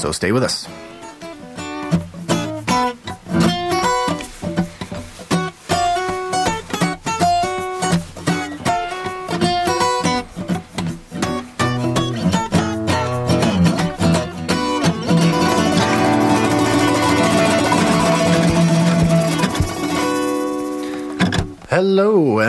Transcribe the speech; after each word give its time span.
so 0.00 0.12
stay 0.12 0.32
with 0.32 0.42
us. 0.42 0.89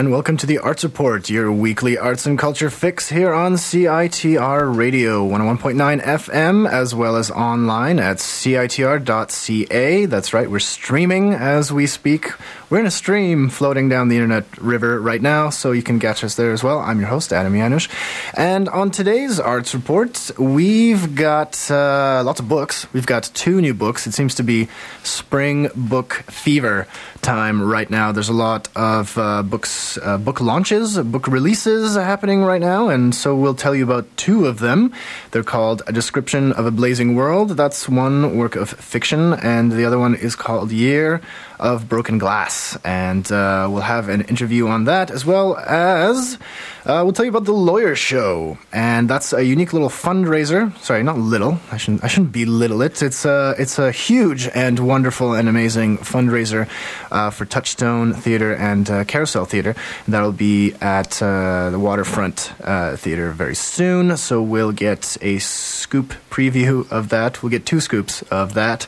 And 0.02 0.10
welcome 0.10 0.36
to 0.36 0.48
the 0.48 0.58
Arts 0.58 0.84
Report, 0.84 1.30
your 1.30 1.52
weekly 1.52 1.96
arts 1.96 2.26
and 2.26 2.40
culture 2.40 2.72
fix 2.72 3.10
here 3.10 3.32
on 3.32 3.54
CITR 3.54 4.76
Radio 4.76 5.24
101.9 5.30 6.02
FM, 6.02 6.68
as 6.68 6.96
well 6.96 7.16
as 7.16 7.30
online 7.30 8.00
at 8.00 8.18
CITR.ca. 8.18 10.06
That's 10.08 10.34
right, 10.34 10.50
we're 10.50 10.58
streaming 10.58 11.34
as 11.36 11.72
we 11.72 11.86
speak. 11.86 12.32
We're 12.72 12.80
in 12.80 12.88
a 12.88 12.92
stream 12.92 13.50
floating 13.50 13.90
down 13.90 14.08
the 14.08 14.16
internet 14.16 14.58
river 14.58 15.00
right 15.00 15.22
now, 15.22 15.52
so 15.52 15.72
you 15.72 15.84
can 15.84 16.00
catch 16.00 16.24
us 16.24 16.34
there 16.34 16.52
as 16.52 16.64
well. 16.64 16.80
I'm 16.80 17.00
your 17.00 17.10
host, 17.10 17.32
Adam 17.32 17.54
Yanush. 17.54 17.88
And 18.34 18.70
on 18.70 18.90
today's 18.90 19.40
Arts 19.40 19.76
Report, 19.76 20.32
we've 20.40 21.14
got 21.14 21.70
uh, 21.70 22.24
lots 22.26 22.40
of 22.40 22.50
books. 22.50 22.92
We've 22.92 23.06
got 23.06 23.30
two 23.36 23.62
new 23.62 23.76
books. 23.76 24.08
It 24.08 24.14
seems 24.14 24.34
to 24.36 24.44
be 24.44 24.68
spring 25.04 25.70
book 25.76 26.24
fever 26.28 26.88
time 27.22 27.62
right 27.62 27.90
now. 27.90 28.12
There's 28.12 28.30
a 28.30 28.34
lot 28.34 28.68
of 28.76 29.18
uh, 29.18 29.44
books, 29.44 29.98
uh, 29.98 30.18
book 30.18 30.42
launches, 30.42 30.98
book 30.98 31.28
releases 31.28 31.96
happening 31.96 32.44
right 32.44 32.62
now, 32.62 32.90
and 32.90 33.14
so 33.14 33.36
we'll 33.36 33.56
tell 33.56 33.76
you 33.76 33.84
about 33.84 34.06
two 34.18 34.48
of 34.48 34.60
them. 34.60 34.94
They're 35.32 35.44
called 35.44 35.82
A 35.88 35.92
Description 35.94 36.52
of 36.54 36.66
a 36.66 36.72
Blazing 36.72 37.16
World. 37.16 37.52
That's 37.52 37.88
one 37.88 38.38
work 38.38 38.56
of 38.56 38.70
fiction, 38.70 39.34
and 39.34 39.72
the 39.72 39.86
other 39.86 40.00
one 40.00 40.16
is 40.16 40.36
called 40.36 40.72
Year 40.72 41.22
of 41.62 41.88
Broken 41.88 42.18
Glass. 42.18 42.78
And 42.84 43.32
uh, 43.32 43.68
we'll 43.72 43.84
have 43.84 44.10
an 44.10 44.22
interview 44.22 44.68
on 44.68 44.86
that 44.86 45.12
as 45.12 45.26
well 45.26 45.56
as 45.58 46.38
uh, 46.84 47.02
we'll 47.04 47.14
tell 47.14 47.26
you 47.26 47.30
about 47.30 47.46
the 47.46 47.54
Lawyer 47.54 47.96
Show. 47.96 48.58
And 48.74 49.08
that's 49.08 49.34
a 49.34 49.46
unique 49.46 49.72
little 49.72 49.90
fundraiser. 49.90 50.76
Sorry, 50.80 51.04
not 51.04 51.20
little. 51.20 51.60
I 51.72 51.78
shouldn't, 51.78 52.04
I 52.04 52.08
shouldn't 52.08 52.32
belittle 52.32 52.82
it. 52.82 53.02
It's 53.04 53.24
a, 53.24 53.54
it's 53.60 53.78
a 53.78 53.92
huge 53.92 54.48
and 54.48 54.80
wonderful 54.80 55.36
and 55.36 55.48
amazing 55.48 56.00
fundraiser 56.00 56.68
uh, 57.12 57.30
for 57.30 57.46
Touchstone 57.46 58.14
Theatre 58.14 58.56
and 58.56 58.90
uh, 58.90 59.04
Carousel 59.04 59.46
Theatre. 59.46 59.76
That'll 60.08 60.32
be 60.32 60.74
at 60.82 61.22
uh, 61.22 61.70
the 61.70 61.80
Waterfront 61.80 62.52
uh, 62.64 62.96
Theatre 62.96 63.32
very 63.32 63.56
soon. 63.56 64.18
So 64.18 64.42
we'll 64.42 64.72
get 64.72 65.18
a 65.22 65.38
scoop 65.38 66.16
preview 66.32 66.92
of 66.92 67.10
that. 67.10 67.44
We'll 67.44 67.52
get 67.52 67.68
two 67.68 67.80
scoops 67.80 68.24
of 68.24 68.56
that. 68.56 68.88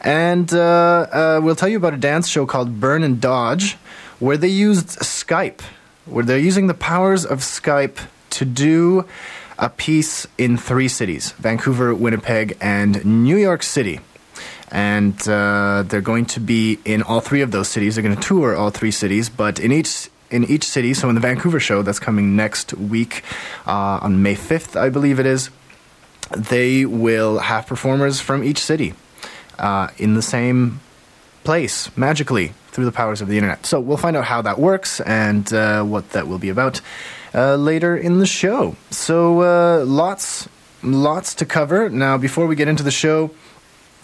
And 0.00 0.52
uh, 0.54 1.40
we'll 1.42 1.56
tell 1.56 1.68
you 1.68 1.76
about 1.76 1.92
a 1.92 1.98
dance 1.98 2.13
show 2.22 2.46
called 2.46 2.80
Burn 2.80 3.02
and 3.02 3.20
Dodge 3.20 3.74
where 4.18 4.36
they 4.36 4.48
used 4.48 4.88
Skype 5.00 5.60
where 6.06 6.24
they're 6.24 6.38
using 6.38 6.66
the 6.66 6.74
powers 6.74 7.24
of 7.24 7.40
Skype 7.40 7.98
to 8.30 8.44
do 8.44 9.06
a 9.58 9.68
piece 9.68 10.26
in 10.36 10.56
three 10.56 10.88
cities 10.88 11.32
Vancouver, 11.32 11.94
Winnipeg, 11.94 12.56
and 12.60 13.04
New 13.04 13.36
York 13.36 13.62
City. 13.62 14.00
And 14.70 15.16
uh, 15.28 15.84
they're 15.86 16.00
going 16.00 16.26
to 16.26 16.40
be 16.40 16.80
in 16.84 17.02
all 17.02 17.20
three 17.20 17.42
of 17.42 17.52
those 17.52 17.68
cities. 17.68 17.94
They're 17.94 18.02
going 18.02 18.16
to 18.16 18.22
tour 18.22 18.56
all 18.56 18.70
three 18.70 18.90
cities, 18.90 19.28
but 19.28 19.60
in 19.60 19.70
each 19.70 20.10
in 20.30 20.44
each 20.44 20.64
city. 20.64 20.94
So 20.94 21.08
in 21.08 21.14
the 21.14 21.20
Vancouver 21.20 21.60
show 21.60 21.82
that's 21.82 22.00
coming 22.00 22.34
next 22.34 22.74
week 22.74 23.22
uh, 23.66 24.00
on 24.02 24.22
May 24.22 24.34
fifth, 24.34 24.76
I 24.76 24.88
believe 24.88 25.20
it 25.20 25.26
is, 25.26 25.50
they 26.36 26.84
will 26.84 27.38
have 27.38 27.66
performers 27.66 28.20
from 28.20 28.42
each 28.42 28.58
city 28.58 28.94
uh, 29.58 29.88
in 29.96 30.14
the 30.14 30.22
same 30.22 30.80
place 31.44 31.94
magically 31.96 32.52
through 32.74 32.84
the 32.84 32.92
powers 32.92 33.20
of 33.20 33.28
the 33.28 33.36
internet. 33.36 33.64
So 33.64 33.78
we'll 33.78 33.96
find 33.96 34.16
out 34.16 34.24
how 34.24 34.42
that 34.42 34.58
works 34.58 35.00
and 35.00 35.50
uh, 35.52 35.84
what 35.84 36.10
that 36.10 36.26
will 36.26 36.40
be 36.40 36.48
about 36.48 36.80
uh, 37.32 37.54
later 37.54 37.96
in 37.96 38.18
the 38.18 38.26
show. 38.26 38.76
So 38.90 39.42
uh, 39.42 39.84
lots, 39.84 40.48
lots 40.82 41.34
to 41.36 41.46
cover. 41.46 41.88
Now, 41.88 42.18
before 42.18 42.46
we 42.46 42.56
get 42.56 42.66
into 42.66 42.82
the 42.82 42.90
show, 42.90 43.30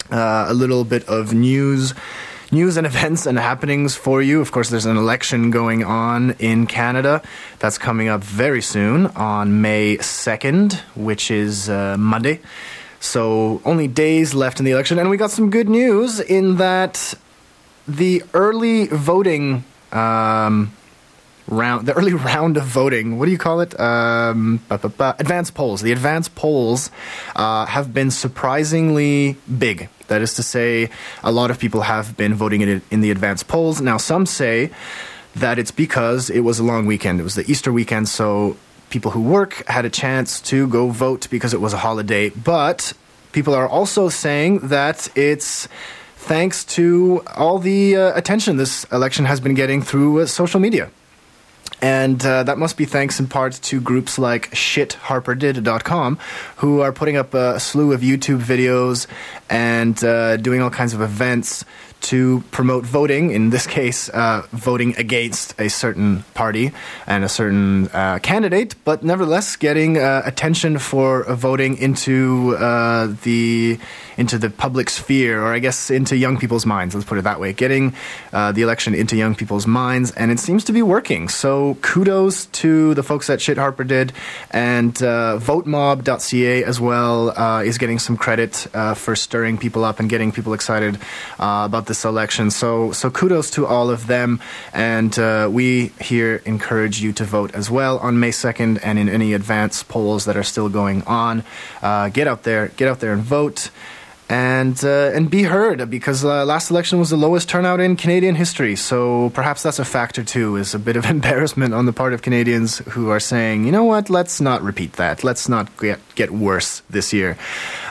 uh, 0.09 0.45
a 0.47 0.53
little 0.53 0.83
bit 0.83 1.07
of 1.07 1.33
news. 1.33 1.93
News 2.51 2.75
and 2.75 2.85
events 2.93 3.25
and 3.25 3.37
happenings 3.37 3.95
for 3.95 4.21
you. 4.21 4.41
Of 4.41 4.51
course, 4.51 4.69
there's 4.69 4.85
an 4.85 4.97
election 4.97 5.51
going 5.51 5.83
on 5.83 6.31
in 6.39 6.67
Canada. 6.67 7.21
That's 7.59 7.77
coming 7.77 8.07
up 8.07 8.23
very 8.23 8.61
soon 8.61 9.07
on 9.07 9.61
May 9.61 9.97
2nd, 9.97 10.73
which 10.95 11.31
is 11.31 11.69
uh, 11.69 11.95
Monday. 11.97 12.39
So, 12.99 13.61
only 13.65 13.87
days 13.87 14.33
left 14.33 14.59
in 14.59 14.65
the 14.65 14.71
election. 14.71 14.99
And 14.99 15.09
we 15.09 15.17
got 15.17 15.31
some 15.31 15.49
good 15.49 15.67
news 15.67 16.19
in 16.19 16.57
that 16.57 17.15
the 17.87 18.23
early 18.33 18.87
voting 18.87 19.63
um, 19.91 20.71
round, 21.47 21.87
the 21.87 21.93
early 21.93 22.13
round 22.31 22.57
of 22.57 22.63
voting. 22.63 23.19
What 23.19 23.25
do 23.25 23.31
you 23.31 23.37
call 23.37 23.61
it? 23.61 23.79
Um, 23.79 24.61
advanced 24.69 25.53
polls. 25.53 25.81
The 25.81 25.91
advanced 25.91 26.35
polls 26.35 26.91
uh, 27.35 27.65
have 27.65 27.93
been 27.93 28.11
surprisingly 28.11 29.37
big. 29.57 29.89
That 30.07 30.21
is 30.21 30.33
to 30.35 30.43
say, 30.43 30.89
a 31.23 31.31
lot 31.31 31.51
of 31.51 31.59
people 31.59 31.81
have 31.81 32.17
been 32.17 32.33
voting 32.33 32.61
in, 32.61 32.81
in 32.91 33.01
the 33.01 33.11
advanced 33.11 33.47
polls. 33.47 33.79
Now, 33.79 33.97
some 33.97 34.25
say 34.25 34.71
that 35.35 35.57
it's 35.57 35.71
because 35.71 36.29
it 36.29 36.41
was 36.41 36.59
a 36.59 36.63
long 36.63 36.85
weekend. 36.85 37.19
It 37.19 37.23
was 37.23 37.35
the 37.35 37.49
Easter 37.49 37.71
weekend, 37.71 38.09
so 38.09 38.57
people 38.89 39.11
who 39.11 39.21
work 39.21 39.63
had 39.67 39.85
a 39.85 39.89
chance 39.89 40.41
to 40.41 40.67
go 40.67 40.89
vote 40.89 41.27
because 41.29 41.53
it 41.53 41.61
was 41.61 41.71
a 41.71 41.77
holiday. 41.77 42.29
But 42.29 42.93
people 43.31 43.55
are 43.55 43.67
also 43.67 44.09
saying 44.09 44.59
that 44.67 45.07
it's 45.15 45.69
thanks 46.21 46.63
to 46.63 47.23
all 47.35 47.59
the 47.59 47.97
uh, 47.97 48.15
attention 48.15 48.57
this 48.57 48.85
election 48.85 49.25
has 49.25 49.39
been 49.39 49.55
getting 49.55 49.81
through 49.81 50.21
uh, 50.21 50.25
social 50.25 50.59
media. 50.59 50.89
And 51.81 52.23
uh, 52.23 52.43
that 52.43 52.59
must 52.59 52.77
be 52.77 52.85
thanks 52.85 53.19
in 53.19 53.27
part 53.27 53.53
to 53.53 53.81
groups 53.81 54.19
like 54.19 54.51
shitharperdid.com, 54.51 56.19
who 56.57 56.81
are 56.81 56.91
putting 56.91 57.17
up 57.17 57.33
a 57.33 57.59
slew 57.59 57.91
of 57.91 58.01
YouTube 58.01 58.39
videos 58.39 59.07
and 59.49 60.01
uh, 60.03 60.37
doing 60.37 60.61
all 60.61 60.69
kinds 60.69 60.93
of 60.93 61.01
events 61.01 61.65
to 62.01 62.43
promote 62.51 62.83
voting, 62.83 63.31
in 63.31 63.49
this 63.49 63.67
case, 63.67 64.09
uh, 64.09 64.45
voting 64.51 64.95
against 64.97 65.59
a 65.59 65.69
certain 65.69 66.23
party 66.33 66.71
and 67.07 67.23
a 67.23 67.29
certain 67.29 67.87
uh, 67.89 68.19
candidate, 68.19 68.75
but 68.83 69.03
nevertheless 69.03 69.55
getting 69.55 69.97
uh, 69.97 70.21
attention 70.25 70.77
for 70.79 71.23
voting 71.33 71.77
into 71.77 72.55
uh, 72.57 73.07
the 73.23 73.79
into 74.21 74.37
the 74.37 74.49
public 74.49 74.89
sphere, 74.89 75.41
or 75.43 75.53
I 75.53 75.59
guess 75.59 75.91
into 75.91 76.15
young 76.15 76.37
people's 76.37 76.65
minds. 76.65 76.95
Let's 76.95 77.07
put 77.07 77.17
it 77.17 77.25
that 77.25 77.39
way. 77.39 77.51
Getting 77.51 77.93
uh, 78.31 78.53
the 78.53 78.61
election 78.61 78.95
into 78.95 79.15
young 79.17 79.35
people's 79.35 79.67
minds, 79.67 80.11
and 80.11 80.31
it 80.31 80.39
seems 80.39 80.63
to 80.65 80.71
be 80.71 80.81
working. 80.81 81.27
So 81.27 81.75
kudos 81.81 82.45
to 82.61 82.93
the 82.93 83.03
folks 83.03 83.29
at 83.29 83.41
Shit 83.41 83.57
Harper 83.57 83.83
did, 83.83 84.13
and 84.51 84.95
uh, 85.03 85.39
VoteMob.ca 85.41 86.63
as 86.63 86.79
well 86.79 87.61
is 87.61 87.77
getting 87.77 87.99
some 87.99 88.15
credit 88.15 88.53
for 88.95 89.15
stirring 89.15 89.57
people 89.57 89.83
up 89.83 89.99
and 89.99 90.09
getting 90.09 90.31
people 90.31 90.53
excited 90.53 90.97
about 91.39 91.87
this 91.87 92.05
election. 92.05 92.51
So, 92.51 92.91
so 92.91 93.09
kudos 93.09 93.51
to 93.51 93.65
all 93.65 93.89
of 93.89 94.07
them. 94.07 94.39
And 94.73 95.17
uh, 95.17 95.49
we 95.51 95.87
here 95.99 96.41
encourage 96.45 97.01
you 97.01 97.11
to 97.13 97.23
vote 97.23 97.53
as 97.53 97.69
well 97.69 97.97
on 97.99 98.19
May 98.19 98.29
2nd 98.29 98.79
and 98.83 98.99
in 98.99 99.09
any 99.09 99.33
advance 99.33 99.83
polls 99.83 100.25
that 100.25 100.37
are 100.37 100.43
still 100.43 100.69
going 100.69 101.01
on. 101.03 101.43
Uh, 101.81 102.09
get 102.09 102.27
out 102.27 102.43
there, 102.43 102.67
get 102.69 102.87
out 102.87 102.99
there 102.99 103.13
and 103.13 103.23
vote 103.23 103.69
and 104.31 104.81
uh, 104.85 105.11
and 105.13 105.29
be 105.29 105.43
heard 105.43 105.89
because 105.89 106.23
uh, 106.23 106.45
last 106.45 106.71
election 106.71 106.97
was 106.99 107.09
the 107.09 107.17
lowest 107.17 107.49
turnout 107.49 107.81
in 107.81 107.97
Canadian 107.97 108.35
history. 108.35 108.77
So 108.77 109.29
perhaps 109.31 109.61
that's 109.61 109.77
a 109.77 109.83
factor 109.83 110.23
too. 110.23 110.55
Is 110.55 110.73
a 110.73 110.79
bit 110.79 110.95
of 110.95 111.05
embarrassment 111.17 111.73
on 111.73 111.85
the 111.85 111.91
part 111.91 112.13
of 112.13 112.21
Canadians 112.21 112.77
who 112.93 113.09
are 113.09 113.19
saying, 113.19 113.65
you 113.65 113.73
know 113.73 113.83
what, 113.83 114.09
let's 114.09 114.39
not 114.39 114.61
repeat 114.61 114.93
that. 114.93 115.25
Let's 115.25 115.49
not 115.49 115.75
get 115.77 115.99
get 116.15 116.31
worse 116.31 116.81
this 116.89 117.11
year. 117.11 117.37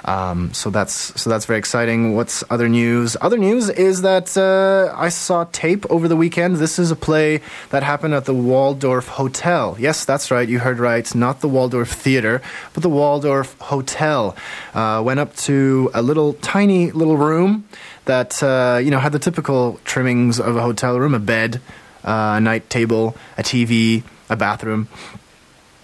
Um, 0.06 0.54
so 0.54 0.70
that's 0.70 1.20
so 1.20 1.28
that's 1.28 1.44
very 1.44 1.58
exciting. 1.58 2.16
What's 2.16 2.42
other 2.48 2.70
news? 2.70 3.18
Other 3.20 3.36
news 3.36 3.68
is 3.68 4.00
that 4.00 4.34
uh, 4.34 4.94
I 4.96 5.10
saw 5.10 5.44
tape 5.52 5.84
over 5.90 6.08
the 6.08 6.16
weekend. 6.16 6.56
This 6.56 6.78
is 6.78 6.90
a 6.90 6.96
play 6.96 7.42
that 7.68 7.82
happened 7.82 8.14
at 8.14 8.24
the 8.24 8.34
Waldorf 8.34 9.08
Hotel. 9.08 9.76
Yes, 9.78 10.06
that's 10.06 10.30
right. 10.30 10.48
You 10.48 10.60
heard 10.60 10.78
right. 10.78 11.14
Not 11.14 11.42
the 11.42 11.48
Waldorf 11.48 11.90
Theater, 11.90 12.40
but 12.72 12.82
the 12.82 12.88
Waldorf 12.88 13.58
Hotel. 13.58 14.34
Uh, 14.72 15.02
went 15.04 15.20
up 15.20 15.36
to 15.36 15.90
a 15.92 16.00
little 16.00 16.29
tiny 16.34 16.90
little 16.90 17.16
room 17.16 17.68
that 18.04 18.42
uh, 18.42 18.80
you 18.82 18.90
know 18.90 18.98
had 18.98 19.12
the 19.12 19.18
typical 19.18 19.80
trimmings 19.84 20.40
of 20.40 20.56
a 20.56 20.62
hotel 20.62 20.98
room: 20.98 21.14
a 21.14 21.18
bed, 21.18 21.60
uh, 22.04 22.34
a 22.36 22.40
night 22.40 22.68
table, 22.70 23.16
a 23.38 23.42
TV, 23.42 24.02
a 24.28 24.36
bathroom. 24.36 24.88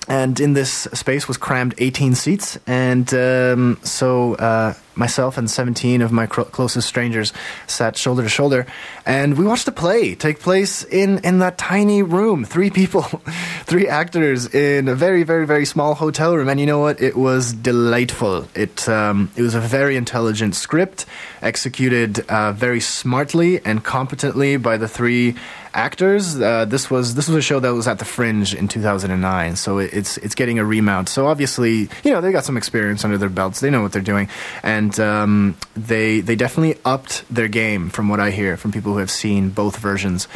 And 0.09 0.39
in 0.39 0.53
this 0.53 0.87
space 0.93 1.27
was 1.27 1.37
crammed 1.37 1.75
18 1.79 2.15
seats, 2.15 2.59
and 2.67 3.13
um, 3.13 3.79
so 3.83 4.35
uh, 4.35 4.75
myself 4.97 5.39
and 5.39 5.51
17 5.51 6.03
of 6.03 6.13
my 6.13 6.27
cro- 6.27 6.45
closest 6.45 6.89
strangers 6.89 7.33
sat 7.67 7.97
shoulder 7.97 8.23
to 8.23 8.29
shoulder, 8.29 8.67
and 9.05 9.37
we 9.37 9.45
watched 9.45 9.69
a 9.69 9.73
play 9.73 10.15
take 10.15 10.41
place 10.41 10.85
in, 10.85 11.19
in 11.19 11.39
that 11.41 11.59
tiny 11.59 12.03
room. 12.03 12.45
Three 12.57 12.71
people, 12.71 13.03
three 13.65 13.89
actors 13.89 14.53
in 14.55 14.89
a 14.89 14.95
very, 14.95 15.23
very, 15.23 15.47
very 15.47 15.67
small 15.67 15.95
hotel 15.95 16.35
room. 16.35 16.49
And 16.49 16.59
you 16.59 16.67
know 16.67 16.79
what? 16.79 17.01
It 17.01 17.17
was 17.17 17.53
delightful. 17.53 18.49
It, 18.55 18.89
um, 18.89 19.31
it 19.37 19.43
was 19.43 19.55
a 19.55 19.61
very 19.61 19.97
intelligent 19.97 20.55
script, 20.55 21.07
executed 21.43 22.21
uh, 22.29 22.53
very 22.53 22.81
smartly 22.81 23.65
and 23.65 23.85
competently 23.85 24.57
by 24.57 24.77
the 24.77 24.89
three 24.89 25.35
actors. 25.77 26.41
Uh, 26.41 26.65
this 26.65 26.91
was 26.91 27.15
this 27.15 27.29
was 27.29 27.37
a 27.37 27.43
show 27.43 27.61
that 27.61 27.71
was 27.71 27.87
at 27.87 27.99
the 27.99 28.05
Fringe 28.05 28.55
in 28.55 28.67
2009, 28.67 29.57
so 29.57 29.79
it, 29.79 29.93
it's 29.93 30.17
it's 30.19 30.35
getting 30.35 30.59
a 30.59 30.65
remount. 30.65 31.09
So 31.09 31.27
obviously, 31.27 31.89
you 32.03 32.13
know, 32.13 32.21
they 32.21 32.33
got 32.33 32.45
some 32.45 32.57
experience 32.57 33.05
under 33.05 33.19
their 33.19 33.29
belts. 33.29 33.61
They 33.61 33.71
know 33.71 33.83
what 33.83 33.93
they're 33.93 34.03
doing, 34.03 34.29
and 34.63 34.86
um, 34.99 35.57
they 35.75 36.21
they 36.21 36.37
definitely 36.37 36.81
upped 36.85 37.25
their 37.33 37.49
game 37.49 37.91
from 37.91 38.09
what 38.09 38.21
I 38.21 38.31
hear 38.31 38.57
from 38.57 38.73
people 38.73 38.93
who 38.93 38.99
have 38.99 39.11
seen 39.11 39.51
both 39.51 39.79
versions. 39.79 40.29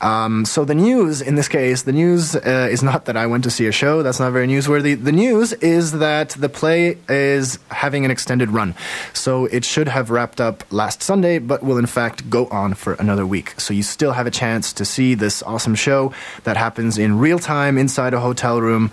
Um, 0.00 0.44
so 0.44 0.64
the 0.64 0.74
news 0.74 1.20
in 1.20 1.34
this 1.34 1.48
case, 1.48 1.82
the 1.82 1.92
news 1.92 2.36
uh, 2.36 2.68
is 2.70 2.82
not 2.82 3.06
that 3.06 3.16
I 3.16 3.26
went 3.26 3.44
to 3.44 3.50
see 3.50 3.66
a 3.66 3.72
show. 3.72 4.02
That's 4.02 4.20
not 4.20 4.32
very 4.32 4.46
newsworthy. 4.46 5.02
The 5.02 5.12
news 5.12 5.52
is 5.54 5.92
that 5.98 6.30
the 6.30 6.48
play 6.48 6.98
is 7.08 7.58
having 7.70 8.04
an 8.04 8.10
extended 8.10 8.50
run, 8.50 8.74
so 9.12 9.46
it 9.46 9.64
should 9.64 9.88
have 9.88 10.10
wrapped 10.10 10.40
up 10.40 10.64
last 10.72 11.02
Sunday, 11.02 11.38
but 11.38 11.62
will 11.62 11.78
in 11.78 11.86
fact 11.86 12.30
go 12.30 12.46
on 12.46 12.74
for 12.74 12.94
another 12.94 13.26
week. 13.26 13.58
So 13.60 13.74
you 13.74 13.82
still 13.82 14.12
have 14.12 14.26
a 14.26 14.30
chance 14.30 14.72
to 14.74 14.84
see 14.84 15.14
this 15.14 15.42
awesome 15.42 15.74
show 15.74 16.12
that 16.44 16.56
happens 16.56 16.98
in 16.98 17.18
real 17.18 17.38
time 17.38 17.78
inside 17.78 18.14
a 18.14 18.20
hotel 18.20 18.60
room 18.60 18.90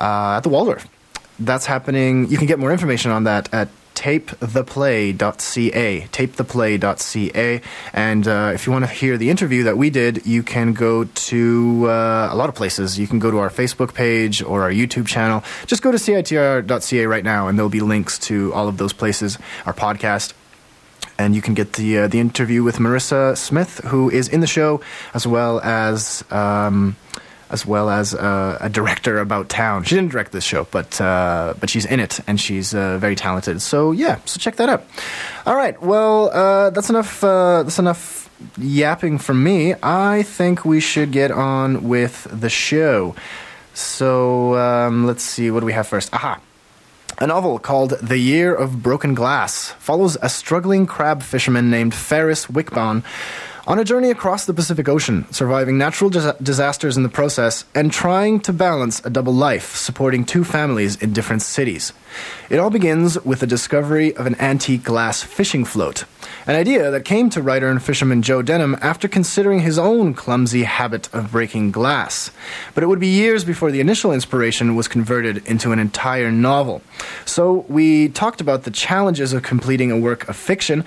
uh, 0.00 0.36
at 0.36 0.40
the 0.40 0.48
Waldorf. 0.48 0.86
That's 1.38 1.64
happening. 1.66 2.28
You 2.28 2.36
can 2.36 2.46
get 2.46 2.58
more 2.58 2.72
information 2.72 3.10
on 3.10 3.24
that 3.24 3.52
at 3.54 3.68
tapetheplay.ca 3.94 6.08
tapetheplay.ca 6.12 7.60
and 7.92 8.28
uh, 8.28 8.50
if 8.54 8.66
you 8.66 8.72
want 8.72 8.84
to 8.84 8.90
hear 8.90 9.16
the 9.16 9.30
interview 9.30 9.62
that 9.62 9.76
we 9.76 9.90
did 9.90 10.26
you 10.26 10.42
can 10.42 10.72
go 10.72 11.04
to 11.04 11.86
uh, 11.88 12.28
a 12.30 12.36
lot 12.36 12.48
of 12.48 12.54
places. 12.54 12.98
You 12.98 13.06
can 13.06 13.18
go 13.18 13.30
to 13.30 13.38
our 13.38 13.50
facebook 13.50 13.94
page 13.94 14.42
or 14.42 14.62
our 14.62 14.70
youtube 14.70 15.06
channel. 15.06 15.42
Just 15.66 15.82
go 15.82 15.90
to 15.90 15.98
citr.ca 15.98 17.06
right 17.06 17.24
now 17.24 17.48
and 17.48 17.58
there'll 17.58 17.70
be 17.70 17.80
links 17.80 18.18
to 18.20 18.52
all 18.54 18.68
of 18.68 18.78
those 18.78 18.92
places 18.92 19.38
our 19.66 19.72
podcast. 19.72 20.34
And 21.18 21.34
you 21.34 21.42
can 21.42 21.54
get 21.54 21.74
the 21.74 21.98
uh, 21.98 22.08
the 22.08 22.18
interview 22.18 22.62
with 22.62 22.76
Marissa 22.76 23.36
Smith, 23.36 23.80
who 23.84 24.10
is 24.10 24.28
in 24.28 24.40
the 24.40 24.46
show, 24.46 24.80
as 25.12 25.26
well 25.26 25.60
as 25.60 26.24
um, 26.30 26.96
as 27.50 27.66
well 27.66 27.90
as 27.90 28.14
uh, 28.14 28.58
a 28.60 28.68
director 28.68 29.18
about 29.18 29.48
town. 29.48 29.84
She 29.84 29.94
didn't 29.94 30.12
direct 30.12 30.32
this 30.32 30.44
show, 30.44 30.66
but 30.70 31.00
uh, 31.00 31.54
but 31.58 31.68
she's 31.68 31.84
in 31.84 32.00
it, 32.00 32.20
and 32.26 32.40
she's 32.40 32.74
uh, 32.74 32.98
very 32.98 33.16
talented. 33.16 33.60
So 33.60 33.92
yeah, 33.92 34.18
so 34.24 34.38
check 34.38 34.56
that 34.56 34.68
out. 34.68 34.84
All 35.46 35.56
right, 35.56 35.80
well 35.82 36.30
uh, 36.30 36.70
that's 36.70 36.90
enough. 36.90 37.22
Uh, 37.22 37.62
that's 37.64 37.78
enough 37.78 38.30
yapping 38.56 39.18
from 39.18 39.42
me. 39.42 39.74
I 39.82 40.22
think 40.22 40.64
we 40.64 40.80
should 40.80 41.12
get 41.12 41.30
on 41.30 41.88
with 41.88 42.26
the 42.30 42.48
show. 42.48 43.14
So 43.74 44.56
um, 44.56 45.06
let's 45.06 45.22
see, 45.22 45.50
what 45.50 45.60
do 45.60 45.66
we 45.66 45.72
have 45.72 45.86
first? 45.86 46.12
Aha. 46.12 46.40
A 47.18 47.26
novel 47.26 47.58
called 47.58 47.90
The 48.00 48.16
Year 48.16 48.54
of 48.54 48.82
Broken 48.82 49.14
Glass 49.14 49.72
follows 49.72 50.16
a 50.22 50.30
struggling 50.30 50.86
crab 50.86 51.22
fisherman 51.22 51.70
named 51.70 51.94
Ferris 51.94 52.46
Wickbon 52.46 53.04
on 53.66 53.78
a 53.78 53.84
journey 53.84 54.10
across 54.10 54.46
the 54.46 54.54
Pacific 54.54 54.88
Ocean, 54.88 55.26
surviving 55.32 55.78
natural 55.78 56.10
dis- 56.10 56.32
disasters 56.42 56.96
in 56.96 57.02
the 57.02 57.08
process 57.08 57.64
and 57.74 57.92
trying 57.92 58.40
to 58.40 58.52
balance 58.52 59.04
a 59.04 59.10
double 59.10 59.34
life, 59.34 59.76
supporting 59.76 60.24
two 60.24 60.44
families 60.44 60.96
in 60.96 61.12
different 61.12 61.42
cities. 61.42 61.92
It 62.48 62.58
all 62.58 62.70
begins 62.70 63.22
with 63.24 63.40
the 63.40 63.46
discovery 63.46 64.14
of 64.16 64.26
an 64.26 64.34
antique 64.40 64.82
glass 64.82 65.22
fishing 65.22 65.64
float, 65.64 66.04
an 66.46 66.56
idea 66.56 66.90
that 66.90 67.04
came 67.04 67.30
to 67.30 67.42
writer 67.42 67.68
and 67.68 67.82
fisherman 67.82 68.22
Joe 68.22 68.42
Denham 68.42 68.76
after 68.80 69.08
considering 69.08 69.60
his 69.60 69.78
own 69.78 70.14
clumsy 70.14 70.64
habit 70.64 71.12
of 71.14 71.32
breaking 71.32 71.70
glass. 71.70 72.30
But 72.74 72.82
it 72.82 72.88
would 72.88 73.00
be 73.00 73.06
years 73.06 73.44
before 73.44 73.70
the 73.70 73.80
initial 73.80 74.12
inspiration 74.12 74.74
was 74.74 74.88
converted 74.88 75.46
into 75.46 75.72
an 75.72 75.78
entire 75.78 76.30
novel. 76.30 76.82
So 77.24 77.64
we 77.68 78.08
talked 78.08 78.40
about 78.40 78.64
the 78.64 78.70
challenges 78.70 79.32
of 79.32 79.42
completing 79.42 79.90
a 79.90 79.98
work 79.98 80.28
of 80.28 80.36
fiction, 80.36 80.84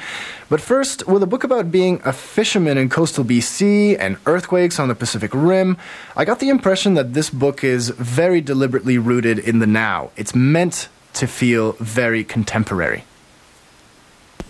but 0.50 0.62
first, 0.62 1.08
with 1.08 1.24
a 1.24 1.28
book 1.28 1.44
about 1.44 1.72
being 1.72 2.00
a 2.06 2.14
fisherman 2.14 2.78
in 2.78 2.88
coastal 2.88 3.24
BC 3.24 3.98
and 4.00 4.18
earthquakes 4.28 4.80
on 4.80 4.88
the 4.88 4.94
Pacific 4.94 5.32
Rim, 5.34 5.78
I 6.16 6.26
got 6.26 6.40
the 6.40 6.50
impression 6.50 6.94
that 6.94 7.14
this 7.14 7.32
book 7.32 7.64
is 7.64 7.90
very 7.90 8.40
deliberately 8.40 9.00
rooted 9.00 9.40
in 9.40 9.58
the 9.60 9.66
now. 9.66 10.12
It's 10.16 10.36
meant 10.36 10.90
to 11.14 11.28
feel 11.28 11.74
very 11.74 12.24
contemporary. 12.24 13.04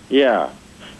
Yeah, 0.10 0.52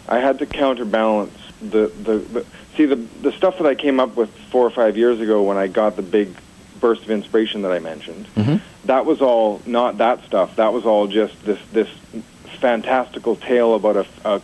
I 0.08 0.18
had 0.18 0.38
to 0.40 0.46
counterbalance 0.46 1.36
the, 1.60 1.88
the, 2.02 2.18
the 2.18 2.46
see 2.76 2.84
the 2.86 2.96
the 2.96 3.32
stuff 3.32 3.58
that 3.58 3.66
I 3.66 3.74
came 3.74 4.00
up 4.00 4.16
with 4.16 4.30
four 4.50 4.66
or 4.66 4.70
five 4.70 4.96
years 4.96 5.20
ago 5.20 5.42
when 5.42 5.56
I 5.56 5.68
got 5.68 5.96
the 5.96 6.02
big 6.02 6.34
burst 6.80 7.02
of 7.02 7.10
inspiration 7.10 7.62
that 7.62 7.72
I 7.72 7.78
mentioned. 7.78 8.26
Mm-hmm. 8.34 8.56
That 8.86 9.06
was 9.06 9.22
all 9.22 9.62
not 9.66 9.98
that 9.98 10.24
stuff. 10.24 10.56
That 10.56 10.72
was 10.72 10.84
all 10.84 11.06
just 11.06 11.42
this 11.44 11.60
this 11.72 11.88
fantastical 12.60 13.36
tale 13.36 13.74
about 13.74 13.96
a, 13.96 14.06
a 14.24 14.42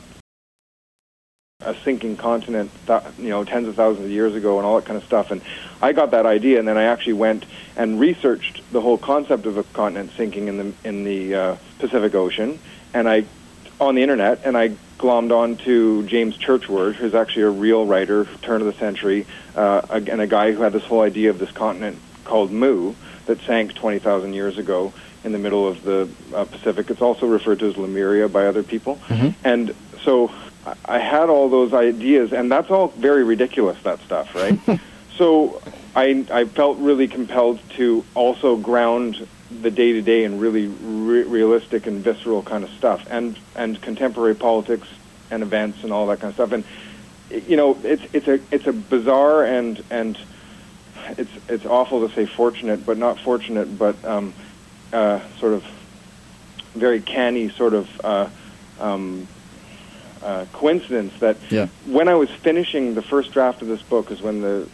a 1.62 1.74
sinking 1.84 2.16
continent, 2.16 2.70
th- 2.86 3.02
you 3.18 3.28
know, 3.28 3.44
tens 3.44 3.68
of 3.68 3.76
thousands 3.76 4.06
of 4.06 4.10
years 4.10 4.34
ago, 4.34 4.58
and 4.58 4.66
all 4.66 4.76
that 4.76 4.86
kind 4.86 4.96
of 4.96 5.04
stuff. 5.04 5.30
And 5.30 5.42
I 5.82 5.92
got 5.92 6.12
that 6.12 6.26
idea, 6.26 6.58
and 6.58 6.66
then 6.66 6.78
I 6.78 6.84
actually 6.84 7.14
went 7.14 7.44
and 7.76 8.00
researched 8.00 8.62
the 8.72 8.80
whole 8.80 8.98
concept 8.98 9.46
of 9.46 9.58
a 9.58 9.64
continent 9.64 10.12
sinking 10.16 10.48
in 10.48 10.56
the 10.58 10.72
in 10.88 11.04
the 11.04 11.34
uh, 11.34 11.56
Pacific 11.78 12.14
Ocean, 12.14 12.58
and 12.94 13.08
I 13.08 13.24
on 13.80 13.94
the 13.94 14.02
internet, 14.02 14.40
and 14.44 14.56
I 14.56 14.70
glommed 14.98 15.32
on 15.34 15.56
to 15.56 16.02
James 16.04 16.36
Churchward, 16.36 16.94
who's 16.94 17.14
actually 17.14 17.42
a 17.44 17.50
real 17.50 17.86
writer, 17.86 18.26
turn 18.42 18.60
of 18.60 18.66
the 18.66 18.78
century, 18.78 19.26
uh, 19.56 19.80
and 19.90 20.20
a 20.20 20.26
guy 20.26 20.52
who 20.52 20.62
had 20.62 20.72
this 20.74 20.82
whole 20.84 21.00
idea 21.00 21.30
of 21.30 21.38
this 21.38 21.50
continent 21.52 21.98
called 22.24 22.50
Mu 22.52 22.92
that 23.24 23.40
sank 23.42 23.74
20,000 23.74 24.34
years 24.34 24.58
ago 24.58 24.92
in 25.24 25.32
the 25.32 25.38
middle 25.38 25.66
of 25.66 25.82
the 25.82 26.08
uh, 26.34 26.44
Pacific. 26.44 26.90
It's 26.90 27.00
also 27.00 27.26
referred 27.26 27.60
to 27.60 27.68
as 27.68 27.76
Lemuria 27.78 28.28
by 28.28 28.46
other 28.46 28.62
people, 28.62 28.96
Mhm. 29.08 29.34
and 29.44 29.74
so 30.04 30.30
I- 30.84 30.98
had 30.98 31.28
all 31.28 31.48
those 31.48 31.72
ideas, 31.72 32.32
and 32.32 32.50
that's 32.50 32.70
all 32.70 32.88
very 32.88 33.24
ridiculous. 33.24 33.80
That 33.82 34.00
stuff, 34.00 34.34
right? 34.34 34.58
so 35.16 35.60
I 35.94 36.24
I 36.30 36.44
felt 36.44 36.78
really 36.78 37.08
compelled 37.08 37.60
to 37.76 38.04
also 38.14 38.56
ground 38.56 39.26
the 39.62 39.70
day 39.70 39.92
to 39.92 40.02
day 40.02 40.24
in 40.24 40.38
really 40.38 40.68
re- 40.68 41.24
realistic 41.24 41.86
and 41.86 42.02
visceral 42.02 42.42
kind 42.42 42.64
of 42.64 42.70
stuff, 42.70 43.06
and 43.10 43.36
and 43.56 43.80
contemporary 43.80 44.34
politics 44.34 44.88
and 45.30 45.42
events 45.42 45.82
and 45.82 45.92
all 45.92 46.06
that 46.08 46.20
kind 46.20 46.30
of 46.30 46.34
stuff. 46.34 46.52
And 46.52 46.64
you 47.48 47.56
know, 47.56 47.78
it's 47.82 48.02
it's 48.12 48.28
a 48.28 48.40
it's 48.50 48.66
a 48.66 48.72
bizarre 48.72 49.44
and 49.44 49.82
and 49.90 50.18
it's 51.16 51.30
it's 51.48 51.66
awful 51.66 52.06
to 52.06 52.14
say 52.14 52.26
fortunate, 52.26 52.84
but 52.84 52.98
not 52.98 53.18
fortunate, 53.18 53.78
but 53.78 54.02
um, 54.04 54.34
uh, 54.92 55.20
sort 55.38 55.54
of 55.54 55.64
very 56.74 57.00
canny 57.00 57.48
sort 57.50 57.74
of 57.74 57.88
uh, 58.04 58.28
um, 58.78 59.26
uh, 60.22 60.44
coincidence 60.52 61.12
that 61.20 61.36
Yeah. 61.50 61.68
when 61.86 62.08
I 62.08 62.14
was 62.14 62.30
finishing 62.30 62.94
the 62.94 63.02
first 63.02 63.32
draft 63.32 63.62
of 63.62 63.68
this 63.68 63.82
book 63.82 64.10
is 64.10 64.20
when 64.22 64.40
the 64.42 64.68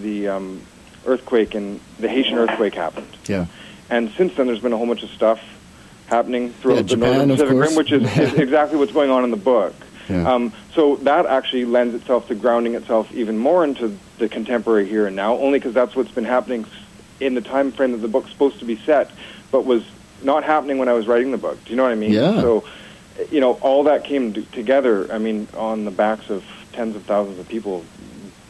the 0.00 0.28
um, 0.28 0.62
earthquake 1.06 1.54
and 1.54 1.80
the 1.98 2.08
Haitian 2.08 2.38
earthquake 2.38 2.74
happened. 2.74 3.08
Yeah. 3.26 3.46
And 3.90 4.10
since 4.16 4.34
then, 4.36 4.46
there's 4.46 4.60
been 4.60 4.72
a 4.72 4.76
whole 4.78 4.86
bunch 4.86 5.02
of 5.02 5.10
stuff 5.10 5.40
happening 6.06 6.52
throughout 6.54 6.76
Yeah, 6.76 6.82
the 6.82 6.88
Japan, 6.88 7.00
northern 7.28 7.30
of 7.32 7.36
Pacific. 7.38 7.58
Rim, 7.60 7.74
which 7.76 7.92
is, 7.92 8.18
is 8.18 8.34
exactly 8.38 8.78
what's 8.78 8.92
going 8.92 9.10
on 9.10 9.24
in 9.24 9.30
the 9.30 9.36
book. 9.36 9.74
Yeah. 10.08 10.32
Um, 10.32 10.52
so 10.74 10.96
that 10.96 11.26
actually 11.26 11.64
lends 11.64 11.94
itself 11.94 12.28
to 12.28 12.34
grounding 12.34 12.74
itself 12.74 13.12
even 13.12 13.36
more 13.38 13.64
into 13.64 13.96
the 14.18 14.28
contemporary 14.28 14.88
here 14.88 15.06
and 15.06 15.14
now, 15.16 15.34
only 15.36 15.58
because 15.58 15.74
that's 15.74 15.94
what's 15.94 16.10
been 16.10 16.24
happening 16.24 16.64
in 17.20 17.34
the 17.34 17.40
time 17.40 17.70
frame 17.70 17.92
that 17.92 17.98
the 17.98 18.08
book's 18.08 18.30
supposed 18.30 18.58
to 18.60 18.64
be 18.64 18.76
set, 18.76 19.10
but 19.50 19.64
was 19.66 19.84
not 20.22 20.42
happening 20.44 20.78
when 20.78 20.88
I 20.88 20.92
was 20.92 21.06
writing 21.06 21.30
the 21.32 21.38
book. 21.38 21.62
Do 21.64 21.70
you 21.70 21.76
know 21.76 21.82
what 21.84 21.92
I 21.92 21.96
mean? 21.96 22.12
Yeah. 22.12 22.40
So, 22.40 22.64
you 23.30 23.40
know, 23.40 23.54
all 23.54 23.84
that 23.84 24.04
came 24.04 24.32
t- 24.32 24.46
together. 24.52 25.12
I 25.12 25.18
mean, 25.18 25.48
on 25.56 25.84
the 25.84 25.90
backs 25.90 26.30
of 26.30 26.44
tens 26.72 26.96
of 26.96 27.02
thousands 27.04 27.38
of 27.38 27.48
people, 27.48 27.84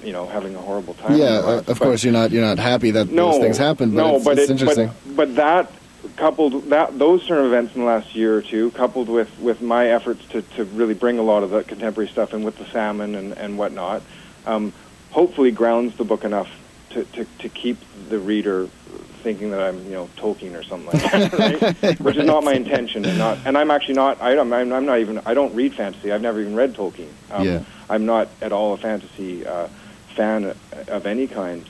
you 0.02 0.12
know, 0.12 0.26
having 0.26 0.54
a 0.54 0.59
horrible 0.61 0.95
time. 0.95 1.16
Yeah, 1.16 1.26
uh, 1.26 1.59
of 1.59 1.66
But- 1.66 1.78
course 1.78 2.04
you're 2.04 2.12
not 2.12 2.31
you're 2.31 2.45
not 2.45 2.59
happy 2.59 2.90
that 2.92 3.09
no, 3.09 3.33
those 3.33 3.40
things 3.40 3.59
happened. 3.59 3.95
but 3.95 4.02
no, 4.02 4.16
it's, 4.16 4.25
but 4.25 4.38
it's 4.38 4.50
it, 4.50 4.52
interesting. 4.52 4.90
But, 5.07 5.16
but 5.16 5.35
that 5.37 5.73
coupled 6.16 6.64
that 6.71 6.99
those 6.99 7.23
sort 7.25 7.40
of 7.40 7.47
events 7.47 7.75
in 7.75 7.81
the 7.83 7.87
last 7.87 8.14
year 8.14 8.37
or 8.37 8.42
two, 8.42 8.71
coupled 8.73 9.09
with, 9.09 9.31
with 9.38 9.62
my 9.62 9.88
efforts 9.88 10.25
to, 10.26 10.42
to 10.42 10.64
really 10.64 10.95
bring 10.95 11.19
a 11.19 11.23
lot 11.23 11.42
of 11.42 11.50
the 11.50 11.62
contemporary 11.62 12.09
stuff 12.09 12.35
in 12.35 12.42
with 12.42 12.59
the 12.59 12.66
salmon 12.66 13.14
and, 13.14 13.33
and 13.38 13.57
whatnot, 13.57 14.02
um, 14.47 14.73
hopefully 15.11 15.50
grounds 15.52 15.97
the 15.97 16.04
book 16.04 16.25
enough 16.25 16.50
to, 16.90 17.04
to, 17.04 17.25
to 17.38 17.49
keep 17.49 17.78
the 18.09 18.19
reader 18.19 18.69
thinking 19.22 19.50
that 19.52 19.60
I'm 19.60 19.84
you 19.84 19.92
know 19.92 20.08
Tolkien 20.16 20.58
or 20.58 20.62
something 20.62 20.86
like 20.92 21.10
that, 21.10 21.32
right? 21.32 22.00
which 22.00 22.16
is 22.16 22.26
not 22.26 22.44
my 22.44 22.52
intention, 22.52 23.04
and 23.04 23.18
not 23.18 23.38
and 23.44 23.56
I'm 23.56 23.70
actually 23.70 23.94
not 23.94 24.20
I 24.20 24.34
don't 24.34 24.52
I'm, 24.52 24.72
I'm 24.72 24.86
not 24.86 24.98
even 24.98 25.20
I 25.24 25.34
don't 25.34 25.54
read 25.54 25.74
fantasy. 25.74 26.12
I've 26.12 26.22
never 26.22 26.40
even 26.40 26.54
read 26.54 26.74
Tolkien. 26.74 27.08
Um, 27.30 27.46
Yeah. 27.46 27.64
I'm 27.88 28.06
not 28.06 28.28
at 28.40 28.52
all 28.52 28.72
a 28.74 28.78
fantasy 28.78 29.46
uh, 29.46 29.68
fan 30.16 30.54
of 30.88 31.06
any 31.06 31.26
kind, 31.26 31.64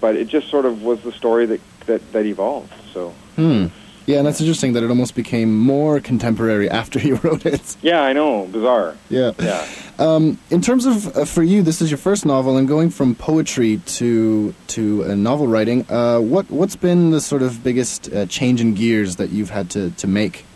but 0.00 0.16
it 0.16 0.28
just 0.28 0.48
sort 0.48 0.64
of 0.66 0.82
was 0.82 1.00
the 1.02 1.12
story 1.12 1.46
that 1.46 1.60
that, 1.86 2.12
that 2.12 2.26
evolved. 2.26 2.72
So 2.92 3.14
Hmm. 3.36 3.66
Yeah, 4.08 4.16
and 4.16 4.26
that's 4.26 4.40
interesting 4.40 4.72
that 4.72 4.82
it 4.82 4.88
almost 4.88 5.14
became 5.14 5.54
more 5.54 6.00
contemporary 6.00 6.70
after 6.82 6.98
you 6.98 7.16
wrote 7.16 7.44
it. 7.44 7.76
Yeah, 7.82 8.00
I 8.02 8.14
know, 8.14 8.46
bizarre. 8.46 8.96
Yeah. 9.10 9.32
Yeah. 9.38 9.68
Um, 9.98 10.38
in 10.48 10.62
terms 10.62 10.86
of 10.86 11.14
uh, 11.14 11.24
for 11.26 11.42
you, 11.42 11.60
this 11.60 11.82
is 11.82 11.90
your 11.90 11.98
first 11.98 12.24
novel, 12.24 12.56
and 12.56 12.66
going 12.66 12.88
from 12.88 13.14
poetry 13.14 13.82
to 13.98 14.54
to 14.68 15.04
uh, 15.04 15.14
novel 15.14 15.46
writing. 15.46 15.84
Uh, 15.90 16.20
what 16.20 16.50
what's 16.50 16.74
been 16.74 17.10
the 17.10 17.20
sort 17.20 17.42
of 17.42 17.62
biggest 17.62 18.10
uh, 18.10 18.24
change 18.24 18.62
in 18.62 18.72
gears 18.72 19.16
that 19.16 19.28
you've 19.28 19.50
had 19.50 19.68
to 19.72 19.90
to 19.90 20.06
make? 20.06 20.46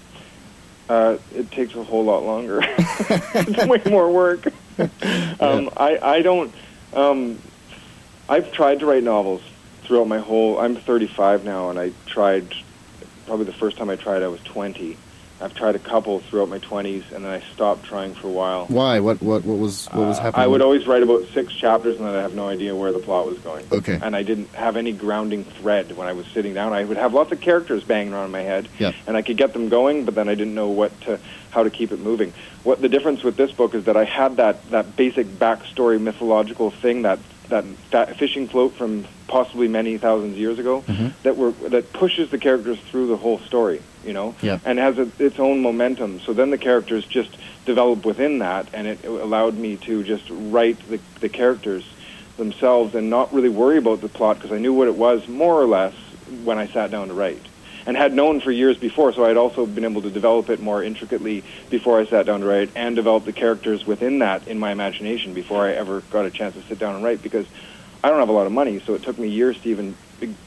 Uh, 0.88 1.18
it 1.34 1.50
takes 1.50 1.74
a 1.74 1.84
whole 1.84 2.04
lot 2.04 2.24
longer. 2.24 2.60
it's 2.62 3.66
way 3.66 3.82
more 3.86 4.10
work. 4.10 4.46
Um, 5.40 5.68
I 5.76 5.98
I 6.00 6.22
don't. 6.22 6.54
Um, 6.94 7.38
I've 8.30 8.50
tried 8.52 8.80
to 8.80 8.86
write 8.86 9.02
novels 9.02 9.42
throughout 9.82 10.08
my 10.08 10.18
whole. 10.18 10.58
I'm 10.58 10.76
35 10.76 11.44
now, 11.44 11.68
and 11.68 11.78
I 11.78 11.92
tried. 12.06 12.54
Probably 13.26 13.44
the 13.46 13.52
first 13.52 13.76
time 13.76 13.90
I 13.90 13.96
tried, 13.96 14.22
I 14.22 14.28
was 14.28 14.40
20. 14.42 14.96
I've 15.40 15.54
tried 15.54 15.74
a 15.74 15.80
couple 15.80 16.20
throughout 16.20 16.48
my 16.48 16.60
20s, 16.60 17.10
and 17.10 17.24
then 17.24 17.32
I 17.32 17.40
stopped 17.52 17.84
trying 17.84 18.14
for 18.14 18.28
a 18.28 18.30
while. 18.30 18.66
Why? 18.66 19.00
What 19.00 19.20
what 19.20 19.44
what 19.44 19.58
was 19.58 19.86
what 19.88 20.06
was 20.06 20.18
Uh, 20.18 20.22
happening? 20.22 20.44
I 20.44 20.46
would 20.46 20.62
always 20.62 20.86
write 20.86 21.02
about 21.02 21.24
six 21.34 21.52
chapters, 21.52 21.96
and 21.96 22.06
then 22.06 22.14
I 22.14 22.22
have 22.22 22.34
no 22.36 22.46
idea 22.48 22.76
where 22.76 22.92
the 22.92 23.00
plot 23.00 23.26
was 23.26 23.38
going. 23.38 23.66
Okay. 23.72 23.98
And 24.00 24.14
I 24.14 24.22
didn't 24.22 24.54
have 24.54 24.76
any 24.76 24.92
grounding 24.92 25.42
thread 25.42 25.96
when 25.96 26.06
I 26.06 26.12
was 26.12 26.26
sitting 26.28 26.54
down. 26.54 26.72
I 26.72 26.84
would 26.84 26.96
have 26.96 27.12
lots 27.12 27.32
of 27.32 27.40
characters 27.40 27.82
banging 27.82 28.12
around 28.12 28.26
in 28.26 28.30
my 28.30 28.42
head, 28.42 28.68
Yeah. 28.78 28.92
and 29.08 29.16
I 29.16 29.22
could 29.22 29.36
get 29.36 29.52
them 29.52 29.68
going, 29.68 30.04
but 30.04 30.14
then 30.14 30.28
I 30.28 30.36
didn't 30.36 30.54
know 30.54 30.68
what 30.68 30.92
to, 31.02 31.18
how 31.50 31.64
to 31.64 31.70
keep 31.70 31.90
it 31.90 31.98
moving. 31.98 32.32
What 32.62 32.80
the 32.80 32.88
difference 32.88 33.24
with 33.24 33.36
this 33.36 33.50
book 33.50 33.74
is 33.74 33.84
that 33.86 33.96
I 33.96 34.04
had 34.04 34.36
that 34.36 34.70
that 34.70 34.94
basic 34.94 35.26
backstory 35.26 36.00
mythological 36.00 36.70
thing 36.70 37.02
that 37.02 37.18
that, 37.52 38.16
fishing 38.18 38.48
float 38.48 38.74
from 38.76 39.06
possibly 39.28 39.68
many 39.68 39.98
thousands 39.98 40.32
of 40.32 40.38
years 40.38 40.58
ago 40.58 40.82
Mm-hmm. 40.86 41.08
that 41.22 41.36
were 41.36 41.52
that 41.68 41.92
pushes 41.92 42.30
the 42.30 42.38
characters 42.38 42.78
through 42.90 43.06
the 43.08 43.16
whole 43.16 43.38
story, 43.40 43.80
you 44.04 44.12
know, 44.12 44.34
Yeah. 44.42 44.58
and 44.64 44.78
has 44.78 44.98
a, 44.98 45.08
its 45.18 45.38
own 45.38 45.60
momentum. 45.62 46.20
So 46.20 46.32
then 46.32 46.50
the 46.50 46.58
characters 46.58 47.04
just 47.06 47.30
develop 47.64 48.04
within 48.04 48.38
that, 48.40 48.68
and 48.72 48.86
it 48.86 49.04
allowed 49.04 49.54
me 49.56 49.76
to 49.88 50.02
just 50.02 50.24
write 50.30 50.78
the 50.88 50.98
the 51.20 51.28
characters 51.28 51.84
themselves 52.36 52.94
and 52.94 53.10
not 53.10 53.32
really 53.32 53.48
worry 53.50 53.76
about 53.78 54.00
the 54.00 54.08
plot 54.08 54.36
because 54.38 54.52
I 54.52 54.58
knew 54.58 54.72
what 54.72 54.88
it 54.88 54.96
was 54.96 55.28
more 55.28 55.60
or 55.60 55.66
less 55.66 55.94
when 56.44 56.58
I 56.58 56.66
sat 56.66 56.90
down 56.90 57.08
to 57.08 57.14
write. 57.14 57.44
And 57.86 57.96
had 57.96 58.14
known 58.14 58.40
for 58.40 58.50
years 58.52 58.76
before, 58.76 59.12
so 59.12 59.24
I'd 59.24 59.36
also 59.36 59.66
been 59.66 59.84
able 59.84 60.02
to 60.02 60.10
develop 60.10 60.48
it 60.50 60.60
more 60.60 60.84
intricately 60.84 61.44
before 61.70 62.00
I 62.00 62.08
sat 62.08 62.26
down 62.26 62.40
to 62.40 62.46
write, 62.46 62.70
and 62.76 62.94
develop 62.94 63.24
the 63.24 63.32
characters 63.32 63.84
within 63.86 64.20
that 64.20 64.46
in 64.46 64.58
my 64.58 64.70
imagination 64.70 65.34
before 65.34 65.68
I 65.68 65.74
ever 65.74 66.02
got 66.10 66.24
a 66.24 66.30
chance 66.30 66.54
to 66.54 66.62
sit 66.68 66.78
down 66.78 66.94
and 66.94 67.04
write. 67.04 67.22
Because 67.22 67.46
I 68.04 68.08
don't 68.08 68.20
have 68.20 68.28
a 68.28 68.32
lot 68.32 68.46
of 68.46 68.52
money, 68.52 68.82
so 68.86 68.94
it 68.94 69.02
took 69.02 69.18
me 69.18 69.28
years 69.28 69.56
to 69.62 69.68
even 69.68 69.96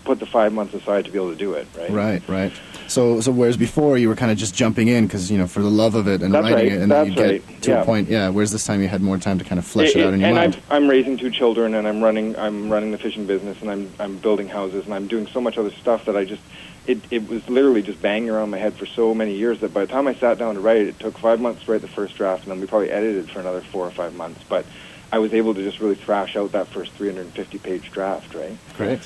put 0.04 0.20
the 0.20 0.26
five 0.26 0.54
months 0.54 0.74
aside 0.74 1.06
to 1.06 1.12
be 1.12 1.18
able 1.18 1.32
to 1.32 1.36
do 1.38 1.54
it. 1.54 1.68
Right. 1.78 1.90
Right, 1.90 2.28
right. 2.30 2.54
So, 2.88 3.20
so 3.22 3.32
whereas 3.32 3.58
before 3.58 3.98
you 3.98 4.10
were 4.10 4.16
kind 4.16 4.32
of 4.32 4.38
just 4.38 4.54
jumping 4.54 4.88
in 4.88 5.08
because 5.08 5.32
you 5.32 5.38
know 5.38 5.48
for 5.48 5.62
the 5.62 5.70
love 5.70 5.96
of 5.96 6.08
it 6.08 6.22
and 6.22 6.34
That's 6.34 6.44
writing 6.44 6.58
right, 6.58 6.72
it, 6.78 6.82
and 6.82 6.92
then 6.92 7.08
you 7.10 7.16
that's 7.16 7.46
get 7.46 7.62
to 7.64 7.72
yeah. 7.72 7.82
a 7.82 7.86
point, 7.86 8.10
yeah. 8.10 8.30
Whereas 8.30 8.52
this 8.52 8.66
time 8.66 8.82
you 8.82 8.88
had 8.88 9.02
more 9.02 9.18
time 9.18 9.40
to 9.40 9.46
kind 9.46 9.58
of 9.60 9.66
flesh 9.66 9.90
it, 9.90 9.98
It- 9.98 10.06
out 10.06 10.14
in 10.14 10.20
your 10.20 10.30
and 10.30 10.38
mind. 10.38 10.56
I've, 10.56 10.72
I'm 10.72 10.88
raising 10.88 11.18
two 11.18 11.32
children, 11.32 11.74
and 11.74 11.88
I'm 11.88 12.04
running 12.04 12.38
I'm 12.38 12.70
running 12.70 12.92
the 12.92 12.98
fishing 12.98 13.26
business, 13.26 13.60
and 13.62 13.72
I'm 13.72 13.92
I'm 14.00 14.18
building 14.18 14.48
houses, 14.48 14.86
and 14.86 14.94
I'm 14.94 15.08
doing 15.08 15.28
so 15.28 15.42
much 15.42 15.58
other 15.58 15.72
stuff 15.72 16.06
that 16.06 16.16
I 16.16 16.26
just 16.26 16.42
it 16.86 17.00
it 17.10 17.28
was 17.28 17.48
literally 17.50 17.82
just 17.82 18.02
banging 18.02 18.30
around 18.30 18.52
my 18.52 18.60
head 18.60 18.76
for 18.76 18.86
so 18.86 19.16
many 19.16 19.34
years 19.36 19.60
that 19.62 19.74
by 19.74 19.82
the 19.86 19.92
time 19.92 20.08
I 20.08 20.14
sat 20.14 20.38
down 20.38 20.54
to 20.56 20.62
write 20.62 20.78
it, 20.78 20.88
it 20.90 21.00
took 21.00 21.18
five 21.18 21.42
months 21.42 21.64
to 21.66 21.72
write 21.72 21.82
the 21.82 21.88
first 21.88 22.16
draft, 22.16 22.44
and 22.44 22.52
then 22.52 22.60
we 22.62 22.68
probably 22.68 22.92
edited 22.92 23.32
for 23.32 23.40
another 23.40 23.62
four 23.62 23.86
or 23.88 23.92
five 23.92 24.16
months, 24.16 24.42
but. 24.48 24.66
I 25.12 25.20
was 25.20 25.34
able 25.34 25.54
to 25.54 25.64
just 25.64 25.80
really 25.80 25.96
thrash 25.96 26.36
out 26.36 26.52
that 26.54 26.68
first 26.68 26.92
350 26.94 27.60
page 27.60 27.92
draft, 27.92 28.34
right? 28.34 28.58
Great. 28.76 29.00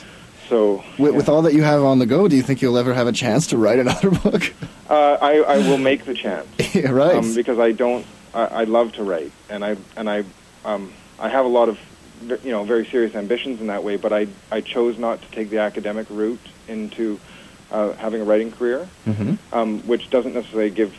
So, 0.50 0.84
With, 0.98 1.12
yeah. 1.12 1.18
with 1.18 1.30
all 1.30 1.44
that 1.44 1.54
you 1.54 1.62
have 1.62 1.84
on 1.84 2.00
the 2.00 2.08
go, 2.08 2.28
do 2.28 2.36
you 2.36 2.42
think 2.42 2.62
you'll 2.62 2.78
ever 2.78 2.94
have 2.94 3.06
a 3.08 3.12
chance 3.12 3.48
to 3.48 3.58
write 3.58 3.78
another 3.80 4.10
book? 4.24 4.52
uh, 4.90 5.18
I, 5.22 5.38
I 5.42 5.58
will 5.60 5.78
make 5.78 6.06
the 6.06 6.14
chance. 6.16 6.48
Yeah, 6.74 6.92
right. 6.92 7.16
um, 7.16 7.34
because 7.34 7.58
I 7.60 7.72
don't. 7.72 8.06
I, 8.34 8.46
I 8.46 8.64
love 8.66 8.94
to 8.94 9.04
write, 9.04 9.32
and 9.50 9.66
I 9.66 9.76
and 9.96 10.08
I 10.08 10.24
um, 10.64 10.94
I 11.18 11.30
have 11.30 11.46
a 11.46 11.50
lot 11.50 11.68
of 11.68 11.80
you 12.44 12.52
know 12.52 12.64
very 12.64 12.86
serious 12.86 13.16
ambitions 13.16 13.60
in 13.60 13.68
that 13.68 13.84
way. 13.84 13.98
But 13.98 14.14
I 14.14 14.28
I 14.52 14.62
chose 14.62 15.00
not 15.00 15.20
to 15.24 15.28
take 15.32 15.50
the 15.50 15.58
academic 15.60 16.08
route 16.12 16.40
into 16.68 17.20
uh, 17.72 17.94
having 17.94 18.22
a 18.22 18.24
writing 18.24 18.52
career, 18.52 18.88
hmm 19.06 19.34
um, 19.52 19.80
which 19.88 20.12
doesn't 20.12 20.34
necessarily 20.36 20.70
give 20.70 20.96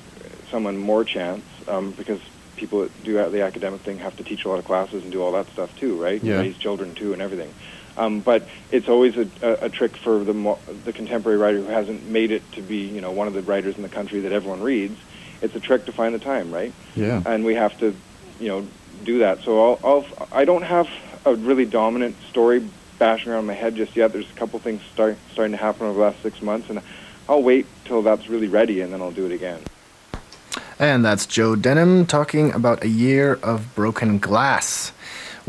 someone 0.50 0.76
more 0.76 1.04
chance 1.04 1.44
um, 1.68 1.92
because 1.92 2.20
people 2.56 2.80
that 2.80 3.04
do 3.04 3.12
the 3.30 3.42
academic 3.42 3.80
thing 3.82 3.98
have 3.98 4.16
to 4.16 4.24
teach 4.24 4.44
a 4.44 4.48
lot 4.48 4.58
of 4.58 4.64
classes 4.64 5.02
and 5.04 5.12
do 5.12 5.22
all 5.22 5.32
that 5.32 5.46
stuff 5.52 5.74
too, 5.78 6.02
right? 6.02 6.22
Yeah. 6.22 6.38
Raise 6.40 6.56
children 6.58 6.94
too 6.96 7.12
and 7.12 7.22
everything. 7.22 7.54
Um, 7.96 8.20
but 8.20 8.46
it's 8.70 8.88
always 8.88 9.16
a, 9.16 9.28
a, 9.42 9.66
a 9.66 9.68
trick 9.68 9.96
for 9.96 10.22
the 10.24 10.32
mo- 10.32 10.58
the 10.84 10.92
contemporary 10.92 11.38
writer 11.38 11.58
who 11.58 11.64
hasn't 11.64 12.06
made 12.08 12.30
it 12.30 12.42
to 12.52 12.62
be 12.62 12.78
you 12.78 13.00
know 13.00 13.10
one 13.10 13.26
of 13.26 13.34
the 13.34 13.42
writers 13.42 13.76
in 13.76 13.82
the 13.82 13.88
country 13.88 14.20
that 14.20 14.32
everyone 14.32 14.62
reads. 14.62 14.98
It's 15.42 15.54
a 15.54 15.60
trick 15.60 15.86
to 15.86 15.92
find 15.92 16.14
the 16.14 16.18
time, 16.18 16.52
right? 16.52 16.72
Yeah. 16.94 17.22
And 17.24 17.44
we 17.44 17.54
have 17.54 17.78
to, 17.78 17.94
you 18.38 18.48
know, 18.48 18.66
do 19.04 19.20
that. 19.20 19.42
So 19.42 19.72
I'll, 19.72 19.80
I'll 19.82 20.06
I 20.32 20.44
don't 20.44 20.62
have 20.62 20.88
a 21.24 21.34
really 21.34 21.64
dominant 21.64 22.16
story 22.28 22.66
bashing 22.98 23.32
around 23.32 23.46
my 23.46 23.54
head 23.54 23.74
just 23.74 23.96
yet. 23.96 24.12
There's 24.12 24.30
a 24.30 24.34
couple 24.34 24.58
things 24.58 24.82
start, 24.92 25.16
starting 25.32 25.52
to 25.52 25.58
happen 25.58 25.86
over 25.86 25.94
the 25.94 26.04
last 26.04 26.22
six 26.22 26.40
months, 26.42 26.70
and 26.70 26.80
I'll 27.28 27.42
wait 27.42 27.66
till 27.84 28.02
that's 28.02 28.28
really 28.28 28.48
ready, 28.48 28.80
and 28.80 28.92
then 28.92 29.00
I'll 29.00 29.10
do 29.10 29.26
it 29.26 29.32
again. 29.32 29.60
And 30.78 31.04
that's 31.04 31.26
Joe 31.26 31.56
Denham 31.56 32.06
talking 32.06 32.52
about 32.52 32.84
a 32.84 32.88
year 32.88 33.34
of 33.42 33.74
broken 33.74 34.18
glass, 34.18 34.92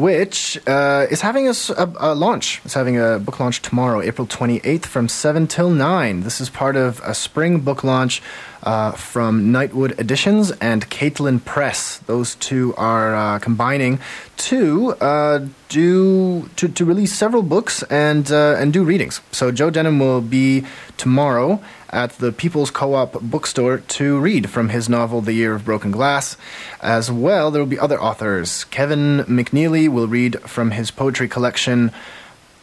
which 0.02 0.60
uh, 0.68 1.06
is 1.12 1.22
having 1.22 1.48
a 1.48 2.16
launch. 2.16 2.60
It's 2.66 2.74
having 2.74 3.00
a 3.00 3.20
book 3.20 3.40
launch 3.40 3.62
tomorrow, 3.62 4.02
April 4.02 4.26
28th, 4.26 4.86
from 4.86 5.08
7 5.08 5.46
till 5.46 5.70
9. 5.70 6.22
This 6.22 6.42
is 6.42 6.50
part 6.50 6.76
of 6.76 7.00
a 7.06 7.14
spring 7.14 7.60
book 7.60 7.84
launch 7.84 8.20
uh, 8.64 8.94
from 8.94 9.54
Nightwood 9.54 10.00
Editions 10.00 10.50
and 10.60 10.90
Caitlin 10.90 11.46
Press. 11.46 12.00
Those 12.08 12.34
two 12.34 12.74
are 12.78 13.16
uh, 13.16 13.40
combining 13.40 14.00
to 14.38 14.94
uh, 14.94 15.46
do 15.70 16.50
to, 16.56 16.68
to 16.68 16.84
release 16.84 17.14
several 17.14 17.44
books 17.44 17.84
and 17.84 18.32
uh, 18.32 18.56
and 18.58 18.74
do 18.74 18.84
readings. 18.84 19.22
So 19.32 19.52
Joe 19.52 19.70
Denham 19.70 20.00
will 20.00 20.22
be 20.22 20.66
tomorrow 20.98 21.62
at 21.92 22.12
the 22.12 22.32
People's 22.32 22.72
Co-op 22.72 23.22
bookstore 23.22 23.80
to 23.80 24.20
read 24.20 24.50
from 24.50 24.70
his 24.70 24.88
novel 24.88 25.22
The 25.22 25.34
Year 25.34 25.54
of 25.54 25.66
Broken 25.66 25.92
Glass. 25.92 26.38
As 26.82 27.12
well, 27.12 27.52
there 27.52 27.62
will 27.62 27.68
be 27.70 27.80
other 27.80 28.02
authors. 28.02 28.64
Kevin 28.66 29.20
McNeilly 29.26 29.90
will 29.90 30.08
read 30.08 30.40
from 30.42 30.72
his 30.72 30.90
poetry 30.92 31.28
collection 31.28 31.92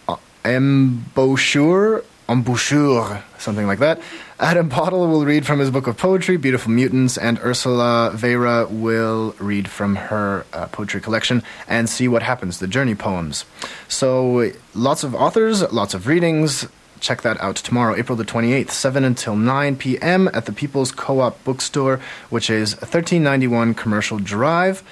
uh, 0.09 0.17
Embouchure, 0.45 2.05
Embouchure, 2.29 3.23
something 3.39 3.67
like 3.67 3.79
that. 3.79 4.01
Adam 4.41 4.69
Pottle 4.69 5.09
will 5.09 5.25
read 5.25 5.45
from 5.47 5.59
his 5.59 5.71
book 5.71 5.87
of 5.87 5.97
poetry, 5.97 6.37
Beautiful 6.37 6.71
Mutants, 6.71 7.19
and 7.19 7.39
Ursula 7.41 8.13
Vaira 8.15 8.71
will 8.71 9.35
read 9.39 9.69
from 9.69 9.97
her 9.97 10.47
uh, 10.53 10.67
poetry 10.67 11.01
collection 11.01 11.43
and 11.67 11.89
see 11.89 12.07
what 12.07 12.23
happens, 12.23 12.59
the 12.59 12.69
journey 12.69 12.95
poems. 12.95 13.45
So, 13.89 14.53
lots 14.75 15.05
of 15.05 15.15
authors, 15.15 15.63
lots 15.73 15.93
of 15.95 16.07
readings. 16.07 16.69
Check 17.01 17.23
that 17.23 17.41
out 17.41 17.57
tomorrow, 17.57 17.97
April 17.97 18.17
the 18.17 18.25
28th, 18.25 18.71
7 18.71 19.05
until 19.05 19.37
9 19.37 19.77
p.m. 19.77 20.29
at 20.35 20.47
the 20.47 20.53
People's 20.53 20.93
Co 20.93 21.21
op 21.21 21.43
Bookstore, 21.45 22.01
which 22.31 22.51
is 22.51 22.75
1391 22.77 23.75
Commercial 23.75 24.19
Drive. 24.19 24.83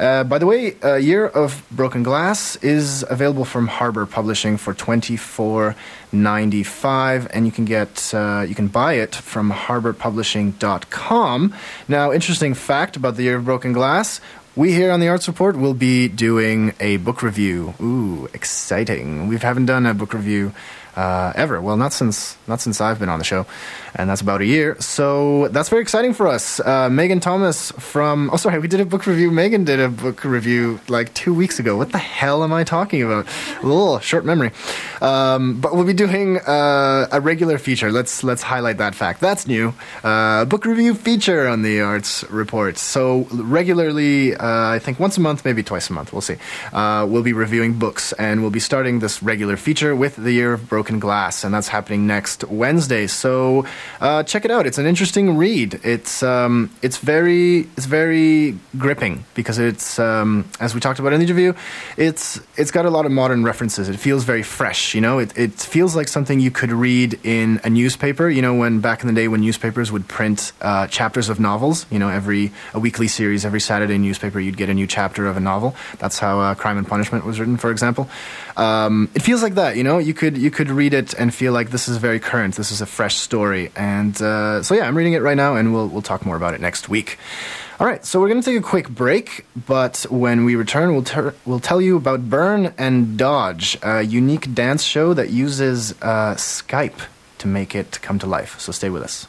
Uh, 0.00 0.24
by 0.24 0.38
the 0.38 0.46
way, 0.46 0.74
a 0.80 0.98
Year 0.98 1.26
of 1.26 1.62
Broken 1.70 2.02
Glass 2.02 2.56
is 2.56 3.04
available 3.10 3.44
from 3.44 3.66
Harbour 3.66 4.06
Publishing 4.06 4.56
for 4.56 4.72
twenty 4.72 5.18
four 5.18 5.76
ninety 6.10 6.62
five, 6.62 7.28
and 7.34 7.44
you 7.44 7.52
can 7.52 7.66
get 7.66 8.14
uh, 8.14 8.46
you 8.48 8.54
can 8.54 8.68
buy 8.68 8.94
it 8.94 9.14
from 9.14 9.52
HarbourPublishing.com. 9.52 11.54
Now, 11.86 12.12
interesting 12.12 12.54
fact 12.54 12.96
about 12.96 13.16
the 13.16 13.24
Year 13.24 13.36
of 13.36 13.44
Broken 13.44 13.74
Glass: 13.74 14.22
we 14.56 14.72
here 14.72 14.90
on 14.90 15.00
the 15.00 15.08
Arts 15.08 15.28
Report 15.28 15.58
will 15.58 15.74
be 15.74 16.08
doing 16.08 16.72
a 16.80 16.96
book 16.96 17.22
review. 17.22 17.74
Ooh, 17.78 18.26
exciting! 18.32 19.28
We 19.28 19.36
haven't 19.36 19.66
done 19.66 19.84
a 19.84 19.92
book 19.92 20.14
review 20.14 20.54
uh, 20.96 21.32
ever. 21.36 21.60
Well, 21.60 21.76
not 21.76 21.92
since 21.92 22.36
not 22.46 22.60
since 22.60 22.80
I've 22.80 22.98
been 22.98 23.08
on 23.08 23.18
the 23.18 23.24
show, 23.24 23.46
and 23.94 24.10
that's 24.10 24.20
about 24.20 24.40
a 24.40 24.46
year. 24.46 24.76
So 24.80 25.48
that's 25.48 25.68
very 25.68 25.82
exciting 25.82 26.14
for 26.14 26.26
us. 26.26 26.60
Uh, 26.60 26.88
Megan 26.90 27.20
Thomas 27.20 27.70
from 27.72 28.30
oh 28.32 28.36
sorry, 28.36 28.58
we 28.58 28.68
did 28.68 28.80
a 28.80 28.84
book 28.84 29.06
review. 29.06 29.30
Megan 29.30 29.64
did 29.64 29.80
a 29.80 29.88
book 29.88 30.24
review 30.24 30.80
like 30.88 31.12
two 31.14 31.34
weeks 31.34 31.58
ago. 31.58 31.76
What 31.76 31.92
the 31.92 31.98
hell 31.98 32.42
am 32.42 32.52
I 32.52 32.64
talking 32.64 33.02
about? 33.02 33.26
Little 33.62 33.98
short 34.00 34.24
memory. 34.24 34.50
Um, 35.00 35.60
but 35.60 35.74
we'll 35.74 35.86
be 35.86 35.94
doing 35.94 36.38
uh, 36.38 37.08
a 37.10 37.20
regular 37.20 37.58
feature. 37.58 37.90
Let's 37.92 38.22
let's 38.24 38.42
highlight 38.42 38.78
that 38.78 38.94
fact. 38.94 39.20
That's 39.20 39.46
new. 39.46 39.72
Uh, 40.02 40.44
book 40.44 40.64
review 40.64 40.94
feature 40.94 41.46
on 41.46 41.62
the 41.62 41.80
Arts 41.80 42.24
Report. 42.30 42.78
So 42.78 43.26
regularly, 43.32 44.34
uh, 44.34 44.76
I 44.76 44.78
think 44.78 44.98
once 44.98 45.16
a 45.16 45.20
month, 45.20 45.44
maybe 45.44 45.62
twice 45.62 45.88
a 45.90 45.92
month. 45.92 46.12
We'll 46.12 46.20
see. 46.20 46.36
Uh, 46.72 47.06
we'll 47.08 47.22
be 47.22 47.32
reviewing 47.32 47.78
books, 47.78 48.12
and 48.14 48.40
we'll 48.40 48.50
be 48.50 48.60
starting 48.60 48.98
this 48.98 49.22
regular 49.22 49.56
feature 49.56 49.94
with 49.94 50.16
the 50.16 50.32
Year 50.32 50.52
of 50.52 50.68
Broken 50.68 50.79
Broken 50.80 50.98
Glass, 50.98 51.44
and 51.44 51.52
that's 51.52 51.68
happening 51.68 52.06
next 52.06 52.42
Wednesday. 52.44 53.06
So 53.06 53.66
uh, 54.00 54.22
check 54.22 54.46
it 54.46 54.50
out. 54.50 54.66
It's 54.66 54.78
an 54.78 54.86
interesting 54.86 55.36
read. 55.36 55.78
It's 55.84 56.22
um, 56.22 56.70
it's 56.80 56.96
very 56.96 57.68
it's 57.76 57.84
very 57.84 58.58
gripping 58.78 59.26
because 59.34 59.58
it's 59.58 59.98
um, 59.98 60.48
as 60.58 60.74
we 60.74 60.80
talked 60.80 60.98
about 60.98 61.12
in 61.12 61.20
the 61.20 61.26
interview. 61.26 61.52
It's 61.98 62.40
it's 62.56 62.70
got 62.70 62.86
a 62.86 62.90
lot 62.90 63.04
of 63.04 63.12
modern 63.12 63.44
references. 63.44 63.90
It 63.90 63.98
feels 63.98 64.24
very 64.24 64.42
fresh. 64.42 64.94
You 64.94 65.02
know, 65.02 65.18
it 65.18 65.36
it 65.36 65.52
feels 65.52 65.94
like 65.94 66.08
something 66.08 66.40
you 66.40 66.50
could 66.50 66.72
read 66.72 67.20
in 67.24 67.60
a 67.62 67.68
newspaper. 67.68 68.30
You 68.30 68.40
know, 68.40 68.54
when 68.54 68.80
back 68.80 69.02
in 69.02 69.06
the 69.06 69.12
day 69.12 69.28
when 69.28 69.42
newspapers 69.42 69.92
would 69.92 70.08
print 70.08 70.52
uh, 70.62 70.86
chapters 70.86 71.28
of 71.28 71.38
novels. 71.38 71.84
You 71.90 71.98
know, 71.98 72.08
every 72.08 72.52
a 72.72 72.80
weekly 72.80 73.06
series, 73.06 73.44
every 73.44 73.60
Saturday 73.60 73.98
newspaper, 73.98 74.40
you'd 74.40 74.56
get 74.56 74.70
a 74.70 74.74
new 74.74 74.86
chapter 74.86 75.26
of 75.26 75.36
a 75.36 75.40
novel. 75.40 75.76
That's 75.98 76.18
how 76.18 76.40
uh, 76.40 76.54
Crime 76.54 76.78
and 76.78 76.88
Punishment 76.88 77.26
was 77.26 77.38
written, 77.38 77.58
for 77.58 77.70
example. 77.70 78.08
Um, 78.56 79.10
it 79.14 79.20
feels 79.20 79.42
like 79.42 79.56
that. 79.56 79.76
You 79.76 79.84
know, 79.84 79.98
you 79.98 80.14
could 80.14 80.38
you 80.38 80.50
could 80.50 80.69
read 80.70 80.94
it 80.94 81.14
and 81.14 81.34
feel 81.34 81.52
like 81.52 81.70
this 81.70 81.88
is 81.88 81.96
very 81.96 82.20
current. 82.20 82.56
This 82.56 82.70
is 82.70 82.80
a 82.80 82.86
fresh 82.86 83.16
story. 83.16 83.70
And 83.76 84.20
uh, 84.20 84.62
so 84.62 84.74
yeah, 84.74 84.86
I'm 84.86 84.96
reading 84.96 85.14
it 85.14 85.22
right 85.22 85.36
now, 85.36 85.56
and 85.56 85.72
we'll 85.72 85.88
we'll 85.88 86.02
talk 86.02 86.24
more 86.24 86.36
about 86.36 86.54
it 86.54 86.60
next 86.60 86.88
week. 86.88 87.18
All 87.80 87.86
right, 87.86 88.04
so 88.04 88.20
we're 88.20 88.28
going 88.28 88.42
to 88.42 88.44
take 88.44 88.58
a 88.58 88.62
quick 88.62 88.90
break, 88.90 89.46
but 89.66 90.04
when 90.10 90.44
we 90.44 90.54
return, 90.54 90.92
we'll, 90.92 91.02
ter- 91.02 91.34
we'll 91.46 91.60
tell 91.60 91.80
you 91.80 91.96
about 91.96 92.28
Burn 92.28 92.74
and 92.76 93.16
Dodge, 93.16 93.78
a 93.82 94.02
unique 94.02 94.52
dance 94.52 94.82
show 94.82 95.14
that 95.14 95.30
uses 95.30 95.92
uh, 96.02 96.34
Skype 96.34 97.06
to 97.38 97.48
make 97.48 97.74
it 97.74 97.98
come 98.02 98.18
to 98.18 98.26
life. 98.26 98.60
So 98.60 98.70
stay 98.70 98.90
with 98.90 99.02
us. 99.02 99.26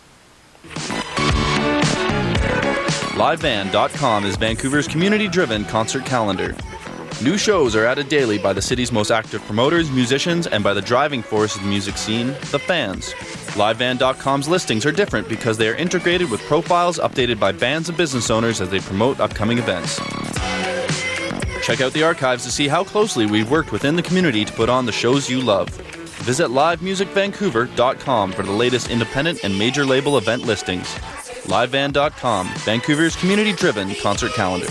LiveVan.com 3.16 4.26
is 4.26 4.36
Vancouver's 4.36 4.88
community 4.88 5.30
driven 5.30 5.64
concert 5.64 6.06
calendar. 6.06 6.54
New 7.20 7.38
shows 7.38 7.76
are 7.76 7.86
added 7.86 8.10
daily 8.10 8.40
by 8.40 8.52
the 8.52 8.62
city's 8.62 8.92
most 8.92 9.12
active 9.12 9.42
promoters, 9.44 9.92
musicians, 9.92 10.48
and 10.48 10.64
by 10.64 10.74
the 10.74 10.82
driving 10.82 11.22
force 11.22 11.56
of 11.56 11.62
the 11.62 11.68
music 11.68 11.96
scene, 11.98 12.28
the 12.50 12.58
fans. 12.58 13.14
LiveVan.com's 13.54 14.48
listings 14.48 14.86
are 14.88 14.92
different 14.92 15.30
because 15.30 15.58
they 15.58 15.68
are 15.70 15.76
integrated 15.76 16.32
with 16.32 16.42
profiles 16.42 16.98
updated 16.98 17.40
by 17.40 17.52
bands 17.52 17.90
and 17.90 17.98
business 17.98 18.32
owners 18.32 18.60
as 18.60 18.70
they 18.70 18.80
promote 18.80 19.20
upcoming 19.20 19.60
events. 19.60 19.98
Check 21.62 21.82
out 21.82 21.94
the 21.94 22.04
archives 22.04 22.44
to 22.46 22.52
see 22.52 22.68
how 22.68 22.84
closely 22.84 23.28
we've 23.28 23.52
worked 23.52 23.72
within 23.72 23.96
the 23.96 24.02
community 24.02 24.44
to 24.44 24.54
put 24.54 24.70
on 24.70 24.88
the 24.88 24.92
shows 24.92 25.30
you 25.30 25.42
love. 25.42 25.70
Visit 26.22 26.48
livemusicvancouver.com 26.48 28.32
for 28.32 28.44
the 28.44 28.52
latest 28.52 28.90
independent 28.90 29.44
and 29.44 29.58
major 29.58 29.86
label 29.86 30.18
event 30.18 30.44
listings. 30.44 30.88
LiveVan.com, 31.46 32.48
Vancouver's 32.60 33.16
community 33.16 33.54
driven 33.54 33.94
concert 33.96 34.34
calendar. 34.34 34.68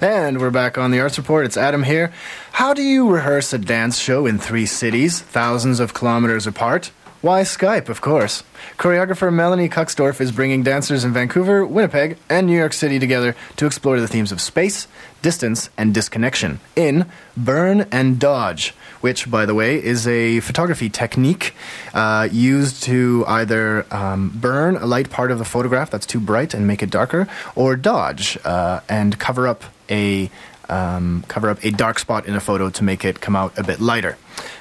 And 0.00 0.40
we're 0.40 0.50
back 0.50 0.78
on 0.78 0.92
the 0.92 1.00
Arts 1.00 1.18
Report. 1.18 1.44
It's 1.44 1.56
Adam 1.56 1.82
here. 1.82 2.12
How 2.52 2.72
do 2.72 2.82
you 2.82 3.10
rehearse 3.10 3.52
a 3.52 3.58
dance 3.58 3.98
show 3.98 4.26
in 4.26 4.38
three 4.38 4.64
cities, 4.64 5.18
thousands 5.20 5.80
of 5.80 5.92
kilometers 5.92 6.46
apart? 6.46 6.92
Why 7.20 7.42
Skype, 7.42 7.88
of 7.88 8.00
course. 8.00 8.44
Choreographer 8.76 9.34
Melanie 9.34 9.68
Kuxdorf 9.68 10.20
is 10.20 10.30
bringing 10.30 10.62
dancers 10.62 11.02
in 11.02 11.12
Vancouver, 11.12 11.66
Winnipeg, 11.66 12.16
and 12.30 12.46
New 12.46 12.56
York 12.56 12.74
City 12.74 13.00
together 13.00 13.34
to 13.56 13.66
explore 13.66 13.98
the 13.98 14.06
themes 14.06 14.30
of 14.30 14.40
space, 14.40 14.86
distance, 15.20 15.68
and 15.76 15.92
disconnection 15.92 16.60
in 16.76 17.04
Burn 17.36 17.88
and 17.90 18.20
Dodge, 18.20 18.74
which, 19.00 19.28
by 19.28 19.46
the 19.46 19.54
way, 19.54 19.82
is 19.82 20.06
a 20.06 20.38
photography 20.38 20.88
technique 20.88 21.56
uh, 21.92 22.28
used 22.30 22.84
to 22.84 23.24
either 23.26 23.84
um, 23.92 24.28
burn 24.28 24.76
a 24.76 24.86
light 24.86 25.10
part 25.10 25.32
of 25.32 25.38
the 25.38 25.44
photograph 25.44 25.90
that's 25.90 26.06
too 26.06 26.20
bright 26.20 26.54
and 26.54 26.68
make 26.68 26.84
it 26.84 26.90
darker, 26.90 27.26
or 27.56 27.74
dodge 27.74 28.38
uh, 28.44 28.78
and 28.88 29.18
cover 29.18 29.48
up 29.48 29.64
a 29.90 30.30
um, 30.68 31.24
cover 31.28 31.48
up 31.48 31.64
a 31.64 31.70
dark 31.70 31.98
spot 31.98 32.26
in 32.26 32.34
a 32.34 32.40
photo 32.40 32.70
to 32.70 32.84
make 32.84 33.04
it 33.04 33.20
come 33.20 33.34
out 33.34 33.56
a 33.58 33.62
bit 33.62 33.80
lighter. 33.80 34.16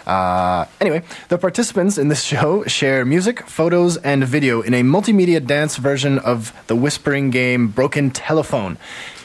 Uh, 0.05 0.65
anyway, 0.79 1.03
the 1.29 1.37
participants 1.37 1.97
in 1.97 2.07
this 2.07 2.23
show 2.31 2.63
share 2.63 3.05
music, 3.05 3.45
photos, 3.47 3.97
and 3.97 4.23
video 4.23 4.61
in 4.61 4.73
a 4.73 4.81
multimedia 4.83 5.45
dance 5.45 5.75
version 5.77 6.17
of 6.19 6.53
the 6.67 6.75
whispering 6.75 7.29
game 7.29 7.67
Broken 7.67 8.11
Telephone. 8.11 8.77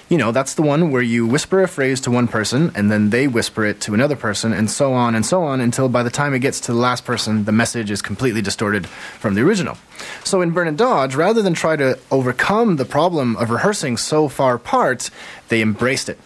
You 0.08 0.18
know, 0.18 0.30
that's 0.30 0.54
the 0.54 0.62
one 0.62 0.90
where 0.90 1.02
you 1.02 1.26
whisper 1.26 1.62
a 1.62 1.68
phrase 1.68 2.00
to 2.02 2.10
one 2.10 2.28
person 2.28 2.70
and 2.74 2.90
then 2.90 3.10
they 3.10 3.28
whisper 3.28 3.64
it 3.64 3.80
to 3.82 3.94
another 3.94 4.16
person, 4.16 4.52
and 4.52 4.70
so 4.70 4.92
on 4.92 5.14
and 5.14 5.24
so 5.24 5.42
on 5.42 5.60
until 5.60 5.88
by 5.88 6.02
the 6.02 6.10
time 6.10 6.34
it 6.34 6.40
gets 6.40 6.60
to 6.60 6.72
the 6.72 6.78
last 6.78 7.04
person, 7.04 7.44
the 7.44 7.52
message 7.52 7.90
is 7.90 8.02
completely 8.02 8.42
distorted 8.42 8.86
from 8.86 9.34
the 9.34 9.40
original. 9.40 9.78
So 10.24 10.42
in 10.42 10.50
Burn 10.50 10.68
and 10.68 10.76
Dodge, 10.76 11.14
rather 11.14 11.40
than 11.40 11.54
try 11.54 11.76
to 11.76 11.98
overcome 12.10 12.76
the 12.76 12.84
problem 12.84 13.36
of 13.36 13.50
rehearsing 13.50 13.96
so 13.96 14.28
far 14.28 14.54
apart, 14.54 15.08
they 15.48 15.62
embraced 15.62 16.08
it. 16.08 16.18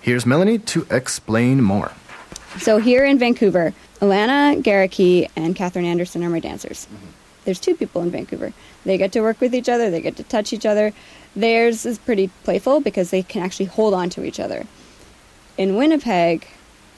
Here's 0.00 0.26
Melanie 0.26 0.58
to 0.58 0.86
explain 0.90 1.62
more. 1.62 1.92
So 2.58 2.78
here 2.78 3.04
in 3.04 3.18
Vancouver, 3.18 3.74
Alana 4.00 4.62
Gerecke 4.62 5.28
and 5.34 5.56
Catherine 5.56 5.86
Anderson 5.86 6.22
are 6.22 6.30
my 6.30 6.40
dancers. 6.40 6.86
Mm-hmm. 6.86 7.06
There's 7.44 7.58
two 7.58 7.74
people 7.74 8.02
in 8.02 8.10
Vancouver. 8.10 8.52
They 8.84 8.96
get 8.98 9.12
to 9.12 9.20
work 9.20 9.40
with 9.40 9.54
each 9.54 9.68
other, 9.68 9.90
they 9.90 10.00
get 10.00 10.16
to 10.16 10.22
touch 10.22 10.52
each 10.52 10.66
other. 10.66 10.92
Theirs 11.36 11.84
is 11.84 11.98
pretty 11.98 12.28
playful 12.44 12.80
because 12.80 13.10
they 13.10 13.22
can 13.22 13.42
actually 13.42 13.66
hold 13.66 13.94
on 13.94 14.10
to 14.10 14.24
each 14.24 14.38
other. 14.38 14.66
In 15.56 15.76
Winnipeg, 15.76 16.46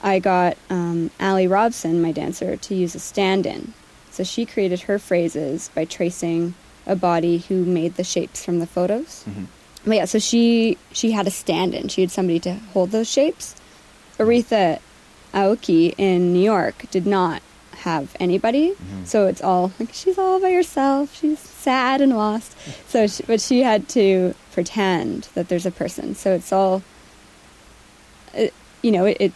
I 0.01 0.19
got 0.19 0.57
um, 0.69 1.09
Allie 1.19 1.47
Robson, 1.47 2.01
my 2.01 2.11
dancer, 2.11 2.55
to 2.55 2.75
use 2.75 2.93
a 2.95 2.99
stand 2.99 3.45
in. 3.45 3.73
So 4.11 4.23
she 4.23 4.45
created 4.45 4.81
her 4.81 4.99
phrases 4.99 5.69
by 5.75 5.85
tracing 5.85 6.53
a 6.85 6.95
body 6.95 7.39
who 7.39 7.65
made 7.65 7.95
the 7.95 8.03
shapes 8.03 8.43
from 8.43 8.59
the 8.59 8.67
photos. 8.67 9.25
But 9.85 9.95
yeah, 9.95 10.05
so 10.05 10.19
she 10.19 10.77
she 10.91 11.11
had 11.11 11.27
a 11.27 11.31
stand 11.31 11.73
in. 11.73 11.87
She 11.87 12.01
had 12.01 12.11
somebody 12.11 12.39
to 12.41 12.53
hold 12.73 12.91
those 12.91 13.09
shapes. 13.09 13.55
Aretha 14.17 14.79
Aoki 15.33 15.93
in 15.97 16.33
New 16.33 16.41
York 16.41 16.85
did 16.91 17.05
not 17.05 17.41
have 17.87 18.15
anybody, 18.19 18.73
so 19.05 19.27
it's 19.27 19.41
all 19.41 19.71
like 19.79 19.93
she's 19.93 20.17
all 20.17 20.39
by 20.41 20.51
herself. 20.51 21.15
She's 21.15 21.39
sad 21.39 22.01
and 22.01 22.15
lost. 22.15 22.55
So, 22.89 23.07
she, 23.07 23.23
but 23.23 23.39
she 23.41 23.61
had 23.63 23.87
to 23.89 24.33
pretend 24.51 25.29
that 25.35 25.47
there's 25.47 25.65
a 25.65 25.71
person. 25.71 26.13
So 26.15 26.33
it's 26.33 26.51
all, 26.51 26.81
it, 28.33 28.53
you 28.81 28.91
know, 28.91 29.05
it, 29.05 29.17
it 29.19 29.33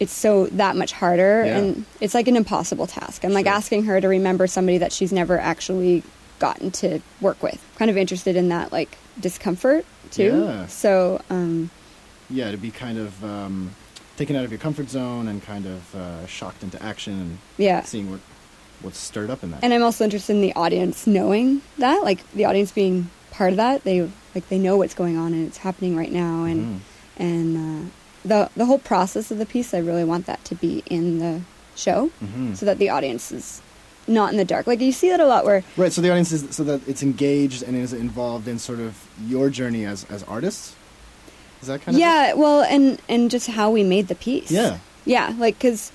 it's 0.00 0.12
so 0.12 0.46
that 0.46 0.76
much 0.76 0.92
harder, 0.92 1.44
Yeah. 1.46 1.58
and 1.58 1.84
it's 2.00 2.14
like 2.14 2.28
an 2.28 2.36
impossible 2.36 2.86
task. 2.86 3.24
I'm 3.24 3.32
like 3.32 3.46
asking 3.46 3.84
her 3.84 4.00
to 4.00 4.08
remember 4.08 4.46
somebody 4.46 4.78
that 4.78 4.92
she's 4.92 5.12
never 5.12 5.38
actually 5.38 6.02
gotten 6.40 6.70
to 6.72 7.00
work 7.20 7.42
with. 7.42 7.60
Kind 7.78 7.90
of 7.90 7.96
interested 7.96 8.36
in 8.36 8.48
that 8.50 8.72
like 8.72 8.98
discomfort 9.20 9.86
too. 10.10 10.44
Yeah. 10.46 10.66
So 10.66 11.20
um, 11.30 11.70
Yeah, 12.28 12.50
to 12.50 12.56
be 12.56 12.70
kind 12.70 12.98
of 12.98 13.24
um, 13.24 13.70
taken 14.16 14.36
out 14.36 14.44
of 14.44 14.50
your 14.50 14.60
comfort 14.60 14.88
zone 14.88 15.28
and 15.28 15.42
kind 15.42 15.66
of 15.66 15.94
uh, 15.94 16.26
shocked 16.26 16.62
into 16.62 16.80
action 16.82 17.12
and 17.20 17.38
yeah. 17.58 17.82
seeing 17.82 18.10
what 18.10 18.20
what's 18.82 18.98
stirred 18.98 19.30
up 19.30 19.42
in 19.42 19.50
that. 19.50 19.60
And 19.64 19.72
I'm 19.72 19.82
also 19.82 20.04
interested 20.04 20.34
in 20.34 20.42
the 20.42 20.52
audience 20.54 21.06
knowing 21.06 21.62
that, 21.78 22.02
like 22.04 22.28
the 22.32 22.44
audience 22.44 22.70
being 22.72 23.08
part 23.30 23.50
of 23.50 23.56
that. 23.56 23.84
They 23.84 24.02
like 24.34 24.48
they 24.48 24.58
know 24.58 24.76
what's 24.76 24.94
going 24.94 25.16
on 25.16 25.32
and 25.32 25.46
it's 25.46 25.58
happening 25.58 25.96
right 25.96 26.12
now, 26.12 26.44
and 26.44 26.60
Mhm. 26.64 26.80
and 27.16 27.56
uh, 27.56 27.88
the 28.24 28.50
the 28.56 28.66
whole 28.66 28.78
process 28.78 29.30
of 29.30 29.38
the 29.38 29.46
piece. 29.46 29.72
I 29.74 29.78
really 29.78 30.04
want 30.04 30.26
that 30.26 30.44
to 30.46 30.54
be 30.54 30.82
in 30.86 31.18
the 31.18 31.40
show, 31.76 32.10
Mhm. 32.22 32.56
so 32.56 32.66
that 32.66 32.78
the 32.78 32.88
audience 32.90 33.32
is 33.32 33.60
not 34.06 34.30
in 34.32 34.36
the 34.36 34.44
dark. 34.44 34.66
Like 34.66 34.80
you 34.80 34.92
see 34.92 35.08
that 35.08 35.18
a 35.20 35.26
lot 35.26 35.44
where 35.46 35.64
Right, 35.78 35.92
so 35.92 36.00
the 36.02 36.10
audience 36.10 36.30
is 36.30 36.44
so 36.54 36.62
that 36.64 36.80
it's 36.86 37.02
engaged 37.02 37.62
and 37.62 37.74
is 37.74 37.92
involved 37.94 38.46
in 38.46 38.58
sort 38.58 38.80
of 38.80 38.94
your 39.26 39.48
journey 39.50 39.84
as 39.86 40.04
as 40.10 40.22
artists. 40.24 40.74
Is 41.64 41.68
that 41.68 41.80
kind 41.82 41.96
of 41.96 42.00
yeah, 42.00 42.34
well, 42.34 42.62
and 42.62 43.00
and 43.08 43.30
just 43.30 43.46
how 43.48 43.70
we 43.70 43.82
made 43.82 44.08
the 44.08 44.14
piece. 44.14 44.50
Yeah. 44.50 44.78
yeah, 45.06 45.34
like 45.38 45.54
because 45.58 45.90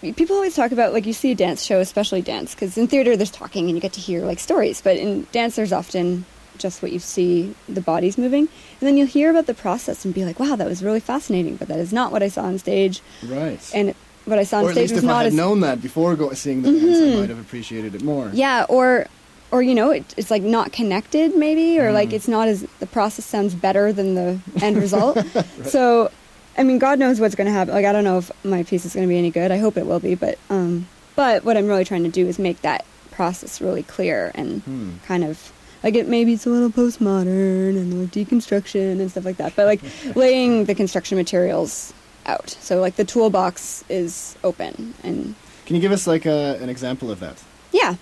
people 0.00 0.36
always 0.36 0.54
talk 0.54 0.70
about 0.72 0.92
like 0.92 1.06
you 1.06 1.12
see 1.12 1.32
a 1.32 1.34
dance 1.34 1.62
show, 1.64 1.80
especially 1.80 2.22
dance, 2.22 2.54
because 2.54 2.78
in 2.78 2.86
theater 2.86 3.16
there's 3.16 3.30
talking 3.30 3.66
and 3.66 3.74
you 3.76 3.80
get 3.80 3.92
to 3.94 4.00
hear 4.00 4.24
like 4.24 4.38
stories, 4.38 4.80
but 4.80 4.96
in 4.96 5.26
dance 5.32 5.56
there's 5.56 5.72
often 5.72 6.24
just 6.58 6.82
what 6.82 6.90
you 6.92 6.98
see 6.98 7.54
the 7.68 7.80
bodies 7.80 8.18
moving, 8.18 8.42
and 8.48 8.80
then 8.86 8.96
you'll 8.96 9.06
hear 9.06 9.30
about 9.30 9.46
the 9.46 9.54
process 9.54 10.04
and 10.04 10.14
be 10.14 10.24
like, 10.24 10.38
wow, 10.40 10.56
that 10.56 10.66
was 10.68 10.82
really 10.82 11.00
fascinating, 11.00 11.56
but 11.56 11.68
that 11.68 11.78
is 11.78 11.92
not 11.92 12.10
what 12.12 12.22
I 12.22 12.28
saw 12.28 12.42
on 12.44 12.58
stage, 12.58 13.00
right? 13.26 13.60
and 13.74 13.94
what 14.24 14.38
I 14.38 14.44
saw 14.44 14.58
on 14.58 14.64
or 14.64 14.68
at 14.68 14.72
stage 14.74 14.90
least 14.90 14.94
was 14.96 15.04
if 15.04 15.10
I 15.10 15.16
had 15.18 15.26
as 15.26 15.34
known 15.34 15.60
that 15.60 15.80
before 15.82 16.14
go- 16.16 16.32
seeing 16.34 16.62
the 16.62 16.70
dance, 16.72 16.82
I 16.84 17.02
Mhm. 17.02 17.20
might 17.20 17.28
have 17.30 17.38
appreciated 17.40 17.94
it 17.94 18.02
more. 18.02 18.30
yeah, 18.34 18.66
or 18.68 19.06
or 19.50 19.62
you 19.62 19.74
know 19.74 19.90
it, 19.90 20.04
it's 20.16 20.30
like 20.30 20.42
not 20.42 20.72
connected 20.72 21.36
maybe, 21.36 21.78
or 21.78 21.88
Mm. 21.90 21.94
like 21.94 22.12
it's 22.12 22.28
not 22.28 22.48
as 22.48 22.66
the 22.80 22.86
process 22.86 23.24
sounds 23.24 23.54
better 23.54 23.92
than 23.92 24.14
the 24.14 24.38
end 24.62 24.76
result. 24.76 25.18
So, 25.64 26.10
I 26.56 26.62
mean, 26.64 26.78
God 26.78 26.98
knows 26.98 27.20
what's 27.20 27.34
going 27.34 27.46
to 27.46 27.52
happen. 27.52 27.72
Like, 27.74 27.86
I 27.86 27.92
don't 27.92 28.04
know 28.04 28.18
if 28.18 28.30
my 28.44 28.62
piece 28.64 28.84
is 28.84 28.94
going 28.94 29.06
to 29.06 29.08
be 29.08 29.16
any 29.18 29.30
good. 29.30 29.50
I 29.52 29.58
hope 29.58 29.76
it 29.76 29.86
will 29.86 30.00
be, 30.00 30.14
but 30.14 30.38
um, 30.50 30.86
but 31.16 31.44
what 31.44 31.56
I'm 31.56 31.66
really 31.66 31.84
trying 31.84 32.02
to 32.04 32.08
do 32.10 32.26
is 32.26 32.38
make 32.38 32.60
that 32.62 32.84
process 33.10 33.60
really 33.60 33.82
clear 33.82 34.30
and 34.34 34.62
Hmm. 34.62 34.90
kind 35.06 35.24
of 35.24 35.52
like 35.82 35.94
it. 35.94 36.08
Maybe 36.08 36.32
it's 36.34 36.46
a 36.46 36.50
little 36.50 36.70
postmodern 36.70 37.76
and 37.76 38.00
like 38.02 38.10
deconstruction 38.10 39.00
and 39.00 39.10
stuff 39.10 39.24
like 39.24 39.36
that, 39.38 39.54
but 39.56 39.66
like 39.66 39.80
laying 40.16 40.64
the 40.66 40.74
construction 40.74 41.16
materials 41.16 41.92
out. 42.26 42.50
So 42.50 42.80
like 42.80 42.96
the 42.96 43.04
toolbox 43.04 43.84
is 43.88 44.36
open 44.44 44.94
and 45.02 45.34
Can 45.66 45.76
you 45.76 45.82
give 45.82 45.92
us 45.92 46.06
like 46.06 46.26
a, 46.26 46.58
an 46.60 46.68
example 46.68 47.10
of 47.10 47.20
that? 47.20 47.42
yeah. 47.72 47.94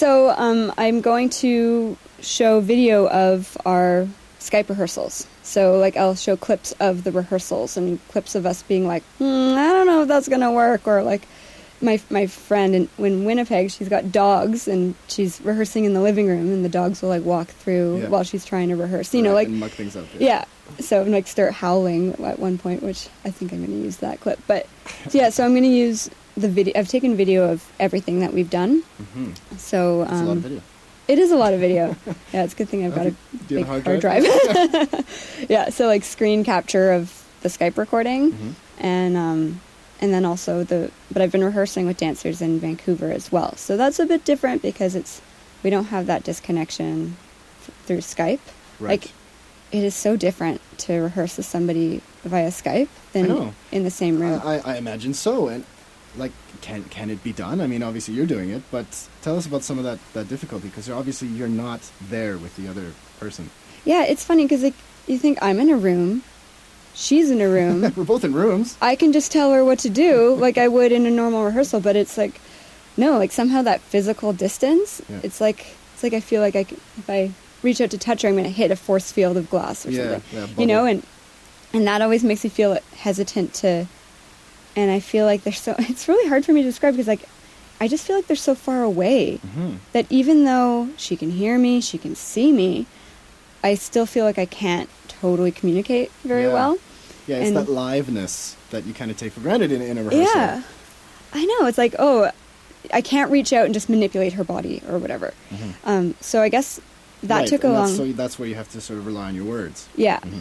So 0.00 0.30
um, 0.30 0.72
I'm 0.78 1.02
going 1.02 1.28
to 1.44 1.94
show 2.22 2.60
video 2.60 3.06
of 3.10 3.54
our 3.66 4.08
Skype 4.38 4.70
rehearsals. 4.70 5.26
So 5.42 5.76
like 5.78 5.94
I'll 5.94 6.14
show 6.14 6.38
clips 6.38 6.72
of 6.80 7.04
the 7.04 7.12
rehearsals 7.12 7.76
and 7.76 8.00
clips 8.08 8.34
of 8.34 8.46
us 8.46 8.62
being 8.62 8.86
like, 8.86 9.02
hmm, 9.18 9.24
I 9.58 9.68
don't 9.68 9.86
know 9.86 10.00
if 10.00 10.08
that's 10.08 10.26
gonna 10.26 10.52
work, 10.52 10.88
or 10.88 11.02
like 11.02 11.28
my 11.82 12.00
my 12.08 12.26
friend 12.26 12.74
in, 12.74 12.88
in 12.96 13.26
Winnipeg, 13.26 13.70
she's 13.70 13.90
got 13.90 14.10
dogs 14.10 14.66
and 14.68 14.94
she's 15.08 15.38
rehearsing 15.42 15.84
in 15.84 15.92
the 15.92 16.00
living 16.00 16.26
room, 16.26 16.50
and 16.50 16.64
the 16.64 16.70
dogs 16.70 17.02
will 17.02 17.10
like 17.10 17.24
walk 17.24 17.48
through 17.48 17.98
Yeah. 17.98 18.08
while 18.08 18.24
she's 18.24 18.46
trying 18.46 18.70
to 18.70 18.76
rehearse. 18.76 19.12
You 19.12 19.20
know, 19.20 19.34
like 19.34 19.48
and 19.48 19.60
muck 19.60 19.72
things 19.72 19.96
up. 19.96 20.06
yeah. 20.18 20.46
So 20.78 21.02
like 21.02 21.26
start 21.26 21.52
howling 21.52 22.14
at 22.24 22.38
one 22.38 22.56
point, 22.56 22.82
which 22.82 23.10
I 23.26 23.30
think 23.30 23.52
I'm 23.52 23.58
going 23.58 23.70
to 23.78 23.84
use 23.84 23.98
that 23.98 24.20
clip. 24.20 24.38
But 24.46 24.66
yeah, 25.10 25.28
so 25.28 25.44
I'm 25.44 25.50
going 25.50 25.64
to 25.64 25.68
use 25.68 26.08
the 26.40 26.48
video. 26.48 26.72
I've 26.78 26.88
taken 26.88 27.16
video 27.16 27.50
of 27.52 27.70
everything 27.78 28.20
that 28.20 28.32
we've 28.32 28.50
done. 28.50 28.82
Mm-hmm. 29.02 29.56
So 29.56 30.02
It's 30.02 30.10
a 30.12 30.14
um, 30.14 30.26
lot 30.26 30.36
of 30.36 30.42
video. 30.42 30.62
it 31.08 31.18
is 31.18 31.30
a 31.32 31.36
lot 31.36 31.54
of 31.54 31.60
video. 31.60 31.96
yeah, 32.32 32.44
it's 32.44 32.54
a 32.54 32.56
good 32.56 32.68
thing 32.68 32.84
I've 32.84 32.94
got 32.94 33.06
a 33.06 33.14
big 33.48 33.64
a 33.64 33.80
hard 33.82 34.00
drive. 34.00 34.24
yeah, 35.48 35.70
so 35.70 35.86
like 35.86 36.04
screen 36.04 36.44
capture 36.44 36.92
of 36.92 37.16
the 37.42 37.48
Skype 37.48 37.76
recording, 37.78 38.32
Mhm. 38.32 38.52
and 38.78 39.16
um, 39.16 39.60
and 40.00 40.12
then 40.12 40.24
also 40.24 40.64
the. 40.64 40.90
But 41.12 41.22
I've 41.22 41.32
been 41.32 41.44
rehearsing 41.44 41.86
with 41.86 41.96
dancers 41.96 42.40
in 42.42 42.60
Vancouver 42.60 43.10
as 43.10 43.30
well, 43.32 43.56
so 43.56 43.76
that's 43.76 43.98
a 43.98 44.06
bit 44.06 44.24
different 44.24 44.62
because 44.62 44.94
it's 44.94 45.20
we 45.62 45.70
don't 45.70 45.86
have 45.86 46.06
that 46.06 46.22
disconnection 46.24 47.16
f- 47.62 47.74
through 47.86 47.98
Skype. 47.98 48.40
Right. 48.78 48.90
Like 49.02 49.10
it 49.72 49.84
is 49.84 49.94
so 49.94 50.16
different 50.16 50.60
to 50.78 50.94
rehearse 51.00 51.36
with 51.36 51.46
somebody 51.46 52.00
via 52.24 52.48
Skype 52.48 52.88
than 53.12 53.52
in 53.70 53.84
the 53.84 53.90
same 53.90 54.20
room. 54.20 54.40
I, 54.44 54.58
I 54.60 54.76
imagine 54.76 55.14
so. 55.14 55.48
And 55.48 55.64
like, 56.16 56.32
can 56.60 56.84
can 56.84 57.10
it 57.10 57.22
be 57.22 57.32
done? 57.32 57.60
I 57.60 57.66
mean, 57.66 57.82
obviously 57.82 58.14
you're 58.14 58.26
doing 58.26 58.50
it, 58.50 58.62
but 58.70 58.86
tell 59.22 59.36
us 59.36 59.46
about 59.46 59.62
some 59.62 59.78
of 59.78 59.84
that 59.84 59.98
that 60.12 60.28
difficulty 60.28 60.68
because 60.68 60.88
obviously 60.90 61.28
you're 61.28 61.48
not 61.48 61.80
there 62.10 62.36
with 62.38 62.56
the 62.56 62.68
other 62.68 62.92
person. 63.18 63.50
yeah, 63.84 64.04
it's 64.04 64.24
funny 64.24 64.44
because 64.44 64.62
like 64.62 64.74
you 65.06 65.18
think 65.18 65.38
I'm 65.42 65.58
in 65.60 65.70
a 65.70 65.76
room, 65.76 66.22
she's 66.94 67.30
in 67.30 67.40
a 67.40 67.48
room. 67.48 67.82
We're 67.96 68.04
both 68.04 68.24
in 68.24 68.32
rooms. 68.32 68.76
I 68.82 68.96
can 68.96 69.12
just 69.12 69.30
tell 69.32 69.52
her 69.52 69.64
what 69.64 69.78
to 69.80 69.90
do 69.90 70.34
like 70.38 70.58
I 70.58 70.68
would 70.68 70.92
in 70.92 71.06
a 71.06 71.10
normal 71.10 71.44
rehearsal, 71.44 71.80
but 71.80 71.96
it's 71.96 72.16
like 72.18 72.40
no, 72.96 73.16
like 73.18 73.32
somehow 73.32 73.62
that 73.62 73.80
physical 73.80 74.32
distance, 74.32 75.00
Yeah. 75.08 75.20
it's 75.22 75.40
like 75.40 75.66
it's 75.94 76.02
like 76.02 76.12
I 76.14 76.20
feel 76.20 76.40
like 76.42 76.56
I 76.56 76.64
c- 76.64 76.76
if 76.98 77.08
I 77.08 77.30
reach 77.62 77.80
out 77.80 77.90
to 77.90 77.98
touch 77.98 78.22
her, 78.22 78.28
I'm 78.28 78.34
going 78.34 78.44
to 78.44 78.50
hit 78.50 78.70
a 78.70 78.76
force 78.76 79.12
field 79.12 79.36
of 79.36 79.48
glass 79.50 79.84
or 79.86 79.90
Yeah, 79.90 80.12
something. 80.12 80.38
yeah, 80.38 80.46
you 80.58 80.66
know, 80.66 80.84
and 80.86 81.02
and 81.72 81.86
that 81.86 82.02
always 82.02 82.24
makes 82.24 82.42
me 82.42 82.50
feel 82.50 82.78
hesitant 82.96 83.54
to 83.62 83.86
and 84.76 84.90
I 84.90 85.00
feel 85.00 85.24
like 85.26 85.42
they're 85.44 85.52
so 85.52 85.74
it's 85.78 86.08
really 86.08 86.28
hard 86.28 86.44
for 86.44 86.52
me 86.52 86.62
to 86.62 86.68
describe 86.68 86.94
because 86.94 87.08
like 87.08 87.28
I 87.80 87.88
just 87.88 88.06
feel 88.06 88.16
like 88.16 88.26
they're 88.26 88.36
so 88.36 88.54
far 88.54 88.82
away 88.82 89.40
Mm-hmm. 89.46 89.76
that 89.92 90.06
even 90.10 90.44
though 90.44 90.90
she 90.96 91.16
can 91.16 91.30
hear 91.30 91.58
me, 91.58 91.80
she 91.80 91.96
can 91.98 92.14
see 92.14 92.52
me, 92.52 92.86
I 93.64 93.74
still 93.74 94.04
feel 94.06 94.24
like 94.26 94.38
I 94.38 94.44
can't 94.46 94.88
totally 95.08 95.50
communicate 95.52 96.10
very 96.24 96.44
Yeah. 96.44 96.52
well. 96.52 96.78
Yeah, 97.26 97.36
it's 97.38 97.48
And- 97.48 97.56
that 97.56 97.66
liveness 97.68 98.54
that 98.70 98.84
you 98.86 98.92
kind 98.94 99.10
of 99.10 99.16
take 99.16 99.32
for 99.32 99.40
granted 99.40 99.72
in, 99.72 99.80
in 99.82 99.96
a 99.98 100.02
rehearsal. 100.04 100.34
Yeah. 100.34 100.62
I 101.32 101.44
know. 101.44 101.66
It's 101.66 101.78
like, 101.78 101.94
oh, 101.98 102.30
I 102.92 103.00
can't 103.00 103.30
reach 103.30 103.52
out 103.52 103.64
and 103.64 103.72
just 103.74 103.88
manipulate 103.88 104.32
her 104.34 104.44
body 104.44 104.82
or 104.88 104.98
whatever. 104.98 105.32
Mhm. 105.50 105.72
Um, 105.84 106.14
so 106.20 106.42
I 106.42 106.48
guess 106.50 106.80
that 107.22 107.38
Right, 107.40 107.48
took 107.48 107.64
a 107.64 107.68
long. 107.68 107.84
That's, 107.86 107.96
so 107.96 108.12
that's 108.12 108.38
where 108.38 108.48
you 108.48 108.56
have 108.56 108.70
to 108.72 108.80
sort 108.80 108.98
of 108.98 109.06
rely 109.06 109.28
on 109.28 109.34
your 109.34 109.44
words. 109.44 109.88
yeah. 109.96 110.18
Mhm. 110.20 110.40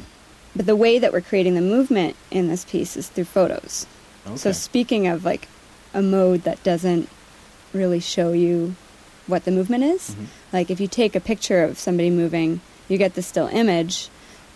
But 0.55 0.65
the 0.65 0.75
way 0.75 0.97
that 0.99 1.13
we're 1.13 1.21
creating 1.21 1.55
the 1.55 1.61
movement 1.61 2.15
in 2.31 2.47
this 2.49 2.65
piece 2.65 2.97
is 2.97 3.07
through 3.07 3.25
photos. 3.25 3.85
So 4.37 4.51
speaking 4.51 5.07
of 5.07 5.25
like 5.25 5.47
a 5.93 6.01
mode 6.01 6.43
that 6.43 6.61
doesn't 6.63 7.09
really 7.73 7.99
show 7.99 8.31
you 8.31 8.75
what 9.27 9.45
the 9.45 9.51
movement 9.51 9.83
is, 9.83 10.11
Mhm. 10.11 10.25
like 10.53 10.71
if 10.71 10.79
you 10.79 10.87
take 10.87 11.15
a 11.15 11.19
picture 11.19 11.63
of 11.63 11.77
somebody 11.79 12.09
moving, 12.09 12.61
you 12.87 12.97
get 12.97 13.13
the 13.15 13.21
still 13.21 13.47
image, 13.47 14.09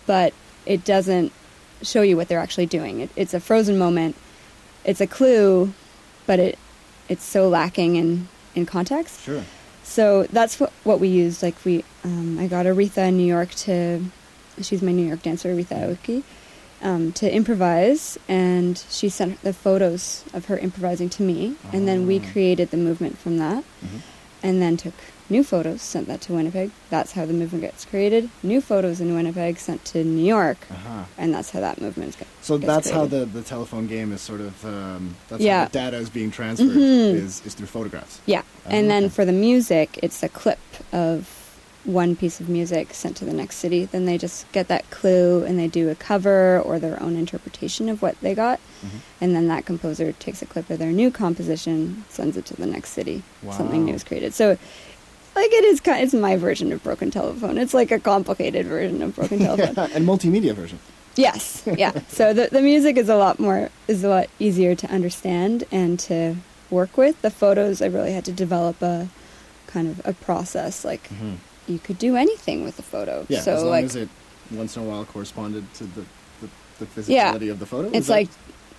but 0.06 0.32
it 0.66 0.84
doesn't 0.84 1.32
show 1.82 2.02
you 2.02 2.16
what 2.16 2.28
they're 2.28 2.40
actually 2.40 2.66
doing. 2.66 3.00
It, 3.00 3.10
it's 3.16 3.34
a 3.34 3.40
frozen 3.40 3.78
moment. 3.78 4.16
It's 4.84 5.00
a 5.00 5.06
clue, 5.06 5.72
but 6.26 6.38
it 6.38 6.58
it's 7.08 7.24
so 7.24 7.48
lacking 7.48 7.96
in 7.96 8.28
in 8.54 8.66
context. 8.66 9.22
Sure. 9.24 9.44
So 9.82 10.24
that's 10.32 10.58
what 10.58 10.72
what 10.84 10.98
we 11.00 11.08
used. 11.08 11.42
Like 11.42 11.56
we, 11.64 11.84
um, 12.04 12.38
I 12.38 12.46
got 12.46 12.66
Aretha 12.66 13.08
in 13.08 13.16
New 13.16 13.26
York 13.26 13.50
to, 13.66 14.00
she's 14.62 14.80
my 14.82 14.92
New 14.92 15.06
York 15.06 15.22
dancer, 15.22 15.54
Aretha 15.54 15.76
Aoki, 15.96 16.22
um, 16.84 17.10
to 17.12 17.34
improvise, 17.34 18.18
and 18.28 18.84
she 18.90 19.08
sent 19.08 19.42
the 19.42 19.52
photos 19.52 20.22
of 20.32 20.44
her 20.46 20.58
improvising 20.58 21.08
to 21.10 21.22
me, 21.22 21.56
and 21.72 21.88
then 21.88 22.06
we 22.06 22.18
Oh. 22.20 22.22
created 22.32 22.70
the 22.70 22.76
movement 22.76 23.18
from 23.18 23.38
that, 23.38 23.64
Mhm. 23.82 24.00
and 24.42 24.62
then 24.62 24.76
took 24.76 24.92
new 25.30 25.42
photos, 25.42 25.80
sent 25.80 26.06
that 26.06 26.20
to 26.20 26.34
Winnipeg. 26.34 26.70
That's 26.90 27.12
how 27.12 27.24
the 27.24 27.32
movement 27.32 27.62
gets 27.62 27.86
created. 27.86 28.28
New 28.42 28.60
photos 28.60 29.00
in 29.00 29.14
Winnipeg 29.14 29.58
sent 29.58 29.82
to 29.86 30.04
New 30.04 30.22
York, 30.24 30.58
Uh-huh. 30.70 31.04
and 31.16 31.32
that's 31.32 31.50
how 31.50 31.60
that 31.60 31.80
movement 31.80 32.18
gets. 32.18 32.28
So 32.42 32.58
gets 32.58 32.66
that's 32.66 32.90
how 32.90 33.06
the, 33.06 33.24
the 33.24 33.40
telephone 33.40 33.86
game 33.86 34.12
is 34.12 34.20
sort 34.20 34.42
of 34.42 34.62
um, 34.66 35.16
that's 35.30 35.42
Yeah. 35.42 35.60
how 35.60 35.64
the 35.64 35.70
data 35.72 35.96
is 35.96 36.10
being 36.10 36.30
transferred 36.30 36.68
Mhm. 36.76 37.14
is, 37.14 37.40
is 37.46 37.54
through 37.54 37.68
photographs. 37.68 38.20
Yeah, 38.26 38.42
Oh, 38.66 38.70
and 38.70 38.90
then 38.90 39.04
okay. 39.04 39.14
for 39.14 39.24
the 39.24 39.32
music, 39.32 39.98
it's 40.02 40.22
a 40.22 40.28
clip 40.28 40.58
of 40.92 41.26
one 41.84 42.16
piece 42.16 42.40
of 42.40 42.48
music 42.48 42.94
sent 42.94 43.16
to 43.18 43.24
the 43.24 43.32
next 43.32 43.56
city. 43.56 43.84
Then 43.84 44.06
they 44.06 44.16
just 44.16 44.50
get 44.52 44.68
that 44.68 44.88
clue 44.90 45.44
and 45.44 45.58
they 45.58 45.68
do 45.68 45.90
a 45.90 45.94
cover 45.94 46.58
or 46.60 46.78
their 46.78 47.02
own 47.02 47.14
interpretation 47.16 47.88
of 47.90 48.00
what 48.00 48.18
they 48.22 48.34
got. 48.34 48.58
Mhm. 48.82 48.88
And 49.20 49.36
then 49.36 49.48
that 49.48 49.66
composer 49.66 50.12
takes 50.12 50.40
a 50.40 50.46
clip 50.46 50.70
of 50.70 50.78
their 50.78 50.92
new 50.92 51.10
composition, 51.10 52.04
sends 52.08 52.36
it 52.36 52.46
to 52.46 52.54
the 52.56 52.66
next 52.66 52.90
city. 52.92 53.22
Something 53.52 53.84
new 53.84 53.94
is 53.94 54.02
created. 54.04 54.32
So, 54.34 54.56
like 55.36 55.52
it 55.52 55.64
is, 55.64 55.80
kind 55.80 56.02
it's 56.02 56.14
my 56.14 56.36
version 56.36 56.72
of 56.72 56.82
Broken 56.82 57.10
Telephone. 57.10 57.58
It's 57.58 57.74
like 57.74 57.90
a 57.90 57.98
complicated 57.98 58.66
version 58.66 59.02
of 59.02 59.14
Broken 59.16 59.38
Telephone. 59.48 59.90
and 59.92 60.06
multimedia 60.06 60.54
version. 60.54 60.78
Yes, 61.16 61.62
yeah. 61.66 61.92
so 62.08 62.32
the 62.32 62.48
the 62.50 62.62
music 62.62 62.96
is 62.96 63.08
a 63.08 63.16
lot 63.16 63.38
more 63.38 63.68
is 63.88 64.02
a 64.04 64.08
lot 64.08 64.26
easier 64.38 64.74
to 64.74 64.86
understand 64.90 65.64
and 65.70 65.98
to 66.00 66.36
work 66.70 66.96
with. 66.96 67.20
The 67.22 67.30
photos 67.30 67.82
I 67.82 67.86
really 67.86 68.12
had 68.12 68.24
to 68.24 68.32
develop 68.32 68.80
a 68.82 69.08
kind 69.66 69.86
of 69.88 70.00
a 70.06 70.12
process. 70.14 70.84
Like 70.84 71.08
Mhm. 71.10 71.36
You 71.66 71.78
could 71.78 71.98
do 71.98 72.16
anything 72.16 72.64
with 72.64 72.76
the 72.76 72.82
photo. 72.82 73.26
Yeah, 73.28 73.40
so 73.40 73.54
as 73.54 73.62
long 73.62 73.70
like 73.70 73.84
as 73.86 73.96
it 73.96 74.08
once 74.50 74.76
in 74.76 74.82
a 74.82 74.86
while 74.86 75.04
corresponded 75.04 75.72
to 75.74 75.84
the 75.84 76.04
the, 76.40 76.48
the 76.80 76.86
physicality 76.86 77.46
Yeah. 77.46 77.52
of 77.52 77.58
the 77.58 77.66
photo. 77.66 77.90
It's 77.92 78.06
that- 78.08 78.12
like 78.12 78.28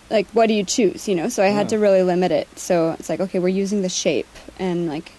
like 0.09 0.27
what 0.33 0.47
do 0.47 0.53
you 0.53 0.63
choose? 0.63 1.07
You 1.07 1.15
know. 1.15 1.29
So 1.29 1.43
I 1.43 1.47
had 1.47 1.65
Yeah. 1.65 1.77
to 1.77 1.79
really 1.79 2.03
limit 2.03 2.31
it. 2.31 2.47
So 2.59 2.91
it's 2.99 3.09
like 3.09 3.19
okay, 3.19 3.39
we're 3.39 3.47
using 3.49 3.81
the 3.81 3.89
shape 3.89 4.27
and 4.59 4.87
like 4.87 5.11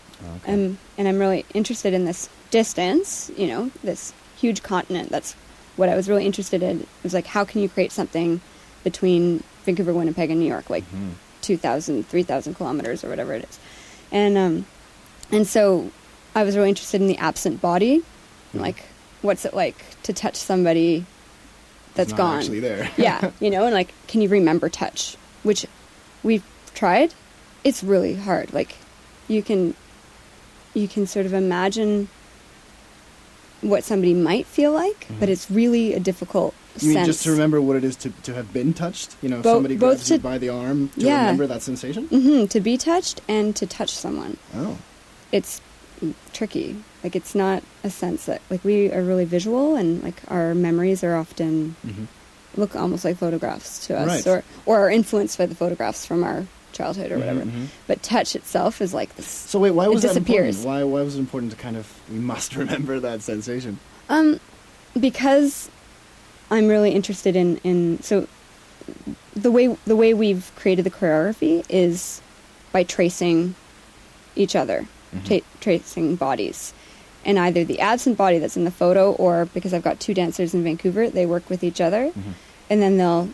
okay. 0.42 0.52
um 0.54 0.78
and 0.98 1.08
I'm 1.08 1.18
really 1.18 1.44
interested 1.54 1.92
in 1.94 2.04
this 2.04 2.28
distance. 2.50 3.30
You 3.36 3.46
know, 3.48 3.70
this 3.82 4.12
huge 4.38 4.62
continent. 4.62 5.10
That's 5.10 5.34
what 5.76 5.88
I 5.88 5.96
was 5.96 6.08
really 6.08 6.24
interested 6.26 6.62
in. 6.62 6.80
It 6.82 6.88
was 7.02 7.14
like 7.14 7.26
how 7.26 7.44
can 7.44 7.60
you 7.62 7.68
create 7.68 7.90
something 7.92 8.40
between 8.84 9.42
Vancouver, 9.64 9.92
Winnipeg, 9.92 10.30
and 10.30 10.38
New 10.38 10.46
York, 10.46 10.70
like 10.70 10.84
Mhm. 10.92 11.14
2,000, 11.42 12.08
3,000 12.08 12.54
kilometers 12.54 13.02
or 13.04 13.08
whatever 13.08 13.34
it 13.34 13.44
is. 13.48 13.58
And, 14.12 14.38
um, 14.38 14.66
and 15.32 15.46
so 15.46 15.90
I 16.36 16.44
was 16.44 16.54
really 16.56 16.68
interested 16.68 17.00
in 17.00 17.08
the 17.08 17.16
absent 17.18 17.60
body. 17.60 18.02
Mhm. 18.54 18.60
Like, 18.60 18.84
what's 19.22 19.44
it 19.44 19.54
like 19.54 19.76
to 20.04 20.12
touch 20.12 20.36
somebody 20.36 21.04
that's 21.94 22.12
gone? 22.12 22.36
actually 22.38 22.60
there. 22.60 22.90
yeah, 22.96 23.30
you 23.40 23.50
know, 23.50 23.64
and 23.64 23.74
like, 23.74 23.92
can 24.06 24.20
you 24.20 24.28
remember 24.28 24.68
touch? 24.68 25.16
Which 25.42 25.66
we've 26.22 26.44
tried. 26.74 27.14
It's 27.64 27.82
really 27.82 28.14
hard. 28.14 28.52
Like, 28.52 28.76
you 29.28 29.42
can, 29.42 29.74
you 30.74 30.86
can 30.86 31.06
sort 31.06 31.26
of 31.26 31.32
imagine 31.32 32.08
what 33.62 33.82
somebody 33.82 34.12
might 34.14 34.46
feel 34.46 34.72
like, 34.72 35.06
but 35.18 35.28
Mhm. 35.28 35.32
it's 35.32 35.50
really 35.50 35.94
a 35.94 35.98
difficult 36.00 36.54
You 36.80 36.94
mean 36.94 37.06
just 37.06 37.22
to 37.24 37.30
remember 37.30 37.58
what 37.62 37.74
it 37.76 37.84
is 37.84 37.96
to, 37.96 38.10
to 38.24 38.34
have 38.34 38.52
been 38.52 38.74
touched? 38.74 39.16
You 39.22 39.30
know, 39.30 39.40
Bo- 39.40 39.54
somebody 39.54 39.76
grabs 39.76 40.10
you 40.10 40.18
by 40.18 40.36
the 40.36 40.50
arm 40.50 40.90
to 40.98 41.06
Yeah. 41.06 41.20
remember 41.20 41.46
that 41.46 41.62
sensation? 41.62 42.06
hmm 42.08 42.44
to 42.46 42.60
be 42.60 42.76
touched 42.76 43.22
and 43.26 43.56
to 43.56 43.66
touch 43.66 43.90
someone. 43.96 44.36
Oh. 44.54 44.76
it's 45.32 45.60
tricky. 46.32 46.76
Like 47.04 47.14
it's 47.16 47.34
not 47.34 47.62
a 47.84 47.90
sense 47.90 48.26
that 48.26 48.42
like 48.50 48.64
we 48.64 48.92
are 48.92 49.02
really 49.02 49.24
visual 49.24 49.76
and 49.76 50.02
like 50.02 50.20
our 50.28 50.54
memories 50.54 51.02
are 51.04 51.16
often 51.16 51.76
hmm 51.82 52.04
look 52.56 52.74
almost 52.74 53.04
like 53.04 53.18
photographs 53.18 53.86
to 53.86 53.94
us 53.94 54.06
Right. 54.08 54.26
or 54.26 54.42
or 54.64 54.78
are 54.86 54.90
influenced 54.90 55.36
by 55.36 55.44
the 55.44 55.54
photographs 55.54 56.06
from 56.06 56.24
our 56.24 56.46
childhood 56.72 57.12
or 57.12 57.18
whatever. 57.18 57.40
Mhm, 57.40 57.50
mhm. 57.50 57.66
But 57.86 58.02
touch 58.02 58.34
itself 58.34 58.80
is 58.80 58.94
like 58.94 59.14
this. 59.16 59.26
So 59.26 59.58
wait, 59.58 59.72
why 59.72 59.88
was 59.88 60.00
that 60.02 60.08
disappears. 60.14 60.60
important? 60.64 60.66
Why 60.66 60.98
why 60.98 61.02
was 61.04 61.16
it 61.16 61.20
important 61.20 61.52
to 61.52 61.58
kind 61.58 61.76
of 61.76 61.86
we 62.10 62.18
must 62.18 62.56
remember 62.62 62.98
that 63.00 63.20
sensation? 63.20 63.78
Um, 64.08 64.40
because 64.98 65.68
I'm 66.50 66.66
really 66.68 66.92
interested 66.92 67.36
in 67.36 67.58
in 67.58 68.02
so 68.02 68.26
the 69.34 69.50
way 69.50 69.76
the 69.84 69.96
way 69.96 70.14
we've 70.14 70.50
created 70.56 70.84
the 70.86 70.90
choreography 70.90 71.62
is 71.68 72.22
by 72.72 72.84
tracing 72.84 73.54
each 74.34 74.56
other, 74.56 74.86
Mhm. 75.16 75.24
tra- 75.26 75.40
tracing 75.60 76.16
bodies, 76.16 76.72
and 77.24 77.38
either 77.38 77.64
the 77.64 77.80
absent 77.80 78.16
body 78.16 78.38
that's 78.38 78.56
in 78.56 78.64
the 78.64 78.70
photo, 78.70 79.12
or 79.12 79.46
because 79.52 79.72
I've 79.74 79.82
got 79.82 79.98
two 80.00 80.14
dancers 80.14 80.54
in 80.54 80.62
Vancouver, 80.62 81.08
they 81.10 81.26
work 81.26 81.48
with 81.50 81.62
each 81.64 81.80
other, 81.80 82.10
Mhm. 82.10 82.34
and 82.70 82.82
then 82.82 82.96
they'll 82.98 83.28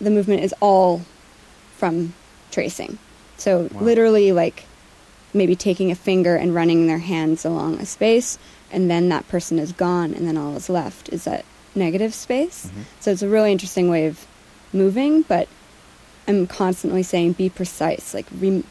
the 0.00 0.10
movement 0.10 0.42
is 0.42 0.52
all 0.60 1.02
from 1.78 2.12
tracing. 2.50 2.98
So 3.36 3.68
Wow. 3.72 3.80
literally, 3.82 4.32
like 4.32 4.64
maybe 5.32 5.54
taking 5.56 5.90
a 5.90 5.94
finger 5.94 6.34
and 6.36 6.54
running 6.54 6.86
their 6.88 6.98
hands 6.98 7.44
along 7.44 7.78
a 7.78 7.86
space, 7.86 8.36
and 8.70 8.90
then 8.90 9.08
that 9.10 9.26
person 9.28 9.58
is 9.58 9.72
gone, 9.72 10.12
and 10.12 10.26
then 10.26 10.36
all 10.36 10.56
is 10.56 10.68
left 10.68 11.08
is 11.10 11.24
that 11.24 11.44
negative 11.74 12.12
space. 12.14 12.66
So 13.00 13.12
it's 13.12 13.22
a 13.22 13.28
really 13.28 13.50
interesting 13.52 13.88
way 13.88 14.06
of 14.06 14.26
moving, 14.72 15.22
but 15.22 15.48
I'm 16.28 16.46
constantly 16.46 17.02
saying 17.02 17.32
be 17.32 17.48
precise. 17.48 18.12
Like 18.12 18.26
rem- 18.38 18.64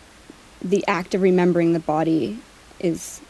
the 0.61 0.85
act 0.87 1.15
of 1.15 1.21
remembering 1.21 1.73
the 1.73 1.79
body 1.79 2.39
is 2.79 3.21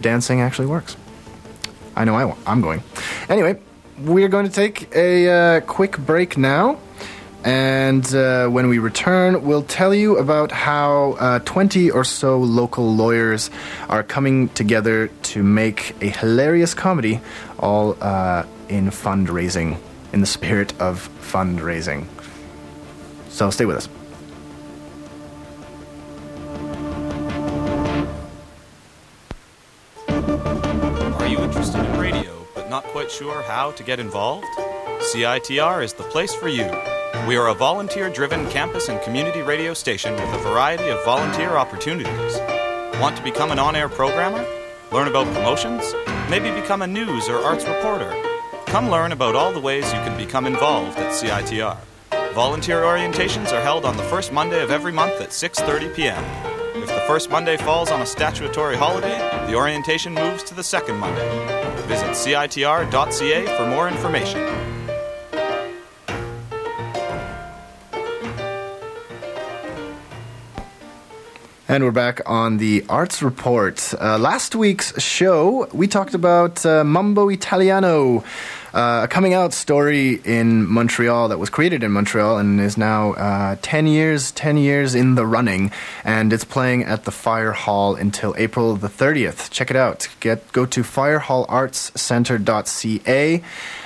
dancing 0.00 0.40
actually 0.40 0.66
works. 0.66 0.96
I 1.94 2.04
know 2.04 2.14
I, 2.14 2.34
I'm 2.46 2.60
going. 2.60 2.82
Anyway, 3.28 3.58
we're 3.98 4.28
going 4.28 4.46
to 4.46 4.52
take 4.52 4.94
a 4.94 5.28
uh, 5.28 5.60
quick 5.60 5.98
break 5.98 6.36
now. 6.36 6.78
And 7.44 8.04
uh, 8.12 8.48
when 8.48 8.68
we 8.68 8.78
return, 8.78 9.44
we'll 9.44 9.62
tell 9.62 9.94
you 9.94 10.18
about 10.18 10.50
how 10.50 11.12
uh, 11.12 11.38
20 11.40 11.92
or 11.92 12.02
so 12.02 12.38
local 12.38 12.92
lawyers 12.92 13.50
are 13.88 14.02
coming 14.02 14.48
together 14.48 15.08
to 15.30 15.44
make 15.44 15.94
a 16.02 16.08
hilarious 16.08 16.74
comedy, 16.74 17.20
all 17.60 17.96
uh, 18.00 18.44
in 18.68 18.90
fundraising, 18.90 19.78
in 20.12 20.20
the 20.20 20.26
spirit 20.26 20.72
of 20.80 21.08
fundraising. 21.20 22.06
So 23.28 23.50
stay 23.50 23.64
with 23.64 23.76
us. 23.76 23.88
Quite 33.06 33.16
sure 33.16 33.42
how 33.42 33.70
to 33.70 33.84
get 33.84 34.00
involved? 34.00 34.44
CITR 34.98 35.84
is 35.84 35.92
the 35.92 36.02
place 36.02 36.34
for 36.34 36.48
you. 36.48 36.68
We 37.28 37.36
are 37.36 37.46
a 37.50 37.54
volunteer 37.54 38.10
driven 38.10 38.50
campus 38.50 38.88
and 38.88 39.00
community 39.02 39.42
radio 39.42 39.74
station 39.74 40.14
with 40.14 40.34
a 40.34 40.38
variety 40.38 40.88
of 40.88 41.04
volunteer 41.04 41.50
opportunities. 41.50 42.36
Want 43.00 43.16
to 43.16 43.22
become 43.22 43.52
an 43.52 43.60
on 43.60 43.76
air 43.76 43.88
programmer? 43.88 44.44
Learn 44.90 45.06
about 45.06 45.32
promotions? 45.32 45.94
Maybe 46.28 46.50
become 46.60 46.82
a 46.82 46.86
news 46.88 47.28
or 47.28 47.36
arts 47.36 47.64
reporter? 47.64 48.12
Come 48.66 48.90
learn 48.90 49.12
about 49.12 49.36
all 49.36 49.52
the 49.52 49.60
ways 49.60 49.84
you 49.84 50.00
can 50.00 50.16
become 50.16 50.44
involved 50.44 50.98
at 50.98 51.12
CITR. 51.12 51.78
Volunteer 52.34 52.82
orientations 52.82 53.52
are 53.52 53.62
held 53.62 53.84
on 53.84 53.96
the 53.96 54.02
first 54.02 54.32
Monday 54.32 54.64
of 54.64 54.72
every 54.72 54.92
month 54.92 55.20
at 55.20 55.28
6:30 55.28 55.94
p.m. 55.94 56.24
If 56.82 56.88
the 56.88 57.04
first 57.06 57.30
Monday 57.30 57.56
falls 57.56 57.92
on 57.92 58.00
a 58.00 58.06
statutory 58.06 58.76
holiday, 58.76 59.18
the 59.46 59.54
orientation 59.54 60.12
moves 60.12 60.42
to 60.42 60.54
the 60.54 60.64
second 60.64 60.96
Monday. 60.96 61.65
Visit 61.86 62.10
citr.ca 62.10 63.46
for 63.56 63.66
more 63.66 63.88
information. 63.88 64.66
And 71.68 71.82
we're 71.82 71.90
back 71.90 72.20
on 72.26 72.58
the 72.58 72.84
Arts 72.88 73.22
Report. 73.22 73.92
Uh, 74.00 74.18
last 74.18 74.54
week's 74.54 75.00
show, 75.02 75.68
we 75.72 75.88
talked 75.88 76.14
about 76.14 76.64
uh, 76.64 76.84
Mambo 76.84 77.28
Italiano, 77.28 78.22
uh, 78.74 79.02
a 79.04 79.08
coming 79.08 79.34
out 79.34 79.52
story 79.52 80.20
in 80.24 80.66
Montreal 80.66 81.28
that 81.28 81.38
was 81.38 81.50
created 81.50 81.82
in 81.82 81.92
Montreal 81.92 82.38
and 82.38 82.60
is 82.60 82.76
now 82.76 83.12
uh, 83.14 83.56
10 83.62 83.86
years 83.86 84.32
10 84.32 84.56
years 84.56 84.94
in 84.94 85.14
the 85.14 85.26
running 85.26 85.70
and 86.04 86.32
it's 86.32 86.44
playing 86.44 86.84
at 86.84 87.04
the 87.04 87.10
Fire 87.10 87.52
Hall 87.52 87.94
until 87.94 88.34
April 88.38 88.76
the 88.76 88.88
30th. 88.88 89.50
Check 89.50 89.70
it 89.70 89.76
out. 89.76 90.08
Get 90.20 90.50
go 90.52 90.64
to 90.66 90.82
firehallartscenter.ca. 90.82 93.42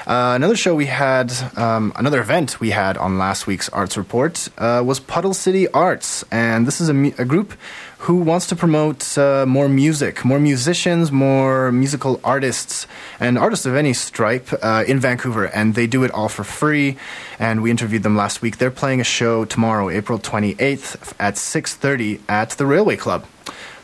Uh, 0.06 0.32
another 0.34 0.56
show 0.56 0.74
we 0.74 0.86
had, 0.86 1.30
um, 1.56 1.92
another 1.96 2.20
event 2.20 2.58
we 2.58 2.70
had 2.70 2.96
on 2.96 3.18
last 3.18 3.46
week's 3.46 3.68
Arts 3.68 3.96
Report 3.96 4.48
uh, 4.58 4.82
was 4.84 4.98
Puddle 4.98 5.34
City 5.34 5.68
Arts, 5.68 6.24
and 6.32 6.66
this 6.66 6.80
is 6.80 6.88
a, 6.88 6.94
a 7.18 7.24
group 7.24 7.54
who 8.00 8.16
wants 8.16 8.46
to 8.46 8.56
promote 8.56 9.18
uh, 9.18 9.44
more 9.46 9.68
music, 9.68 10.24
more 10.24 10.40
musicians, 10.40 11.12
more 11.12 11.70
musical 11.70 12.18
artists, 12.24 12.86
and 13.18 13.36
artists 13.36 13.66
of 13.66 13.74
any 13.76 13.92
stripe 13.92 14.48
uh, 14.62 14.84
in 14.88 14.98
Vancouver, 14.98 15.44
and 15.44 15.74
they 15.74 15.86
do 15.86 16.02
it 16.02 16.10
all 16.12 16.30
for 16.30 16.42
free. 16.42 16.96
And 17.38 17.62
we 17.62 17.70
interviewed 17.70 18.02
them 18.02 18.16
last 18.16 18.40
week. 18.40 18.56
They're 18.56 18.70
playing 18.70 19.02
a 19.02 19.04
show 19.04 19.44
tomorrow, 19.44 19.90
April 19.90 20.18
28th 20.18 21.14
at 21.18 21.34
6:30 21.34 22.20
at 22.26 22.50
the 22.52 22.64
Railway 22.64 22.96
Club. 22.96 23.26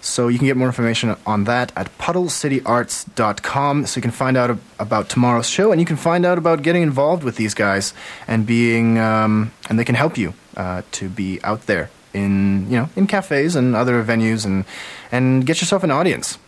So 0.00 0.29
you 0.29 0.38
can 0.38 0.46
get 0.46 0.57
more 0.57 0.68
information 0.68 1.14
on 1.26 1.44
that 1.44 1.72
at 1.76 1.90
puddlecityarts.com. 1.98 3.87
So 3.87 3.98
you 3.98 4.02
can 4.02 4.12
find 4.12 4.37
out 4.38 4.59
about 4.79 5.11
tomorrow's 5.11 5.48
show, 5.48 5.72
and 5.72 5.81
you 5.81 5.87
can 5.87 5.96
find 5.96 6.24
out 6.24 6.38
about 6.38 6.62
getting 6.62 6.83
involved 6.83 7.22
with 7.22 7.37
these 7.37 7.52
guys 7.52 7.92
and 8.26 8.46
being, 8.46 8.98
um, 8.98 9.52
and 9.68 9.79
they 9.79 9.85
can 9.85 9.94
help 9.94 10.16
you 10.16 10.33
uh, 10.57 10.83
to 10.92 11.11
be 11.11 11.38
out 11.44 11.66
there 11.66 11.90
in, 12.16 12.70
you 12.70 12.79
know, 12.79 12.88
in 12.96 13.07
cafes 13.07 13.55
and 13.55 13.76
other 13.76 14.02
venues, 14.02 14.44
and 14.44 14.64
and 15.12 15.46
get 15.46 15.61
yourself 15.61 15.85
an 15.85 15.90
audience. 15.90 16.38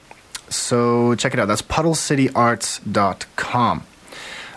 So 0.49 1.15
check 1.15 1.35
it 1.35 1.41
out. 1.41 1.47
That's 1.47 1.63
puddlecityarts.com. 1.63 3.83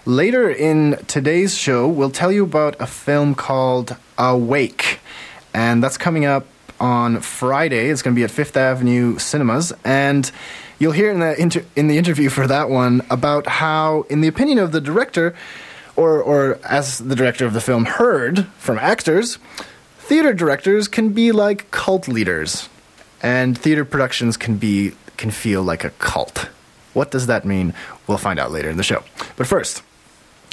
Later 0.06 0.50
in 0.50 0.98
today's 1.08 1.56
show, 1.56 1.88
we'll 1.88 2.10
tell 2.10 2.32
you 2.32 2.44
about 2.44 2.76
a 2.80 2.88
film 2.88 3.36
called 3.36 3.96
Awake, 4.18 5.00
and 5.54 5.84
that's 5.84 5.98
coming 5.98 6.26
up 6.26 6.48
on 6.80 7.22
Friday. 7.22 7.90
It's 7.90 8.02
going 8.02 8.16
to 8.16 8.20
be 8.20 8.24
at 8.24 8.32
Fifth 8.32 8.58
Avenue 8.58 9.20
Cinemas, 9.20 9.72
and 9.84 10.32
you'll 10.80 10.94
hear 10.94 11.12
in 11.12 11.20
the 11.20 11.40
inter- 11.40 11.66
in 11.76 11.88
the 11.88 12.00
interview 12.00 12.30
for 12.30 12.48
that 12.48 12.70
one 12.70 13.06
about 13.12 13.46
how, 13.46 14.08
in 14.10 14.22
the 14.22 14.28
opinion 14.28 14.58
of 14.58 14.72
the 14.72 14.82
director, 14.82 15.36
or 15.96 16.20
or 16.22 16.60
as 16.64 16.98
the 16.98 17.16
director 17.16 17.46
of 17.46 17.54
the 17.54 17.62
film 17.62 17.86
heard 17.86 18.48
from 18.58 18.80
actors, 18.80 19.38
theater 20.12 20.34
directors 20.34 20.90
can 20.90 21.14
be 21.14 21.32
like 21.32 21.72
cult 21.72 22.06
leaders, 22.10 22.68
and 23.24 23.58
theater 23.58 23.86
productions 23.86 24.36
can 24.36 24.58
be 24.58 24.92
can 25.16 25.32
feel 25.32 25.64
like 25.64 25.86
a 25.86 25.90
cult. 25.92 26.50
What 26.92 27.12
does 27.12 27.28
that 27.28 27.46
mean? 27.46 27.74
We'll 28.08 28.18
find 28.18 28.38
out 28.38 28.52
later 28.52 28.70
in 28.70 28.76
the 28.76 28.84
show. 28.84 29.06
But 29.38 29.48
first. 29.48 29.84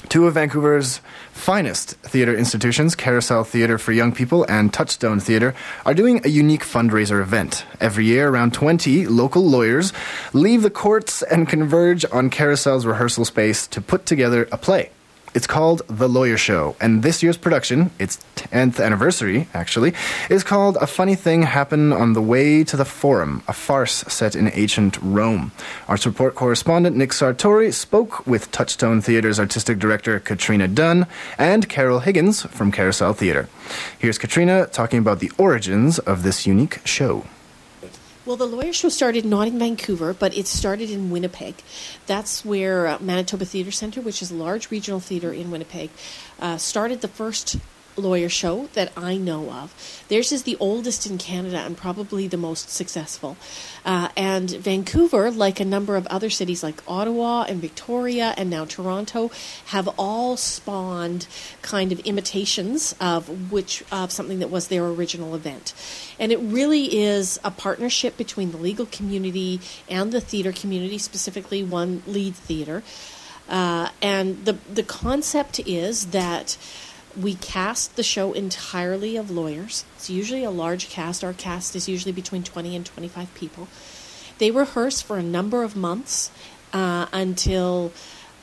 Two 0.08 0.28
of 0.28 0.34
Vancouver's 0.34 1.00
finest 1.32 1.96
theatre 2.02 2.36
institutions, 2.36 2.94
Carousel 2.94 3.42
Theatre 3.42 3.78
for 3.78 3.90
Young 3.90 4.12
People 4.12 4.44
and 4.48 4.72
Touchstone 4.72 5.18
Theatre, 5.18 5.56
are 5.84 5.92
doing 5.92 6.20
a 6.24 6.28
unique 6.28 6.62
fundraiser 6.62 7.20
event. 7.20 7.64
Every 7.80 8.04
year, 8.04 8.28
around 8.28 8.54
20 8.54 9.08
local 9.08 9.44
lawyers 9.44 9.92
leave 10.32 10.62
the 10.62 10.70
courts 10.70 11.22
and 11.22 11.48
converge 11.48 12.04
on 12.12 12.30
Carousel's 12.30 12.86
rehearsal 12.86 13.24
space 13.24 13.66
to 13.66 13.80
put 13.80 14.06
together 14.06 14.48
a 14.52 14.56
play. 14.56 14.90
It's 15.34 15.46
called 15.46 15.82
The 15.88 16.08
Lawyer 16.08 16.38
Show, 16.38 16.74
and 16.80 17.02
this 17.02 17.22
year's 17.22 17.36
production, 17.36 17.90
its 17.98 18.18
10th 18.36 18.82
anniversary 18.82 19.46
actually, 19.52 19.92
is 20.30 20.42
called 20.42 20.76
A 20.80 20.86
Funny 20.86 21.14
Thing 21.14 21.42
Happened 21.42 21.92
on 21.92 22.14
the 22.14 22.22
Way 22.22 22.64
to 22.64 22.76
the 22.76 22.84
Forum, 22.84 23.42
a 23.46 23.52
farce 23.52 24.04
set 24.08 24.34
in 24.34 24.50
ancient 24.54 24.98
Rome. 25.02 25.52
Arts 25.86 26.06
Report 26.06 26.34
correspondent 26.34 26.96
Nick 26.96 27.10
Sartori 27.10 27.72
spoke 27.72 28.26
with 28.26 28.50
Touchstone 28.50 29.02
Theatre's 29.02 29.38
artistic 29.38 29.78
director 29.78 30.18
Katrina 30.18 30.66
Dunn 30.66 31.06
and 31.36 31.68
Carole 31.68 32.00
Higgins 32.00 32.42
from 32.42 32.72
Carousel 32.72 33.12
Theatre. 33.12 33.48
Here's 33.98 34.18
Katrina 34.18 34.66
talking 34.66 34.98
about 34.98 35.20
the 35.20 35.32
origins 35.36 35.98
of 35.98 36.22
this 36.22 36.46
unique 36.46 36.80
show. 36.86 37.26
Well, 38.28 38.36
the 38.36 38.44
lawyer 38.44 38.74
show 38.74 38.90
started 38.90 39.24
not 39.24 39.48
in 39.48 39.58
Vancouver, 39.58 40.12
but 40.12 40.36
it 40.36 40.46
started 40.46 40.90
in 40.90 41.08
Winnipeg. 41.08 41.54
That's 42.06 42.44
where 42.44 42.86
uh, 42.86 42.98
Manitoba 43.00 43.46
Theatre 43.46 43.70
Centre, 43.70 44.02
which 44.02 44.20
is 44.20 44.30
a 44.30 44.34
large 44.34 44.70
regional 44.70 45.00
theatre 45.00 45.32
in 45.32 45.50
Winnipeg, 45.50 45.88
uh, 46.38 46.58
started 46.58 47.00
the 47.00 47.08
first 47.08 47.56
lawyer 47.98 48.28
show 48.28 48.68
that 48.74 48.92
I 48.96 49.16
know 49.16 49.50
of. 49.50 50.04
Theirs 50.08 50.32
is 50.32 50.44
the 50.44 50.56
oldest 50.60 51.06
in 51.06 51.18
Canada 51.18 51.58
and 51.58 51.76
probably 51.76 52.26
the 52.26 52.36
most 52.36 52.70
successful. 52.70 53.36
Uh, 53.84 54.08
and 54.16 54.50
Vancouver, 54.50 55.30
like 55.30 55.60
a 55.60 55.64
number 55.64 55.96
of 55.96 56.06
other 56.08 56.30
cities 56.30 56.62
like 56.62 56.82
Ottawa 56.86 57.42
and 57.42 57.60
Victoria 57.60 58.34
and 58.36 58.50
now 58.50 58.64
Toronto, 58.64 59.30
have 59.66 59.88
all 59.98 60.36
spawned 60.36 61.26
kind 61.62 61.92
of 61.92 62.00
imitations 62.00 62.94
of 63.00 63.52
which 63.52 63.82
of 63.90 64.12
something 64.12 64.38
that 64.38 64.50
was 64.50 64.68
their 64.68 64.86
original 64.86 65.34
event. 65.34 65.74
And 66.18 66.32
it 66.32 66.38
really 66.38 66.98
is 66.98 67.38
a 67.44 67.50
partnership 67.50 68.16
between 68.16 68.50
the 68.52 68.58
legal 68.58 68.86
community 68.86 69.60
and 69.88 70.12
the 70.12 70.20
theater 70.20 70.52
community, 70.52 70.98
specifically 70.98 71.62
one 71.62 72.02
lead 72.06 72.34
theater. 72.34 72.82
Uh, 73.48 73.88
and 74.02 74.44
the 74.44 74.58
the 74.72 74.82
concept 74.82 75.58
is 75.60 76.08
that 76.08 76.58
we 77.20 77.34
cast 77.34 77.96
the 77.96 78.02
show 78.02 78.32
entirely 78.32 79.16
of 79.16 79.30
lawyers. 79.30 79.84
It's 79.96 80.08
usually 80.08 80.44
a 80.44 80.50
large 80.50 80.88
cast. 80.88 81.24
Our 81.24 81.32
cast 81.32 81.74
is 81.74 81.88
usually 81.88 82.12
between 82.12 82.42
20 82.42 82.76
and 82.76 82.86
25 82.86 83.34
people. 83.34 83.68
They 84.38 84.50
rehearse 84.50 85.00
for 85.00 85.16
a 85.18 85.22
number 85.22 85.62
of 85.62 85.74
months 85.74 86.30
uh, 86.72 87.06
until 87.12 87.92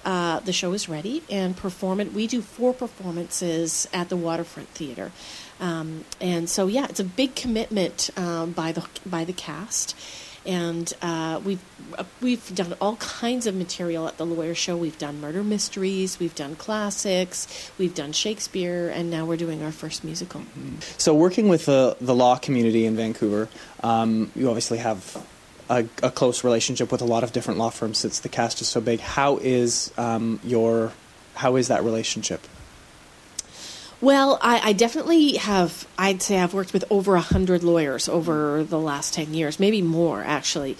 uh, 0.03 0.39
the 0.41 0.51
show 0.51 0.73
is 0.73 0.89
ready 0.89 1.23
and 1.29 1.55
perform 1.55 1.99
it. 1.99 2.13
We 2.13 2.27
do 2.27 2.41
four 2.41 2.73
performances 2.73 3.87
at 3.93 4.09
the 4.09 4.17
Waterfront 4.17 4.69
Theater. 4.69 5.11
Um, 5.59 6.03
and 6.19 6.49
so, 6.49 6.67
yeah, 6.67 6.85
it's 6.89 6.99
a 6.99 7.05
big 7.05 7.35
commitment 7.35 8.09
um, 8.17 8.51
by 8.51 8.73
the 8.73 8.85
by 9.05 9.23
the 9.23 9.33
cast 9.33 9.95
and 10.45 10.91
uh, 11.01 11.41
we've 11.43 11.61
uh, 11.97 12.03
we've 12.21 12.53
done 12.53 12.75
all 12.79 12.95
kinds 12.97 13.47
of 13.47 13.55
material 13.55 14.07
at 14.07 14.17
the 14.17 14.25
Lawyer 14.25 14.55
Show. 14.55 14.77
We've 14.77 14.97
done 14.97 15.21
murder 15.21 15.43
mysteries, 15.43 16.19
we've 16.19 16.35
done 16.35 16.55
classics, 16.55 17.71
we've 17.77 17.95
done 17.95 18.11
Shakespeare, 18.11 18.89
and 18.89 19.09
now 19.09 19.25
we're 19.25 19.37
doing 19.37 19.63
our 19.63 19.71
first 19.71 20.03
musical. 20.03 20.41
Mm-hmm. 20.41 20.75
So, 20.97 21.13
working 21.13 21.47
with 21.47 21.65
the 21.65 21.97
the 21.99 22.15
law 22.15 22.37
community 22.37 22.85
in 22.85 22.95
Vancouver, 22.95 23.49
um, 23.83 24.31
you 24.35 24.47
obviously 24.47 24.79
have. 24.79 25.25
A, 25.67 25.83
a, 26.03 26.11
close 26.11 26.43
relationship 26.43 26.91
with 26.91 27.01
a 27.01 27.05
lot 27.05 27.23
of 27.23 27.31
different 27.33 27.57
law 27.57 27.71
firms 27.71 27.97
since 27.97 28.19
the 28.19 28.29
cast 28.29 28.61
is 28.61 28.67
so 28.67 28.79
big. 28.79 28.99
How 28.99 29.37
is 29.37 29.91
um, 29.97 30.39
your 30.43 30.91
how 31.33 31.55
is 31.55 31.69
that 31.69 31.83
relationship? 31.83 32.45
Well, 34.01 34.37
I, 34.41 34.59
I, 34.69 34.73
definitely 34.73 35.37
have. 35.37 35.87
I'd 35.97 36.21
say 36.21 36.39
I've 36.39 36.53
worked 36.53 36.73
with 36.73 36.83
over 36.89 37.15
a 37.15 37.21
hundred 37.21 37.63
lawyers 37.63 38.09
over 38.09 38.63
the 38.63 38.79
last 38.79 39.13
ten 39.13 39.33
years, 39.33 39.59
maybe 39.59 39.81
more 39.81 40.21
actually, 40.21 40.77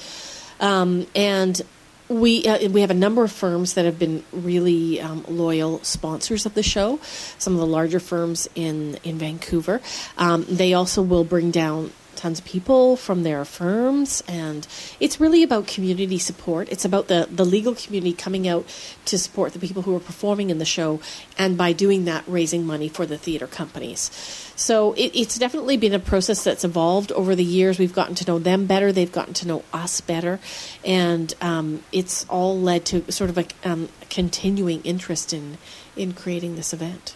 um, 0.60 1.08
and 1.16 1.62
we 2.10 2.46
uh, 2.46 2.70
we 2.70 2.82
have 2.82 2.92
a 2.92 2.96
number 2.96 3.24
of 3.24 3.32
firms 3.32 3.74
that 3.76 3.86
have 3.86 3.98
been 3.98 4.24
really 4.32 5.00
um, 5.02 5.26
loyal 5.28 5.84
sponsors 5.84 6.46
of 6.46 6.54
the 6.54 6.64
show. 6.64 7.00
Some 7.38 7.54
of 7.54 7.60
the 7.60 7.66
larger 7.66 8.00
firms 8.00 8.50
in 8.54 9.00
in 9.04 9.18
Vancouver. 9.18 9.82
Um, 10.18 10.46
they 10.50 10.74
also 10.74 11.02
will 11.02 11.24
bring 11.24 11.52
down 11.52 11.92
tons 12.16 12.40
of 12.40 12.46
people 12.46 12.96
from 12.96 13.24
their 13.24 13.46
firms 13.46 14.24
and 14.28 14.68
it's 15.00 15.20
really 15.20 15.44
about 15.44 15.68
community 15.68 16.18
support. 16.18 16.70
It's 16.72 16.86
about 16.86 17.08
the, 17.08 17.28
the 17.32 17.46
legal 17.46 17.76
community 17.76 18.14
coming 18.14 18.48
out 18.48 18.66
to 19.06 19.18
support 19.18 19.54
the 19.54 19.60
people 19.60 19.84
who 19.84 19.96
are 19.96 20.00
performing 20.00 20.50
in 20.50 20.58
the 20.58 20.66
show 20.66 21.00
and 21.38 21.58
by 21.58 21.74
doing 21.74 22.06
that 22.06 22.24
raising 22.28 22.66
money 22.66 22.88
for 22.88 23.06
the 23.06 23.18
theater 23.18 23.48
companies. 23.48 24.10
So 24.56 24.94
it, 24.94 25.12
it's 25.14 25.38
definitely 25.38 25.78
been 25.78 25.94
a 25.94 26.00
process 26.00 26.44
that's 26.44 26.64
evolved 26.64 27.12
over 27.12 27.36
the 27.36 27.44
years. 27.44 27.78
We've 27.78 27.94
gotten 27.94 28.16
to 28.16 28.26
know 28.26 28.40
them 28.40 28.66
better. 28.66 28.92
They've 28.92 29.12
gotten 29.12 29.34
to 29.36 29.48
know 29.48 29.64
us 29.74 30.02
better. 30.02 30.40
And 30.84 31.34
um, 31.42 31.84
it's 31.92 32.26
all 32.30 32.60
led 32.60 32.86
to 32.86 33.12
sort 33.12 33.30
of 33.30 33.38
a 33.38 33.46
um, 33.64 33.90
continuing 34.10 34.82
interest 34.84 35.34
in 35.34 35.58
in 35.96 36.14
creating 36.14 36.56
this 36.56 36.74
event. 36.74 37.16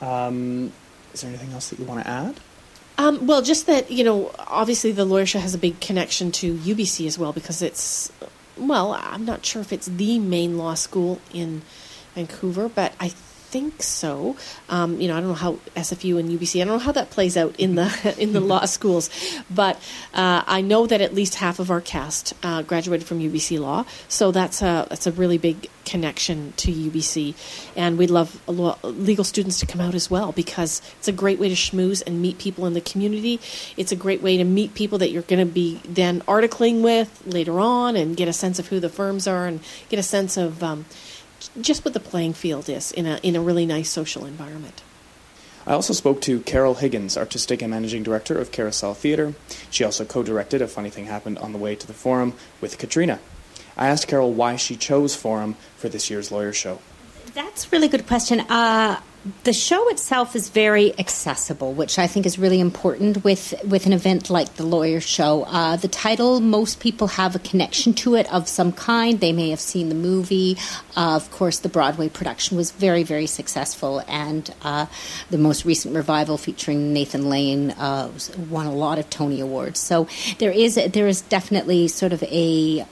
Um, 0.00 0.72
is 1.12 1.22
there 1.22 1.30
anything 1.30 1.52
else 1.52 1.70
that 1.70 1.78
you 1.78 1.84
want 1.84 2.04
to 2.04 2.08
add 2.08 2.40
um, 2.98 3.26
well, 3.26 3.42
just 3.42 3.66
that 3.66 3.90
you 3.90 4.04
know, 4.04 4.32
obviously 4.38 4.92
the 4.92 5.04
lawyer 5.04 5.24
show 5.24 5.38
has 5.38 5.54
a 5.54 5.58
big 5.58 5.80
connection 5.80 6.32
to 6.32 6.54
UBC 6.54 7.06
as 7.06 7.18
well 7.18 7.32
because 7.32 7.62
it's, 7.62 8.12
well, 8.56 8.92
I'm 8.92 9.24
not 9.24 9.46
sure 9.46 9.62
if 9.62 9.72
it's 9.72 9.86
the 9.86 10.18
main 10.18 10.58
law 10.58 10.74
school 10.74 11.20
in 11.32 11.62
Vancouver, 12.14 12.68
but 12.68 12.92
I 12.98 13.12
think 13.50 13.82
so. 13.82 14.36
Um, 14.68 15.00
you 15.00 15.08
know, 15.08 15.16
I 15.16 15.20
don't 15.20 15.30
know 15.30 15.34
how 15.34 15.54
SFU 15.74 16.18
and 16.18 16.28
UBC. 16.28 16.60
I 16.60 16.64
don't 16.64 16.74
know 16.74 16.84
how 16.84 16.92
that 16.92 17.10
plays 17.10 17.36
out 17.36 17.56
in 17.58 17.74
the 17.76 18.14
in 18.18 18.32
the 18.32 18.40
law 18.40 18.64
schools, 18.76 19.10
but 19.50 19.76
uh, 20.14 20.42
I 20.46 20.60
know 20.60 20.86
that 20.86 21.00
at 21.00 21.14
least 21.14 21.36
half 21.36 21.58
of 21.58 21.70
our 21.70 21.80
cast 21.80 22.34
uh, 22.42 22.62
graduated 22.62 23.06
from 23.06 23.20
UBC 23.20 23.58
Law, 23.58 23.84
so 24.08 24.30
that's 24.30 24.62
a 24.62 24.86
that's 24.90 25.06
a 25.06 25.12
really 25.12 25.38
big 25.38 25.68
connection 25.84 26.52
to 26.58 26.70
UBC, 26.70 27.34
and 27.74 27.96
we'd 27.96 28.10
love 28.10 28.46
legal 28.84 29.24
students 29.24 29.58
to 29.60 29.66
come 29.66 29.80
out 29.80 29.94
as 29.94 30.10
well 30.10 30.32
because 30.32 30.82
it's 30.98 31.08
a 31.08 31.12
great 31.12 31.38
way 31.38 31.48
to 31.48 31.54
schmooze 31.54 32.02
and 32.06 32.20
meet 32.20 32.38
people 32.38 32.66
in 32.66 32.74
the 32.74 32.80
community. 32.80 33.40
It's 33.76 33.92
a 33.92 33.96
great 33.96 34.20
way 34.20 34.36
to 34.36 34.44
meet 34.44 34.74
people 34.74 34.98
that 34.98 35.10
you're 35.10 35.22
going 35.22 35.44
to 35.44 35.50
be 35.50 35.80
then 35.88 36.20
articling 36.22 36.82
with 36.82 37.22
later 37.24 37.58
on 37.58 37.96
and 37.96 38.16
get 38.16 38.28
a 38.28 38.32
sense 38.32 38.58
of 38.58 38.68
who 38.68 38.78
the 38.78 38.90
firms 38.90 39.26
are 39.26 39.46
and 39.46 39.60
get 39.88 39.98
a 39.98 40.02
sense 40.02 40.36
of 40.36 40.62
um, 40.62 40.84
just 41.60 41.84
what 41.84 41.94
the 41.94 42.00
playing 42.00 42.32
field 42.32 42.68
is 42.68 42.92
in 42.92 43.06
a 43.06 43.18
in 43.22 43.36
a 43.36 43.40
really 43.40 43.66
nice 43.66 43.90
social 43.90 44.24
environment. 44.24 44.82
I 45.66 45.72
also 45.72 45.92
spoke 45.92 46.22
to 46.22 46.40
Carole 46.40 46.76
Higgins, 46.76 47.16
artistic 47.18 47.60
and 47.60 47.70
managing 47.70 48.02
director 48.02 48.38
of 48.38 48.52
Carousel 48.52 48.94
Theatre. 48.94 49.34
She 49.70 49.84
also 49.84 50.06
co-directed 50.06 50.62
A 50.62 50.66
Funny 50.66 50.88
Thing 50.88 51.04
Happened 51.06 51.38
on 51.38 51.52
the 51.52 51.58
Way 51.58 51.74
to 51.74 51.86
the 51.86 51.92
Forum 51.92 52.32
with 52.62 52.78
Katrina. 52.78 53.20
I 53.76 53.88
asked 53.88 54.08
Carole 54.08 54.32
why 54.32 54.56
she 54.56 54.76
chose 54.76 55.14
Forum 55.14 55.56
for 55.76 55.90
this 55.90 56.08
year's 56.08 56.32
Lawyer 56.32 56.54
Show. 56.54 56.78
That's 57.34 57.66
a 57.66 57.68
really 57.70 57.88
good 57.88 58.06
question. 58.06 58.40
Uh, 58.40 59.00
the 59.44 59.52
show 59.52 59.88
itself 59.88 60.36
is 60.36 60.48
very 60.48 60.96
accessible, 60.98 61.72
which 61.72 61.98
I 61.98 62.06
think 62.06 62.24
is 62.24 62.38
really 62.38 62.60
important 62.60 63.24
with 63.24 63.54
with 63.64 63.84
an 63.86 63.92
event 63.92 64.30
like 64.30 64.54
the 64.54 64.64
Lawyer 64.64 65.00
Show. 65.00 65.42
Uh, 65.44 65.76
the 65.76 65.88
title, 65.88 66.40
most 66.40 66.78
people 66.78 67.08
have 67.08 67.34
a 67.34 67.38
connection 67.40 67.94
to 67.94 68.14
it 68.14 68.32
of 68.32 68.48
some 68.48 68.72
kind. 68.72 69.18
They 69.18 69.32
may 69.32 69.50
have 69.50 69.60
seen 69.60 69.88
the 69.88 69.94
movie. 69.94 70.56
Uh, 70.96 71.16
of 71.16 71.30
course, 71.30 71.58
the 71.58 71.68
Broadway 71.68 72.08
production 72.08 72.56
was 72.56 72.70
very, 72.70 73.02
very 73.02 73.26
successful, 73.26 74.02
and 74.06 74.54
uh, 74.62 74.86
the 75.30 75.38
most 75.38 75.64
recent 75.64 75.94
revival 75.94 76.38
featuring 76.38 76.92
Nathan 76.92 77.28
Lane 77.28 77.72
uh, 77.72 78.10
won 78.48 78.66
a 78.66 78.74
lot 78.74 78.98
of 78.98 79.10
Tony 79.10 79.40
awards. 79.40 79.80
So 79.80 80.06
there 80.38 80.52
is 80.52 80.76
there 80.76 81.08
is 81.08 81.22
definitely 81.22 81.88
sort 81.88 82.12
of 82.12 82.22
a 82.22 82.86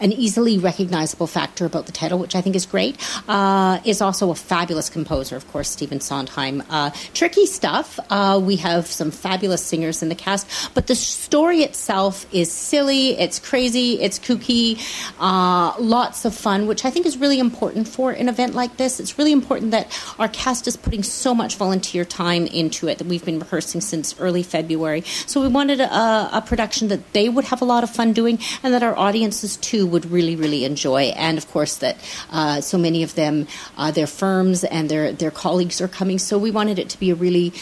an 0.00 0.12
easily 0.12 0.58
recognizable 0.58 1.26
factor 1.26 1.66
about 1.66 1.86
the 1.86 1.92
title, 1.92 2.18
which 2.18 2.34
I 2.34 2.40
think 2.40 2.56
is 2.56 2.66
great, 2.66 2.96
uh, 3.28 3.80
is 3.84 4.00
also 4.00 4.30
a 4.30 4.34
fabulous 4.34 4.88
composer, 4.88 5.36
of 5.36 5.46
course, 5.52 5.68
Stephen 5.68 6.00
Sondheim. 6.00 6.62
Uh, 6.70 6.90
tricky 7.14 7.46
stuff. 7.46 7.98
Uh, 8.10 8.40
we 8.42 8.56
have 8.56 8.86
some 8.86 9.10
fabulous 9.10 9.62
singers 9.62 10.02
in 10.02 10.08
the 10.08 10.14
cast, 10.14 10.46
but 10.74 10.86
the 10.86 10.94
story 10.94 11.62
itself 11.62 12.26
is 12.32 12.50
silly, 12.50 13.18
it's 13.18 13.38
crazy, 13.38 14.00
it's 14.00 14.18
kooky, 14.18 14.80
uh, 15.20 15.74
lots 15.78 16.24
of 16.24 16.34
fun, 16.34 16.66
which 16.66 16.84
I 16.84 16.90
think 16.90 17.04
is 17.04 17.16
really 17.18 17.38
important 17.38 17.86
for 17.86 18.12
an 18.12 18.28
event 18.28 18.54
like 18.54 18.76
this. 18.76 19.00
It's 19.00 19.18
really 19.18 19.32
important 19.32 19.72
that 19.72 19.86
our 20.18 20.28
cast 20.28 20.66
is 20.66 20.76
putting 20.76 21.02
so 21.02 21.34
much 21.34 21.56
volunteer 21.56 22.04
time 22.04 22.46
into 22.46 22.88
it 22.88 22.98
that 22.98 23.06
we've 23.06 23.24
been 23.24 23.38
rehearsing 23.38 23.80
since 23.80 24.18
early 24.18 24.42
February. 24.42 25.02
So 25.26 25.42
we 25.42 25.48
wanted 25.48 25.80
a, 25.80 26.38
a 26.38 26.42
production 26.44 26.88
that 26.88 27.12
they 27.12 27.28
would 27.28 27.44
have 27.44 27.60
a 27.60 27.64
lot 27.64 27.84
of 27.84 27.90
fun 27.90 28.12
doing 28.12 28.38
and 28.62 28.72
that 28.72 28.82
our 28.82 28.96
audiences 28.96 29.56
too 29.56 29.67
would 29.86 30.10
really, 30.10 30.36
really 30.36 30.64
enjoy. 30.64 31.12
And 31.16 31.38
of 31.38 31.50
course, 31.50 31.76
that 31.76 31.96
uh, 32.30 32.60
so 32.60 32.78
many 32.78 33.02
of 33.02 33.14
them, 33.14 33.46
uh, 33.76 33.90
their 33.90 34.06
firms 34.06 34.64
and 34.64 34.88
their 34.88 35.12
their 35.12 35.30
colleagues 35.30 35.80
are 35.80 35.88
coming. 35.88 36.18
So 36.18 36.38
we 36.38 36.50
wanted 36.50 36.78
it 36.78 36.88
to 36.90 36.98
be 36.98 37.10
a 37.10 37.14
really, 37.14 37.52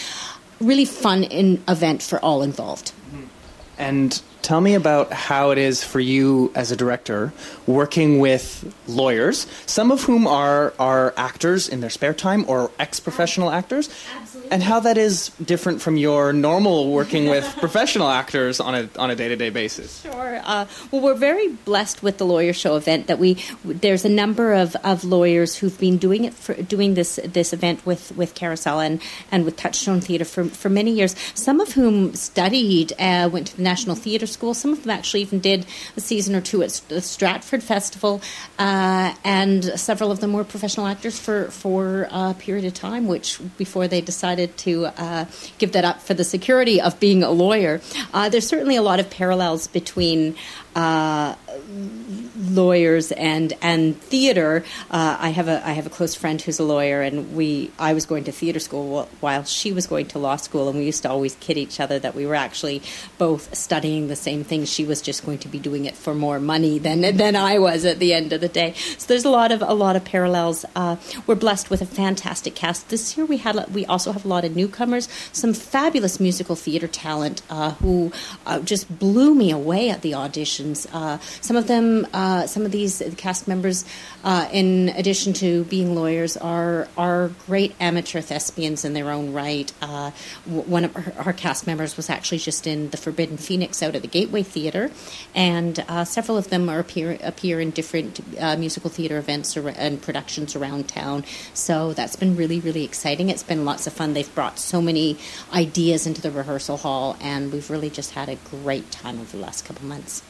really 0.61 0.85
fun 0.85 1.25
in, 1.25 1.63
event 1.69 2.03
for 2.03 2.19
all 2.21 2.43
involved. 2.43 2.93
And 3.79 4.21
Tell 4.43 4.61
me 4.61 4.75
about 4.75 5.13
how 5.13 5.51
it 5.51 5.59
is 5.59 5.83
for 5.83 5.99
you 5.99 6.53
as 6.55 6.71
a 6.71 6.77
director 6.77 7.33
working 7.67 8.21
with 8.21 8.73
lawyers, 8.87 9.47
some 9.67 9.91
of 9.91 10.03
whom 10.03 10.27
are, 10.27 10.73
are 10.79 11.13
actors 11.17 11.69
in 11.69 11.81
their 11.81 11.91
spare 11.91 12.15
time 12.15 12.45
or 12.49 12.71
ex 12.79 13.01
professional 13.01 13.51
actors, 13.51 13.91
Absolutely. 14.17 14.53
and 14.53 14.63
how 14.63 14.81
that 14.81 14.99
is 14.99 15.31
different 15.45 15.83
from 15.83 15.97
your 15.97 16.33
normal 16.33 16.93
working 16.93 17.29
with 17.29 17.45
professional 17.59 18.09
actors 18.09 18.61
on 18.61 18.75
a 18.75 18.89
on 18.99 19.11
a 19.11 19.17
day 19.17 19.29
to 19.29 19.37
day 19.37 19.51
basis. 19.51 20.03
Sure. 20.03 20.41
Uh, 20.45 20.67
well, 20.91 21.03
we're 21.03 21.15
very 21.15 21.49
blessed 21.49 22.03
with 22.03 22.19
the 22.19 22.25
lawyer 22.27 22.53
show 22.53 22.77
event 22.77 23.09
that 23.09 23.19
we. 23.19 23.43
There's 23.65 24.05
a 24.05 24.09
number 24.09 24.53
of, 24.53 24.77
of 24.85 25.03
lawyers 25.03 25.57
who've 25.57 25.79
been 25.79 25.99
doing 25.99 26.25
it 26.25 26.35
for 26.35 26.55
doing 26.55 26.95
this 26.95 27.19
this 27.25 27.53
event 27.53 27.85
with 27.85 28.17
with 28.17 28.35
Carousel 28.35 28.81
and, 28.81 29.03
and 29.33 29.45
with 29.45 29.57
Touchstone 29.57 30.01
Theatre 30.01 30.25
for 30.25 30.45
for 30.45 30.69
many 30.69 30.93
years. 30.93 31.17
Some 31.35 31.61
of 31.61 31.73
whom 31.73 32.15
studied, 32.15 32.93
uh, 32.99 33.29
went 33.33 33.49
to 33.49 33.57
the 33.57 33.63
National 33.63 33.97
Theatre 33.97 34.26
School. 34.27 34.55
Some 34.55 34.73
of 34.73 34.83
them 34.83 34.91
actually 34.91 35.23
even 35.23 35.41
did 35.41 35.67
a 35.97 36.01
season 36.01 36.35
or 36.35 36.41
two 36.41 36.63
at 36.63 36.81
the 36.89 37.01
Stratford 37.01 37.63
Festival, 37.63 38.21
uh, 38.59 39.15
and 39.25 39.65
several 39.79 40.11
of 40.11 40.21
them 40.21 40.33
were 40.33 40.45
professional 40.45 40.87
actors 40.87 41.19
for 41.19 41.51
for 41.51 42.09
a 42.11 42.35
period 42.35 42.65
of 42.65 42.75
time, 42.75 43.07
which 43.07 43.41
before 43.57 43.89
they 43.89 44.01
decided 44.01 44.57
to 44.59 44.87
uh, 44.87 45.25
give 45.59 45.73
that 45.73 45.85
up 45.85 46.03
for 46.03 46.15
the 46.15 46.25
security 46.25 46.81
of 46.81 46.99
being 47.01 47.23
a 47.23 47.31
lawyer. 47.31 47.81
Uh, 48.13 48.29
there's 48.29 48.47
certainly 48.47 48.77
a 48.77 48.83
lot 48.83 49.01
of 49.01 49.11
parallels 49.11 49.67
between 49.67 50.35
uh, 50.77 51.35
lawyers 52.51 53.11
and 53.13 53.55
and 53.63 54.01
theater. 54.03 54.63
Uh, 54.91 55.17
I 55.19 55.31
have 55.31 55.49
a 55.49 55.67
I 55.67 55.73
have 55.73 55.87
a 55.87 55.91
close 55.91 56.15
friend 56.15 56.41
who's 56.41 56.59
a 56.59 56.65
lawyer, 56.65 57.01
and 57.01 57.35
we 57.35 57.71
I 57.79 57.95
was 57.95 58.05
going 58.05 58.25
to 58.25 58.33
theater 58.33 58.61
school 58.61 59.09
while 59.21 59.45
she 59.45 59.73
was 59.73 59.87
going 59.87 60.07
to 60.09 60.19
law 60.19 60.37
school, 60.37 60.69
and 60.69 60.79
we 60.79 60.85
used 60.85 61.03
to 61.03 61.11
always 61.11 61.35
kid 61.37 61.57
each 61.57 61.81
other 61.81 61.99
that 61.99 62.15
we 62.15 62.27
were 62.27 62.35
actually 62.35 62.83
both 63.17 63.55
studying 63.55 64.09
the 64.09 64.17
same 64.17 64.45
thing. 64.45 64.67
She 64.67 64.85
was 64.85 65.01
just 65.01 65.25
going 65.25 65.39
to 65.39 65.49
be 65.49 65.59
doing 65.59 65.87
it 65.87 65.95
for 65.95 66.15
more 66.15 66.39
money 66.39 66.79
than 66.79 67.01
than 67.17 67.37
I 67.37 67.59
was 67.59 67.87
at 67.87 67.99
the 67.99 68.13
end 68.13 68.35
of 68.35 68.43
the 68.43 68.49
day. 68.49 68.75
So 68.99 69.07
there's 69.07 69.25
a 69.25 69.31
lot 69.31 69.53
of 69.53 69.63
a 69.63 69.75
lot 69.75 69.97
of 69.97 70.05
parallels. 70.05 70.67
Uh, 70.77 70.97
we're 71.27 71.37
blessed 71.37 71.71
with 71.71 71.81
a 71.81 71.87
fantastic 71.87 72.55
cast 72.55 72.91
this 72.91 73.17
year. 73.17 73.25
We 73.25 73.39
had 73.39 73.57
we 73.73 73.87
also 73.87 74.13
have 74.13 74.27
a 74.27 74.29
lot 74.29 74.45
of 74.45 74.55
newcomers, 74.55 75.09
some 75.33 75.55
fabulous 75.55 76.21
musical 76.21 76.55
theater 76.55 76.87
talent 76.87 77.41
uh, 77.49 77.71
who 77.81 78.13
uh, 78.45 78.61
just 78.61 78.99
blew 78.99 79.35
me 79.35 79.51
away 79.51 79.89
at 79.89 80.03
the 80.03 80.13
Uh, 80.93 81.19
some 81.41 81.57
of 81.57 81.67
them, 81.67 82.07
uh, 82.13 82.47
some 82.47 82.65
of 82.65 82.73
these 82.73 83.03
cast 83.17 83.47
members, 83.47 83.85
uh, 84.25 84.49
in 84.53 84.89
addition 84.97 85.33
to 85.33 85.65
being 85.65 85.95
lawyers, 85.95 86.37
are 86.37 86.89
are 86.97 87.31
great 87.47 87.75
amateur 87.79 88.21
thespians 88.21 88.85
in 88.85 88.93
their 88.95 89.11
own 89.11 89.33
right. 89.33 89.73
Uh, 89.81 90.11
one 90.45 90.85
of 90.85 90.97
our, 91.19 91.33
cast 91.33 91.67
members 91.67 91.97
was 91.97 92.11
actually 92.11 92.39
just 92.39 92.67
in 92.67 92.91
the 92.91 92.97
Forbidden 92.97 93.37
Phoenix 93.37 93.83
out 93.83 93.95
at 93.95 94.03
the 94.03 94.09
Gateway 94.09 94.43
Theatre, 94.43 94.91
and 95.35 95.85
uh, 95.89 96.05
several 96.05 96.37
of 96.39 96.49
them 96.51 96.69
are 96.69 96.81
appear 96.81 97.19
appear 97.23 97.61
in 97.61 97.71
different 97.71 98.21
musical 98.59 98.91
theatre 98.91 99.19
events 99.19 99.57
and 99.57 100.03
productions 100.03 100.57
around 100.57 100.89
town. 100.89 101.25
So 101.55 101.93
that's 101.93 102.17
been 102.17 102.37
really 102.37 102.59
really 102.61 102.85
exciting. 102.85 103.29
It's 103.29 103.43
been 103.43 103.65
lots 103.65 103.87
of 103.87 103.93
fun. 103.93 104.15
They've 104.15 104.35
brought 104.35 104.59
so 104.59 104.81
many 104.81 105.17
ideas 105.53 106.07
into 106.07 106.21
the 106.21 106.31
rehearsal 106.31 106.79
hall, 106.79 107.17
and 107.21 107.53
we've 107.53 107.71
really 107.71 107.91
just 107.91 108.13
had 108.13 108.29
a 108.29 108.37
great 108.51 108.91
time 108.91 109.21
over 109.21 109.37
the 109.37 109.43
last 109.43 109.65
couple 109.65 109.85
months. 109.87 110.23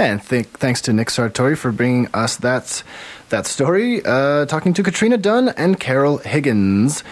And 0.00 0.22
th- 0.22 0.46
thanks 0.46 0.80
to 0.82 0.94
Nick 0.94 1.08
Sartori 1.08 1.58
for 1.58 1.70
bringing 1.72 2.08
us 2.14 2.38
that 2.38 2.82
that 3.28 3.46
story. 3.46 4.00
Uh, 4.02 4.46
talking 4.46 4.72
to 4.72 4.82
Katrina 4.82 5.18
Dunn 5.18 5.50
and 5.50 5.78
Carole 5.78 6.16
Higgins, 6.18 7.04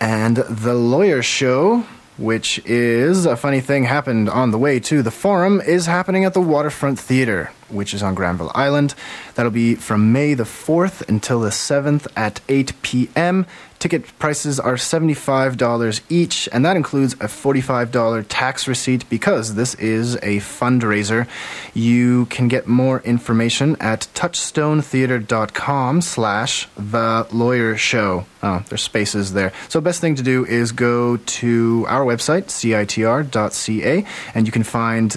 and 0.00 0.36
the 0.36 0.74
Lawyer 0.74 1.22
Show, 1.22 1.84
which 2.16 2.60
is 2.64 3.26
a 3.26 3.36
funny 3.36 3.60
thing 3.60 3.82
happened 3.82 4.28
on 4.28 4.52
the 4.52 4.58
way 4.58 4.78
to 4.78 5.02
the 5.02 5.10
forum, 5.10 5.60
is 5.60 5.86
happening 5.86 6.24
at 6.24 6.34
the 6.34 6.40
Waterfront 6.40 7.00
Theater, 7.00 7.50
which 7.68 7.94
is 7.94 8.02
on 8.02 8.14
Granville 8.14 8.52
Island. 8.54 8.94
That'll 9.34 9.52
be 9.52 9.74
from 9.74 10.12
May 10.12 10.34
the 10.34 10.44
fourth 10.44 11.08
until 11.08 11.40
the 11.40 11.52
seventh 11.52 12.06
at 12.16 12.40
eight 12.48 12.72
p.m. 12.82 13.46
Ticket 13.84 14.18
prices 14.18 14.58
are 14.58 14.76
$75 14.76 16.00
each, 16.08 16.48
and 16.52 16.64
that 16.64 16.74
includes 16.74 17.12
a 17.14 17.26
$45 17.26 18.24
tax 18.30 18.66
receipt 18.66 19.06
because 19.10 19.56
this 19.56 19.74
is 19.74 20.14
a 20.16 20.38
fundraiser. 20.38 21.28
You 21.74 22.24
can 22.30 22.48
get 22.48 22.66
more 22.66 23.00
information 23.00 23.76
at 23.80 24.08
touchstonetheater.com 24.14 26.00
slash 26.00 26.66
the 26.78 27.26
lawyer 27.30 27.76
show. 27.76 28.24
Oh, 28.42 28.64
there's 28.70 28.80
spaces 28.80 29.34
there. 29.34 29.52
So 29.68 29.82
best 29.82 30.00
thing 30.00 30.14
to 30.14 30.22
do 30.22 30.46
is 30.46 30.72
go 30.72 31.18
to 31.18 31.84
our 31.86 32.06
website, 32.06 32.44
citr.ca, 32.44 34.06
and 34.34 34.46
you 34.46 34.52
can 34.52 34.62
find 34.62 35.14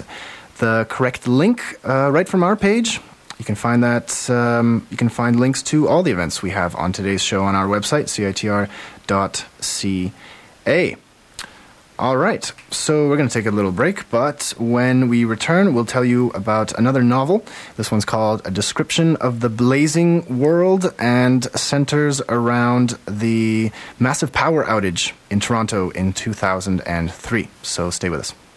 the 0.58 0.86
correct 0.88 1.26
link 1.26 1.62
uh, 1.84 2.10
right 2.10 2.28
from 2.28 2.42
our 2.42 2.56
page. 2.56 3.00
You 3.38 3.44
can 3.44 3.54
find 3.54 3.82
that. 3.84 4.28
Um, 4.28 4.86
you 4.90 4.96
can 4.96 5.08
find 5.08 5.38
links 5.38 5.62
to 5.64 5.88
all 5.88 6.02
the 6.02 6.10
events 6.10 6.42
we 6.42 6.50
have 6.50 6.74
on 6.76 6.92
today's 6.92 7.22
show 7.22 7.44
on 7.44 7.54
our 7.54 7.66
website, 7.66 8.06
citr.ca. 8.06 8.66
All 12.00 12.16
right, 12.16 12.52
so 12.70 13.08
we're 13.08 13.16
going 13.16 13.28
to 13.28 13.34
take 13.34 13.46
a 13.46 13.50
little 13.50 13.72
break, 13.72 14.08
but 14.08 14.54
when 14.56 15.08
we 15.08 15.24
return, 15.24 15.74
we'll 15.74 15.84
tell 15.84 16.04
you 16.04 16.30
about 16.30 16.72
another 16.78 17.02
novel. 17.02 17.44
This 17.76 17.90
one's 17.90 18.04
called 18.04 18.40
A 18.44 18.52
Description 18.52 19.16
of 19.16 19.40
the 19.40 19.48
Blazing 19.48 20.38
World 20.38 20.94
and 21.00 21.42
centers 21.58 22.20
around 22.28 22.90
the 23.08 23.72
massive 23.98 24.32
power 24.32 24.64
outage 24.64 25.12
in 25.28 25.40
Toronto 25.40 25.90
in 25.90 26.12
2003. 26.12 27.48
So 27.62 27.90
stay 27.90 28.08
with 28.08 28.20
us. 28.20 28.47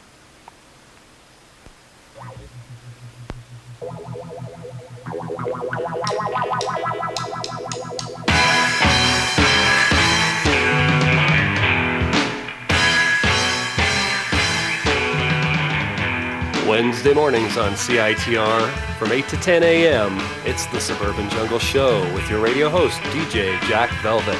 Wednesday 16.81 17.13
mornings 17.13 17.57
on 17.57 17.73
CITR 17.73 18.71
from 18.97 19.11
8 19.11 19.27
to 19.27 19.37
10 19.37 19.61
a.m. 19.61 20.17
It's 20.45 20.65
the 20.65 20.79
Suburban 20.79 21.29
Jungle 21.29 21.59
Show 21.59 22.01
with 22.15 22.27
your 22.27 22.39
radio 22.39 22.71
host, 22.71 22.99
DJ 23.13 23.61
Jack 23.69 23.91
Velvet. 24.01 24.39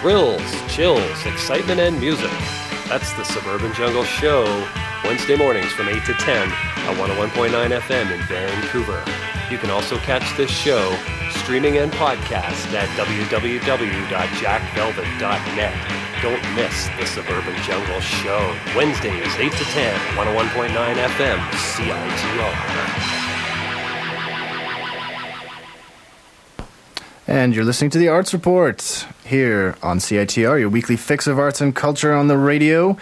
Thrills, 0.00 0.42
chills, 0.66 1.24
excitement, 1.24 1.78
and 1.78 2.00
music. 2.00 2.32
That's 2.88 3.12
the 3.12 3.22
Suburban 3.22 3.72
Jungle 3.74 4.02
Show, 4.02 4.66
Wednesday 5.04 5.36
mornings 5.36 5.70
from 5.74 5.88
8 5.88 6.04
to 6.06 6.14
10 6.14 6.48
at 6.48 6.96
101.9 6.96 7.52
FM 7.52 8.12
in 8.12 8.20
Vancouver. 8.22 9.04
You 9.48 9.56
can 9.56 9.70
also 9.70 9.96
catch 9.98 10.36
this 10.36 10.50
show 10.50 10.92
streaming 11.30 11.78
and 11.78 11.92
podcast 11.92 12.74
at 12.74 12.88
www.jackvelvet.net. 12.98 15.95
Don't 16.22 16.40
miss 16.54 16.88
the 16.98 17.04
Suburban 17.04 17.54
Jungle 17.62 18.00
Show. 18.00 18.56
Wednesdays, 18.74 19.36
8 19.36 19.52
to 19.52 19.64
10, 19.64 19.94
101.9 20.16 20.94
FM, 20.94 21.38
CITR. 21.50 22.52
And 27.26 27.54
you're 27.54 27.66
listening 27.66 27.90
to 27.90 27.98
the 27.98 28.08
Arts 28.08 28.32
Report 28.32 29.06
here 29.26 29.76
on 29.82 29.98
CITR, 29.98 30.58
your 30.58 30.70
weekly 30.70 30.96
fix 30.96 31.26
of 31.26 31.38
arts 31.38 31.60
and 31.60 31.76
culture 31.76 32.14
on 32.14 32.28
the 32.28 32.38
radio. 32.38 32.96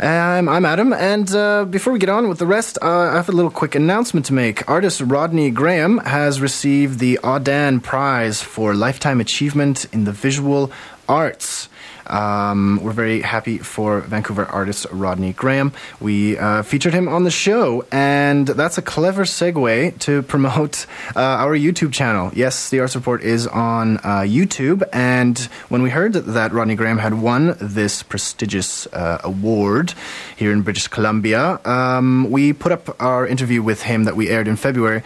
Um, 0.00 0.48
I'm 0.48 0.64
Adam, 0.64 0.92
and 0.94 1.30
uh, 1.34 1.66
before 1.66 1.92
we 1.92 1.98
get 1.98 2.08
on 2.08 2.28
with 2.28 2.38
the 2.38 2.46
rest, 2.46 2.78
uh, 2.80 2.86
I 2.86 3.16
have 3.16 3.28
a 3.28 3.32
little 3.32 3.50
quick 3.50 3.74
announcement 3.74 4.24
to 4.26 4.32
make. 4.32 4.66
Artist 4.70 5.02
Rodney 5.02 5.50
Graham 5.50 5.98
has 5.98 6.40
received 6.40 6.98
the 6.98 7.18
Audain 7.22 7.82
Prize 7.82 8.40
for 8.40 8.74
Lifetime 8.74 9.20
Achievement 9.20 9.86
in 9.92 10.04
the 10.04 10.12
Visual 10.12 10.72
Arts. 11.08 11.68
Um, 12.08 12.80
we're 12.82 12.92
very 12.92 13.20
happy 13.20 13.58
for 13.58 14.00
Vancouver 14.00 14.46
artist 14.46 14.86
Rodney 14.90 15.32
Graham. 15.32 15.72
We 16.00 16.38
uh, 16.38 16.62
featured 16.62 16.94
him 16.94 17.08
on 17.08 17.24
the 17.24 17.30
show, 17.30 17.84
and 17.92 18.46
that's 18.46 18.78
a 18.78 18.82
clever 18.82 19.24
segue 19.24 19.98
to 20.00 20.22
promote 20.22 20.86
uh, 21.14 21.20
our 21.20 21.56
YouTube 21.56 21.92
channel. 21.92 22.30
Yes, 22.34 22.70
the 22.70 22.80
Arts 22.80 22.94
Report 22.94 23.22
is 23.22 23.46
on 23.46 23.98
uh, 23.98 24.24
YouTube, 24.26 24.82
and 24.92 25.38
when 25.68 25.82
we 25.82 25.90
heard 25.90 26.14
that 26.14 26.52
Rodney 26.52 26.74
Graham 26.74 26.98
had 26.98 27.14
won 27.14 27.56
this 27.60 28.02
prestigious 28.02 28.86
uh, 28.88 29.20
award 29.24 29.94
here 30.36 30.52
in 30.52 30.62
British 30.62 30.88
Columbia, 30.88 31.60
um, 31.64 32.30
we 32.30 32.52
put 32.52 32.72
up 32.72 33.00
our 33.00 33.26
interview 33.26 33.62
with 33.62 33.82
him 33.82 34.04
that 34.04 34.16
we 34.16 34.28
aired 34.28 34.48
in 34.48 34.56
February, 34.56 35.02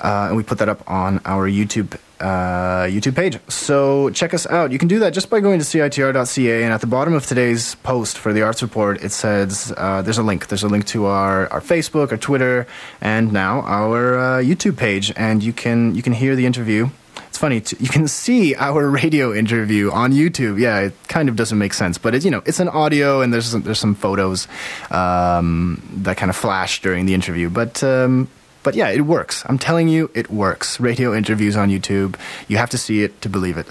uh, 0.00 0.26
and 0.28 0.36
we 0.36 0.42
put 0.42 0.58
that 0.58 0.68
up 0.68 0.88
on 0.90 1.20
our 1.24 1.48
YouTube 1.48 1.98
uh, 2.20 2.84
YouTube 2.88 3.14
page. 3.14 3.38
So 3.48 4.10
check 4.10 4.32
us 4.34 4.46
out. 4.46 4.72
You 4.72 4.78
can 4.78 4.88
do 4.88 4.98
that 5.00 5.10
just 5.10 5.28
by 5.30 5.40
going 5.40 5.58
to 5.58 5.64
citr.ca, 5.64 6.62
and 6.62 6.72
at 6.72 6.80
the 6.80 6.86
bottom 6.86 7.14
of 7.14 7.26
today's 7.26 7.74
post 7.76 8.18
for 8.18 8.32
the 8.32 8.42
Arts 8.42 8.62
Report, 8.62 9.02
it 9.02 9.12
says 9.12 9.72
uh, 9.76 10.02
there's 10.02 10.18
a 10.18 10.22
link. 10.22 10.46
There's 10.48 10.62
a 10.62 10.68
link 10.68 10.86
to 10.86 11.06
our, 11.06 11.48
our 11.52 11.60
Facebook, 11.60 12.10
our 12.12 12.16
Twitter, 12.18 12.66
and 13.00 13.32
now 13.32 13.60
our 13.62 14.18
uh, 14.18 14.22
YouTube 14.42 14.76
page, 14.76 15.12
and 15.16 15.42
you 15.42 15.52
can 15.52 15.94
you 15.94 16.02
can 16.02 16.12
hear 16.12 16.34
the 16.36 16.46
interview 16.46 16.88
It's 17.28 17.38
funny. 17.38 17.60
T- 17.60 17.76
you 17.80 17.88
can 17.88 18.08
see 18.08 18.54
our 18.54 18.88
radio 19.02 19.34
interview 19.34 19.90
on 19.90 20.12
YouTube. 20.12 20.58
Yeah, 20.58 20.80
it 20.80 20.94
kind 21.08 21.28
of 21.28 21.36
doesn't 21.36 21.58
make 21.58 21.74
sense, 21.74 21.98
but 21.98 22.14
it's 22.14 22.24
you 22.24 22.30
know 22.30 22.42
it's 22.46 22.60
an 22.60 22.68
audio 22.68 23.20
and 23.20 23.32
there's 23.32 23.46
some, 23.46 23.62
there's 23.62 23.78
some 23.78 23.94
photos 23.94 24.48
um, 24.90 25.82
that 26.04 26.16
kind 26.16 26.30
of 26.30 26.36
flash 26.36 26.80
during 26.80 27.04
the 27.06 27.12
interview. 27.14 27.50
But 27.50 27.82
um, 27.84 28.28
but 28.66 28.74
yeah, 28.74 28.88
it 28.88 29.02
works. 29.02 29.44
I'm 29.46 29.58
telling 29.58 29.86
you, 29.86 30.10
it 30.12 30.28
works. 30.28 30.80
Radio 30.80 31.14
interviews 31.14 31.54
on 31.54 31.70
YouTube. 31.70 32.16
You 32.48 32.56
have 32.56 32.70
to 32.70 32.78
see 32.78 33.04
it 33.04 33.22
to 33.22 33.28
believe 33.28 33.56
it. 33.56 33.66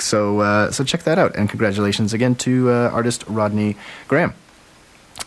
So 0.00 0.38
uh, 0.38 0.70
so 0.70 0.84
check 0.84 1.02
that 1.02 1.18
out. 1.18 1.34
And 1.34 1.50
congratulations 1.50 2.12
again 2.12 2.36
to 2.46 2.70
uh, 2.70 2.90
artist 2.92 3.24
Rodney 3.26 3.76
Graham. 4.06 4.34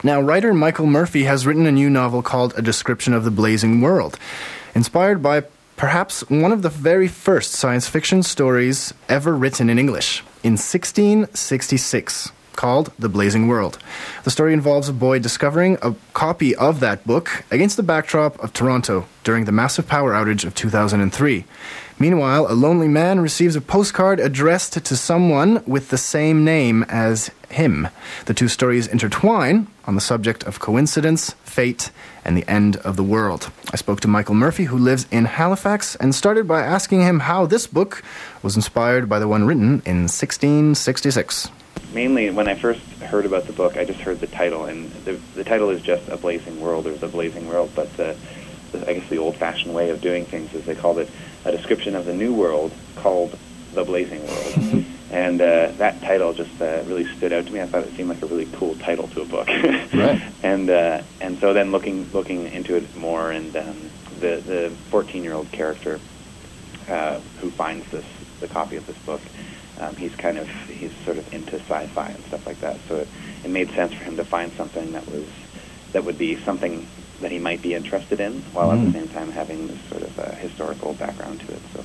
Now, 0.06 0.22
writer 0.22 0.54
Michael 0.54 0.86
Murphy 0.86 1.26
has 1.26 1.46
written 1.46 1.66
a 1.66 1.72
new 1.74 1.90
novel 1.90 2.22
called 2.22 2.54
A 2.56 2.62
Description 2.62 3.14
of 3.14 3.26
the 3.26 3.32
Blazing 3.32 3.82
World, 3.82 4.18
inspired 4.74 5.22
by 5.22 5.44
perhaps 5.76 6.22
one 6.30 6.54
of 6.54 6.62
the 6.62 6.70
very 6.70 7.10
first 7.10 7.52
science 7.52 7.90
fiction 7.90 8.24
stories 8.24 8.94
ever 9.10 9.36
written 9.36 9.70
in 9.70 9.78
English 9.78 10.24
in 10.44 10.54
1666 10.54 12.32
called 12.60 12.92
The 13.00 13.08
Blazing 13.08 13.48
World. 13.48 13.80
The 14.26 14.32
story 14.32 14.52
involves 14.52 14.90
a 14.90 14.94
boy 15.08 15.20
discovering 15.20 15.78
a 15.82 15.96
copy 16.14 16.54
of 16.58 16.82
that 16.82 17.08
book 17.08 17.46
against 17.50 17.78
the 17.78 17.84
backdrop 17.84 18.38
of 18.44 18.52
Toronto 18.52 19.06
during 19.24 19.46
the 19.46 19.54
massive 19.54 19.88
power 19.88 20.12
outage 20.12 20.44
of 20.44 20.56
2003. 20.56 21.46
Meanwhile, 21.98 22.52
a 22.52 22.60
lonely 22.66 22.90
man 22.90 23.22
receives 23.22 23.56
a 23.56 23.62
postcard 23.62 24.20
addressed 24.20 24.74
to 24.84 24.98
someone 24.98 25.64
with 25.66 25.88
the 25.88 25.98
same 25.98 26.44
name 26.44 26.84
as 26.90 27.32
him. 27.50 27.88
The 28.26 28.34
two 28.34 28.50
stories 28.50 28.88
intertwine 28.88 29.68
on 29.86 29.96
the 29.96 30.02
subject 30.02 30.44
of 30.44 30.60
coincidence, 30.60 31.32
fate, 31.46 31.92
and 32.26 32.36
the 32.36 32.50
end 32.50 32.76
of 32.78 32.98
the 32.98 33.04
world. 33.04 33.52
I 33.72 33.78
spoke 33.78 34.02
to 34.02 34.10
Michael 34.10 34.36
Murphy, 34.36 34.66
who 34.66 34.78
lives 34.78 35.08
in 35.12 35.24
Halifax, 35.26 35.96
and 35.96 36.14
started 36.14 36.46
by 36.46 36.62
asking 36.62 37.04
him 37.04 37.22
how 37.22 37.46
this 37.46 37.68
book 37.68 38.04
was 38.44 38.58
inspired 38.58 39.08
by 39.08 39.20
the 39.20 39.30
one 39.30 39.46
written 39.46 39.82
in 39.86 40.10
1666. 40.12 41.52
Mainly, 41.94 42.30
when 42.30 42.48
I 42.48 42.56
first 42.56 42.82
heard 43.02 43.26
about 43.26 43.48
the 43.48 43.54
book, 43.54 43.76
I 43.78 43.86
just 43.86 44.00
heard 44.00 44.20
the 44.20 44.28
title, 44.28 44.66
and 44.66 44.92
the, 45.06 45.14
the 45.36 45.44
title 45.44 45.70
is 45.70 45.82
just 45.82 46.08
A 46.10 46.18
Blazing 46.18 46.60
World 46.62 46.86
or 46.86 46.94
The 46.94 47.08
Blazing 47.08 47.48
World, 47.48 47.72
but 47.76 47.96
the, 47.98 48.16
the, 48.72 48.88
I 48.90 48.94
guess 48.94 49.10
the 49.10 49.18
old 49.18 49.36
fashioned 49.38 49.74
way 49.74 49.90
of 49.90 50.00
doing 50.02 50.26
things 50.26 50.54
is 50.54 50.66
they 50.66 50.76
called 50.76 51.00
it 51.00 51.10
a 51.46 51.52
description 51.52 51.96
of 51.96 52.06
the 52.06 52.14
new 52.14 52.34
world 52.34 52.72
called 52.96 53.38
The 53.74 53.84
Blazing 53.84 54.26
World. 54.28 54.86
and 55.12 55.42
uh, 55.42 55.72
that 55.78 56.00
title 56.02 56.34
just 56.34 56.62
uh, 56.62 56.84
really 56.86 57.06
stood 57.18 57.34
out 57.34 57.48
to 57.48 57.52
me. 57.52 57.60
I 57.62 57.66
thought 57.66 57.84
it 57.84 57.96
seemed 57.96 58.10
like 58.10 58.22
a 58.22 58.28
really 58.28 58.48
cool 58.54 58.76
title 58.76 59.08
to 59.10 59.22
a 59.22 59.26
book. 59.26 59.48
Right. 59.92 60.22
and 60.44 60.70
uh, 60.70 61.02
and 61.20 61.40
so 61.40 61.52
then 61.54 61.72
looking 61.72 62.08
looking 62.14 62.46
into 62.48 62.76
it 62.76 62.96
more, 62.96 63.32
and 63.32 63.56
um, 63.58 63.90
the 64.20 64.36
the 64.38 64.70
14 64.92 65.24
year 65.24 65.34
old 65.34 65.52
character 65.52 66.00
uh, 66.88 67.20
who 67.42 67.50
finds 67.50 67.90
this 67.90 68.06
the 68.40 68.48
copy 68.48 68.76
of 68.76 68.86
this 68.86 68.98
book, 69.00 69.22
um, 69.80 69.96
he's 69.96 70.16
kind 70.16 70.38
of 70.38 70.48
he's 70.68 70.92
sort 71.06 71.18
of 71.18 71.34
into 71.34 71.56
sci-fi 71.60 72.08
and 72.10 72.24
stuff 72.26 72.46
like 72.46 72.60
that. 72.62 72.78
So 72.88 72.98
it, 72.98 73.08
it 73.44 73.50
made 73.50 73.70
sense 73.72 73.94
for 73.94 74.04
him 74.04 74.18
to 74.18 74.26
find 74.26 74.52
something 74.54 74.92
that 74.94 75.06
was 75.10 75.26
that 75.94 76.04
would 76.04 76.18
be 76.18 76.36
something 76.44 76.86
that 77.22 77.32
he 77.32 77.40
might 77.40 77.62
be 77.62 77.74
interested 77.74 78.20
in, 78.22 78.42
while 78.54 78.72
at 78.72 78.78
Mm. 78.78 78.94
the 78.94 79.00
same 79.00 79.08
time 79.10 79.30
having 79.32 79.68
this 79.68 79.78
sort 79.90 80.04
of 80.04 80.20
uh, 80.20 80.32
historical 80.36 80.94
background 80.94 81.42
to 81.42 81.52
it. 81.54 81.60
So. 81.74 81.84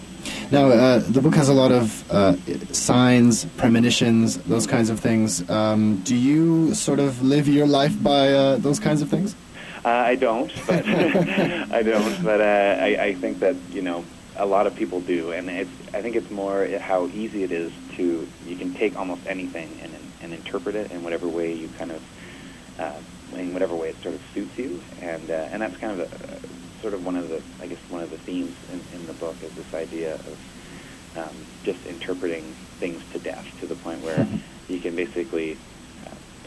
Now, 0.53 0.69
uh, 0.69 0.99
the 1.01 1.21
book 1.21 1.35
has 1.35 1.49
a 1.49 1.53
lot 1.55 1.73
of 1.73 2.09
uh, 2.13 2.37
signs, 2.73 3.45
premonitions, 3.57 4.37
those 4.47 4.67
kinds 4.67 4.91
of 4.91 5.01
things. 5.01 5.49
Um, 5.51 5.97
do 6.05 6.15
you 6.15 6.73
sort 6.75 7.01
of 7.01 7.21
live 7.23 7.49
your 7.49 7.67
life 7.67 8.01
by 8.01 8.33
uh, 8.33 8.57
those 8.59 8.79
kinds 8.79 9.03
of 9.03 9.09
things? 9.09 9.35
Uh, 9.85 9.89
I 9.89 10.15
don't, 10.15 10.53
but 10.69 10.87
I 11.73 11.83
don't. 11.83 12.23
But 12.23 12.41
uh, 12.41 12.77
I, 12.81 12.97
I 13.09 13.15
think 13.15 13.41
that 13.41 13.57
you 13.73 13.83
know 13.83 14.05
a 14.37 14.47
lot 14.47 14.67
of 14.67 14.75
people 14.75 15.01
do, 15.01 15.33
and 15.33 15.49
it's. 15.49 15.71
I 15.93 16.03
think 16.03 16.17
it's 16.17 16.31
more 16.31 16.67
how 16.79 17.07
easy 17.09 17.45
it 17.45 17.53
is 17.53 17.73
to. 17.97 18.29
You 18.47 18.57
can 18.57 18.75
take 18.75 18.97
almost 18.97 19.27
anything 19.27 19.79
and 19.81 19.95
and 20.21 20.35
interpret 20.35 20.75
it 20.75 20.91
in 20.91 21.03
whatever 21.05 21.29
way 21.29 21.55
you 21.55 21.69
kind 21.79 21.93
of, 21.93 22.03
uh, 22.79 23.01
in 23.37 23.53
whatever 23.53 23.75
way 23.75 23.91
it 23.91 24.03
sort 24.03 24.15
of 24.15 24.21
suits 24.33 24.57
you, 24.59 24.83
and 25.01 25.31
uh, 25.31 25.49
and 25.53 25.63
that's 25.63 25.77
kind 25.77 26.01
of 26.01 26.13
a, 26.13 26.81
sort 26.81 26.95
of 26.95 27.05
one 27.05 27.17
of 27.17 27.29
the. 27.29 27.43
I 27.61 27.67
guess 27.67 27.79
one 27.89 28.03
of 28.03 28.11
the 28.11 28.19
themes 28.19 28.57
in, 28.73 28.83
in 28.93 29.07
the 29.07 29.13
book 29.15 29.37
is 29.43 29.53
this 29.53 29.73
idea 29.73 30.15
of 30.15 30.39
um, 31.17 31.47
just 31.63 31.85
interpreting 31.87 32.55
things 32.81 33.03
to 33.13 33.19
death 33.19 33.47
to 33.61 33.67
the 33.67 33.77
point 33.77 34.03
where 34.03 34.27
you 34.69 34.81
can 34.81 34.97
basically 34.97 35.53
uh, 35.53 35.57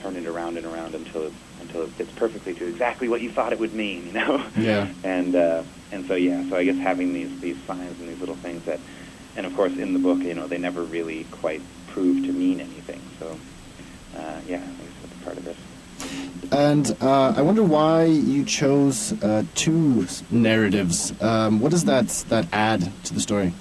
turn 0.02 0.16
it 0.16 0.26
around 0.26 0.58
and 0.58 0.66
around 0.66 0.96
until 0.96 1.28
it, 1.28 1.34
until 1.62 1.82
it 1.84 1.90
fits 1.92 2.12
perfectly 2.14 2.54
to 2.56 2.68
exactly 2.68 3.08
what 3.08 3.22
you 3.22 3.32
thought 3.32 3.54
it 3.54 3.60
would 3.60 3.74
mean, 3.74 4.08
you 4.08 4.14
know. 4.14 4.46
Yeah. 4.56 4.90
and 5.04 5.36
uh, 5.36 5.64
and 5.92 6.06
so 6.08 6.16
yeah, 6.16 6.48
so 6.50 6.56
I 6.56 6.64
guess 6.64 6.78
having 6.78 7.14
these 7.14 7.40
these 7.40 7.58
signs 7.64 8.00
and 8.00 8.10
these 8.10 8.20
little 8.20 8.36
things 8.36 8.64
that, 8.66 8.80
and 9.36 9.46
of 9.46 9.56
course 9.56 9.74
in 9.74 9.94
the 9.94 10.00
book, 10.00 10.20
you 10.20 10.34
know, 10.34 10.48
they 10.48 10.58
never 10.58 10.84
really 10.84 11.26
quite 11.26 11.62
prove 11.88 12.26
to 12.26 12.34
mean 12.34 12.60
anything. 12.60 13.02
So 13.20 13.38
uh, 14.18 14.40
yeah, 14.48 14.58
I 14.58 14.60
guess 14.60 14.94
that's 15.02 15.24
part 15.24 15.38
of 15.38 15.48
it. 15.48 15.58
And 16.52 16.96
uh, 17.02 17.34
I 17.36 17.42
wonder 17.42 17.64
why 17.64 18.06
you 18.06 18.46
chose 18.46 19.12
uh, 19.22 19.44
two 19.56 20.08
narratives. 20.32 21.14
Um, 21.22 21.60
what 21.60 21.72
does 21.72 21.86
that 21.86 22.08
that 22.30 22.48
add 22.54 22.92
to 23.06 23.14
the 23.14 23.20
story? 23.20 23.54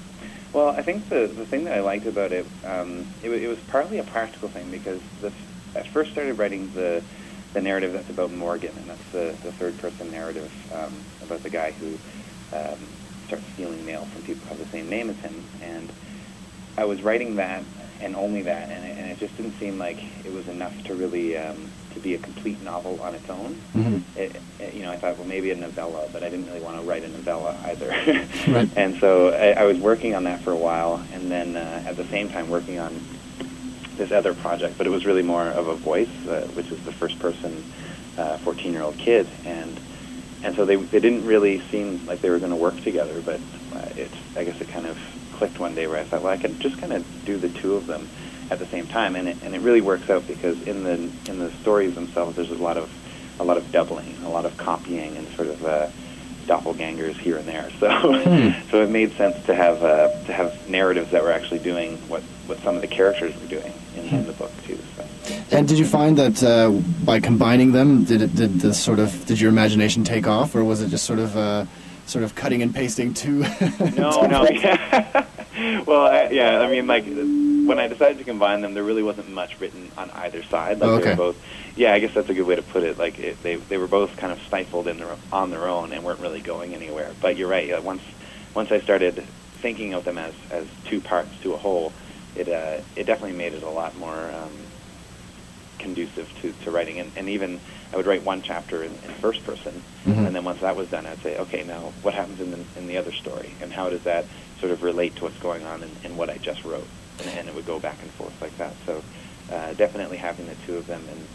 Well, 0.53 0.69
I 0.69 0.83
think 0.83 1.09
the 1.09 1.27
the 1.27 1.45
thing 1.47 1.65
that 1.65 1.77
I 1.77 1.81
liked 1.81 2.07
about 2.07 2.33
it, 2.33 2.47
um, 2.65 3.07
it, 3.23 3.31
it 3.31 3.49
was 3.49 3.59
partly 3.69 3.99
a 3.99 4.05
practical 4.05 4.49
thing 4.49 4.71
because 4.71 5.01
the, 5.21 5.33
I 5.79 5.83
first 5.89 6.13
started 6.13 6.39
writing 6.39 6.71
the 6.75 7.03
the 7.53 7.61
narrative 7.63 7.93
that's 7.95 8.11
about 8.11 8.31
Morgan, 8.33 8.73
and 8.77 8.87
that's 8.91 9.11
the, 9.13 9.35
the 9.43 9.53
third 9.53 9.79
person 9.79 10.11
narrative 10.11 10.53
um, 10.75 10.93
about 11.23 11.43
the 11.43 11.49
guy 11.49 11.71
who 11.71 11.95
um, 12.55 12.79
starts 13.27 13.45
stealing 13.55 13.85
mail 13.87 14.05
from 14.07 14.23
people 14.23 14.43
who 14.43 14.49
have 14.51 14.59
the 14.59 14.67
same 14.67 14.91
name 14.91 15.09
as 15.09 15.17
him. 15.21 15.43
And 15.63 15.91
I 16.77 16.85
was 16.85 17.01
writing 17.03 17.37
that 17.37 17.63
and 18.03 18.15
only 18.15 18.43
that, 18.43 18.69
and 18.69 18.85
it, 18.85 18.99
and 18.99 19.11
it 19.11 19.19
just 19.19 19.35
didn't 19.39 19.59
seem 19.59 19.79
like 19.79 19.97
it 20.27 20.33
was 20.35 20.49
enough 20.49 20.75
to 20.85 20.95
really 20.95 21.39
um, 21.39 21.71
to 21.95 22.01
be 22.01 22.13
a 22.15 22.19
complete 22.19 22.61
novel 22.63 23.01
on 23.01 23.15
its 23.15 23.31
own. 23.31 23.57
Mhm. 23.75 24.03
It, 24.17 24.37
it, 24.61 24.75
you 24.75 24.83
know, 24.83 24.93
I 24.93 24.97
thought, 24.99 25.17
well, 25.17 25.27
maybe 25.27 25.51
a 25.51 25.57
novella, 25.57 26.07
but 26.13 26.23
I 26.23 26.29
didn't 26.29 26.47
really 26.49 26.61
want 26.61 26.77
to 26.79 26.83
write 26.83 27.05
a 27.05 27.09
novella 27.09 27.57
either. 27.65 27.89
Right. 28.49 28.69
And 28.77 28.99
so 29.01 29.31
I, 29.31 29.63
I 29.63 29.65
was 29.65 29.79
working 29.79 30.15
on 30.15 30.25
that 30.25 30.41
for 30.43 30.51
a 30.53 30.57
while, 30.57 31.03
and 31.15 31.31
then 31.31 31.57
uh, 31.57 31.85
at 31.87 31.97
the 31.97 32.05
same 32.09 32.29
time 32.29 32.51
working 32.51 32.79
on 32.79 33.01
this 33.97 34.13
other 34.13 34.35
project, 34.35 34.79
but 34.79 34.87
it 34.87 34.91
was 34.91 35.07
really 35.07 35.23
more 35.23 35.45
of 35.45 35.69
a 35.69 35.75
voice, 35.75 36.09
uh, 36.29 36.47
which 36.55 36.71
is 36.71 36.83
the 36.85 36.93
first 36.93 37.19
person, 37.19 37.65
uh, 38.19 38.39
14 38.39 38.73
year 38.73 38.83
old 38.83 38.97
kid, 38.99 39.27
and 39.45 39.79
and 40.43 40.55
so 40.55 40.65
they 40.65 40.77
they 40.77 41.01
didn't 41.01 41.27
really 41.27 41.61
seem 41.71 42.05
like 42.07 42.21
they 42.21 42.31
were 42.31 42.39
going 42.39 42.51
to 42.51 42.57
work 42.57 42.81
together, 42.83 43.21
but 43.23 43.41
uh, 43.75 43.89
it's 43.97 44.15
I 44.37 44.45
guess 44.45 44.61
it 44.61 44.69
kind 44.69 44.87
of 44.87 44.99
clicked 45.35 45.59
one 45.59 45.75
day 45.75 45.87
where 45.87 45.99
I 45.99 46.05
thought, 46.05 46.23
well, 46.23 46.33
I 46.33 46.37
could 46.37 46.59
just 46.61 46.79
kind 46.79 46.93
of 46.93 47.05
do 47.25 47.37
the 47.37 47.49
two 47.49 47.75
of 47.75 47.87
them 47.87 48.09
at 48.51 48.59
the 48.59 48.67
same 48.67 48.87
time, 48.87 49.17
and 49.17 49.29
it 49.29 49.37
and 49.43 49.55
it 49.55 49.61
really 49.61 49.81
works 49.81 50.09
out 50.11 50.27
because 50.27 50.61
in 50.67 50.85
the 50.85 50.95
in 51.31 51.39
the 51.39 51.51
stories 51.63 51.95
themselves, 51.95 52.37
there's 52.37 52.51
a 52.51 52.55
lot 52.55 52.77
of 52.77 52.91
a 53.39 53.45
lot 53.45 53.57
of 53.57 53.71
doubling, 53.73 54.15
a 54.25 54.29
lot 54.29 54.45
of 54.45 54.57
copying, 54.57 55.17
and 55.17 55.29
sort 55.37 55.49
of. 55.49 55.65
Uh, 55.65 55.89
doppelgangers 56.47 57.17
here 57.17 57.37
and 57.39 57.49
there. 57.49 57.69
So 57.81 57.89
so 58.71 58.83
it 58.83 58.89
made 58.89 59.13
sense 59.17 59.45
to 59.47 59.55
have 59.55 59.83
uh, 59.83 60.09
to 60.27 60.33
have 60.33 60.71
narratives 60.71 61.11
that 61.11 61.25
were 61.25 61.33
actually 61.33 61.59
doing 61.59 61.97
what 62.09 62.23
what 62.49 62.59
some 62.61 62.75
of 62.77 62.81
the 62.81 62.87
characters 62.89 63.35
were 63.41 63.47
doing 63.49 63.73
in, 63.97 64.05
in 64.07 64.27
the 64.27 64.33
book 64.33 64.53
too 64.65 64.79
so. 64.97 65.05
And 65.51 65.67
did 65.67 65.79
you 65.79 65.85
find 65.87 66.17
that 66.19 66.43
uh, 66.43 66.71
by 67.05 67.21
combining 67.21 67.73
them, 67.73 68.05
did 68.05 68.23
it 68.23 68.35
did 68.35 68.61
the 68.61 68.73
sort 68.75 68.99
of 68.99 69.27
did 69.27 69.41
your 69.41 69.51
imagination 69.51 70.05
take 70.05 70.27
off, 70.27 70.55
or 70.55 70.65
was 70.65 70.81
it 70.83 70.89
just 70.89 71.05
sort 71.05 71.19
of 71.19 71.37
uh, 71.37 71.65
sort 72.07 72.25
of 72.25 72.35
cutting 72.35 72.63
and 72.63 72.75
pasting 72.75 73.13
two? 73.15 73.41
no 73.97 74.23
no. 74.27 74.47
well 75.87 76.03
I, 76.07 76.29
yeah 76.31 76.61
i 76.61 76.71
mean 76.71 76.87
like 76.87 77.07
when 77.07 77.79
i 77.79 77.89
decided 77.89 78.19
to 78.19 78.25
combine 78.25 78.61
them 78.61 78.75
there 78.75 78.85
really 78.85 79.03
wasn't 79.03 79.31
much 79.31 79.59
written 79.59 79.91
on 79.97 80.11
either 80.11 80.43
side. 80.45 80.79
Like 80.79 80.91
they 81.03 81.09
Okay. 81.09 81.11
were 81.11 81.17
both 81.17 81.37
yeah 81.77 81.95
i 81.95 81.99
guess 81.99 82.13
that's 82.15 82.29
a 82.29 82.35
good 82.35 82.47
way 82.47 82.57
to 82.57 82.63
put 82.63 82.83
it. 82.83 82.99
Like 82.99 83.19
it, 83.19 83.43
they 83.43 83.57
they 83.57 83.79
were 83.79 83.89
both 83.89 84.17
kind 84.17 84.33
of 84.33 84.41
stifled 84.43 84.87
in 84.87 84.99
their 84.99 85.09
on 85.33 85.51
their 85.51 85.67
own 85.67 85.93
and 85.93 86.05
weren't 86.05 86.21
really 86.21 86.41
going 86.43 86.75
anywhere. 86.75 87.11
But 87.21 87.37
you're 87.37 87.49
right 87.49 87.67
yeah, 87.67 87.79
once 87.81 88.03
once 88.55 88.71
i 88.71 88.81
started 88.81 89.25
thinking 89.63 89.95
of 89.95 90.05
them 90.05 90.19
as 90.19 90.35
as 90.51 90.67
two 90.85 91.01
parts 91.01 91.31
to 91.43 91.55
a 91.55 91.57
whole 91.57 91.93
it 92.37 92.49
uh 92.49 92.83
it 92.97 93.07
definitely 93.07 93.33
made 93.33 93.55
it 93.55 93.63
a 93.63 93.71
lot 93.71 93.97
more 93.97 94.31
um 94.33 94.67
conducive 95.79 96.27
to, 96.41 96.53
to 96.65 96.71
writing. 96.71 97.01
And, 97.01 97.13
and 97.17 97.29
even 97.29 97.61
I 97.93 97.97
would 97.97 98.07
write 98.07 98.25
one 98.25 98.43
chapter 98.47 98.83
in, 98.85 98.93
in 99.05 99.11
first 99.21 99.45
person 99.45 99.85
Mhm. 100.07 100.27
and 100.27 100.35
then 100.35 100.45
once 100.45 100.59
that 100.63 100.75
was 100.77 100.89
done 100.89 101.07
I'd 101.07 101.23
say 101.23 101.37
okay 101.37 101.63
now 101.65 101.93
what 102.03 102.15
happens 102.15 102.41
in 102.41 102.51
the, 102.51 102.67
in 102.77 102.87
the 102.87 102.97
other 102.97 103.13
story? 103.21 103.57
And 103.61 103.73
how 103.73 103.91
does 103.91 104.01
that 104.05 104.27
sort 104.61 104.73
of 104.73 104.83
relate 104.83 105.17
to 105.17 105.25
what's 105.25 105.39
going 105.39 105.65
on 105.65 105.83
in, 105.83 105.97
in 106.05 106.17
what 106.17 106.31
I 106.31 106.39
just 106.39 106.65
wrote? 106.65 106.89
And, 107.19 107.29
and 107.29 107.49
it 107.49 107.55
would 107.55 107.67
go 107.67 107.79
back 107.81 107.99
and 108.03 108.13
forth 108.15 108.35
like 108.41 108.57
that. 108.59 108.77
So 108.87 109.05
uh, 109.53 109.75
definitely 109.75 110.19
having 110.19 110.47
the 110.47 110.57
two 110.67 110.77
of 110.77 110.87
them. 110.87 111.09
And 111.11 111.29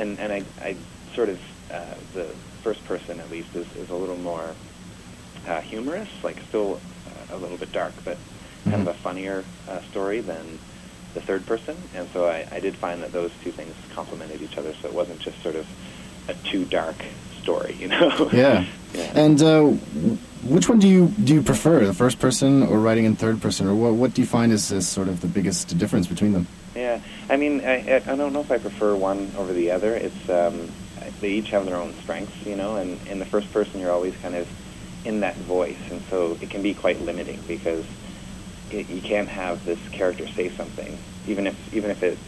and, 0.00 0.18
and 0.20 0.32
I, 0.32 0.40
I 0.60 0.76
sort 1.16 1.28
of 1.28 1.38
uh, 1.74 1.94
the 2.14 2.36
first 2.62 2.84
person 2.84 3.18
at 3.18 3.30
least 3.30 3.48
is, 3.54 3.66
is 3.76 3.90
a 3.90 3.94
little 3.94 4.16
more 4.16 4.56
uh, 5.48 5.60
humorous 5.68 6.08
like 6.22 6.38
still 6.48 6.80
uh, 7.06 7.34
a 7.34 7.38
little 7.38 7.58
bit 7.58 7.72
dark 7.72 7.94
but 8.04 8.20
kind 8.70 8.88
of 8.88 8.88
a 8.88 8.98
funnier 8.98 9.44
uh, 9.68 9.80
story 9.82 10.20
than 10.20 10.58
the 11.14 11.20
third 11.20 11.46
person, 11.46 11.76
and 11.94 12.08
so 12.10 12.26
I, 12.26 12.46
I 12.50 12.60
did 12.60 12.76
find 12.76 13.02
that 13.02 13.12
those 13.12 13.30
two 13.42 13.50
things 13.50 13.74
complemented 13.94 14.42
each 14.42 14.58
other. 14.58 14.74
So 14.74 14.88
it 14.88 14.94
wasn't 14.94 15.20
just 15.20 15.42
sort 15.42 15.56
of 15.56 15.66
a 16.28 16.34
too 16.34 16.64
dark 16.64 16.96
story. 17.40 17.76
You 17.78 17.88
know. 17.88 18.30
Yeah. 18.32 18.66
yeah. 18.94 19.12
And 19.14 19.42
uh, 19.42 19.64
which 20.44 20.68
one 20.68 20.78
do 20.78 20.88
you 20.88 21.08
do 21.08 21.34
you 21.34 21.42
prefer, 21.42 21.84
the 21.84 21.94
first 21.94 22.18
person 22.18 22.62
or 22.62 22.78
writing 22.78 23.04
in 23.04 23.16
third 23.16 23.40
person, 23.40 23.66
or 23.66 23.74
what 23.74 23.94
what 23.94 24.14
do 24.14 24.22
you 24.22 24.26
find 24.26 24.52
is, 24.52 24.70
is 24.70 24.86
sort 24.86 25.08
of 25.08 25.20
the 25.20 25.26
biggest 25.26 25.76
difference 25.78 26.06
between 26.06 26.32
them? 26.32 26.46
Yeah, 26.74 27.00
I 27.28 27.36
mean, 27.36 27.60
I, 27.62 27.96
I 27.96 27.96
I 27.96 28.16
don't 28.16 28.32
know 28.32 28.40
if 28.40 28.52
I 28.52 28.58
prefer 28.58 28.94
one 28.94 29.32
over 29.36 29.52
the 29.52 29.70
other. 29.70 29.94
It's 29.94 30.28
um, 30.28 30.70
they 31.20 31.30
each 31.30 31.50
have 31.50 31.66
their 31.66 31.76
own 31.76 31.94
strengths, 32.02 32.46
you 32.46 32.56
know. 32.56 32.76
And 32.76 33.04
in 33.08 33.18
the 33.18 33.24
first 33.24 33.52
person, 33.52 33.80
you're 33.80 33.92
always 33.92 34.16
kind 34.18 34.34
of 34.34 34.48
in 35.04 35.20
that 35.20 35.36
voice, 35.36 35.78
and 35.90 36.02
so 36.10 36.36
it 36.40 36.50
can 36.50 36.62
be 36.62 36.74
quite 36.74 37.00
limiting 37.00 37.40
because 37.46 37.84
it, 38.72 38.88
you 38.88 39.00
can't 39.00 39.28
have 39.28 39.64
this 39.64 39.78
character 39.90 40.26
say 40.28 40.48
something, 40.50 40.96
even 41.26 41.46
if 41.46 41.74
even 41.74 41.90
if 41.90 42.02
it 42.02 42.18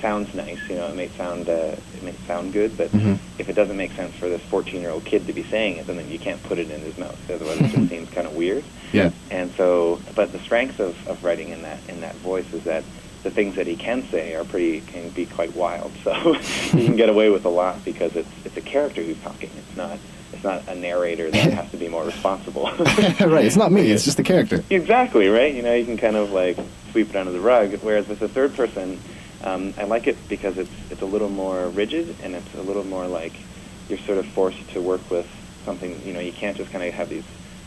sounds 0.00 0.32
nice. 0.34 0.58
You 0.68 0.76
know, 0.76 0.86
it 0.88 0.94
may 0.96 1.08
sound 1.08 1.48
uh, 1.48 1.74
it 1.96 2.02
may 2.02 2.14
sound 2.26 2.52
good, 2.52 2.76
but 2.76 2.90
Mhm. 2.92 3.18
if 3.38 3.48
it 3.48 3.54
doesn't 3.54 3.76
make 3.76 3.92
sense 3.92 4.14
for 4.14 4.28
this 4.28 4.40
14-year-old 4.42 5.04
kid 5.04 5.26
to 5.26 5.32
be 5.32 5.42
saying 5.44 5.78
it, 5.78 5.86
then 5.86 6.08
you 6.08 6.18
can't 6.20 6.40
put 6.44 6.58
it 6.58 6.70
in 6.70 6.80
his 6.80 6.96
mouth. 6.98 7.18
Otherwise, 7.30 7.60
it 7.60 7.70
just 7.72 7.88
seems 7.88 8.08
kind 8.10 8.26
of 8.26 8.34
weird. 8.34 8.62
Yeah. 8.92 9.10
And 9.30 9.50
so, 9.56 10.00
but 10.14 10.30
the 10.32 10.38
strength 10.38 10.78
of, 10.80 10.94
of 11.08 11.24
writing 11.24 11.48
in 11.48 11.62
that 11.62 11.80
in 11.88 12.00
that 12.02 12.14
voice 12.16 12.50
is 12.52 12.62
that 12.64 12.84
the 13.24 13.30
things 13.32 13.56
that 13.56 13.66
he 13.66 13.74
can 13.74 14.08
say 14.10 14.36
are 14.36 14.44
pretty 14.44 14.80
can 14.82 15.08
be 15.10 15.26
quite 15.26 15.54
wild. 15.56 15.90
So 16.04 16.34
you 16.78 16.84
can 16.86 16.96
get 16.96 17.08
away 17.08 17.28
with 17.30 17.44
a 17.44 17.48
lot 17.50 17.84
because 17.84 18.14
it's 18.14 18.28
it's 18.44 18.56
a 18.56 18.60
character 18.62 19.02
who's 19.02 19.18
talking. 19.20 19.50
It's 19.58 19.76
not 19.76 19.98
it's 20.32 20.44
not 20.44 20.66
a 20.68 20.74
narrator 20.74 21.30
that 21.30 21.52
has 21.52 21.70
to 21.70 21.76
be 21.76 21.88
more 21.88 22.04
responsible. 22.04 22.64
right. 22.76 23.44
It's 23.44 23.56
not 23.56 23.72
me. 23.72 23.90
It's 23.90 24.04
just 24.04 24.16
the 24.16 24.22
character. 24.22 24.62
Exactly 24.70 25.28
right. 25.28 25.54
You 25.54 25.62
know, 25.62 25.74
you 25.74 25.84
can 25.84 25.96
kind 25.96 26.16
of 26.16 26.32
like 26.32 26.58
sweep 26.92 27.10
it 27.10 27.16
under 27.16 27.32
the 27.32 27.40
rug. 27.40 27.72
Whereas 27.82 28.08
with 28.08 28.20
the 28.20 28.28
third 28.28 28.54
person, 28.54 29.00
um, 29.44 29.74
I 29.78 29.84
like 29.84 30.06
it 30.06 30.16
because 30.28 30.58
it's 30.58 30.70
it's 30.90 31.02
a 31.02 31.06
little 31.06 31.28
more 31.28 31.68
rigid 31.68 32.16
and 32.22 32.34
it's 32.34 32.54
a 32.54 32.62
little 32.62 32.84
more 32.84 33.06
like 33.06 33.32
you're 33.88 33.98
sort 33.98 34.18
of 34.18 34.26
forced 34.26 34.68
to 34.70 34.80
work 34.80 35.10
with 35.10 35.28
something. 35.64 36.00
You 36.04 36.12
know, 36.12 36.20
you 36.20 36.32
can't 36.32 36.56
just 36.56 36.70
kind 36.70 36.84
of 36.84 36.92
have 36.94 37.08
these 37.08 37.24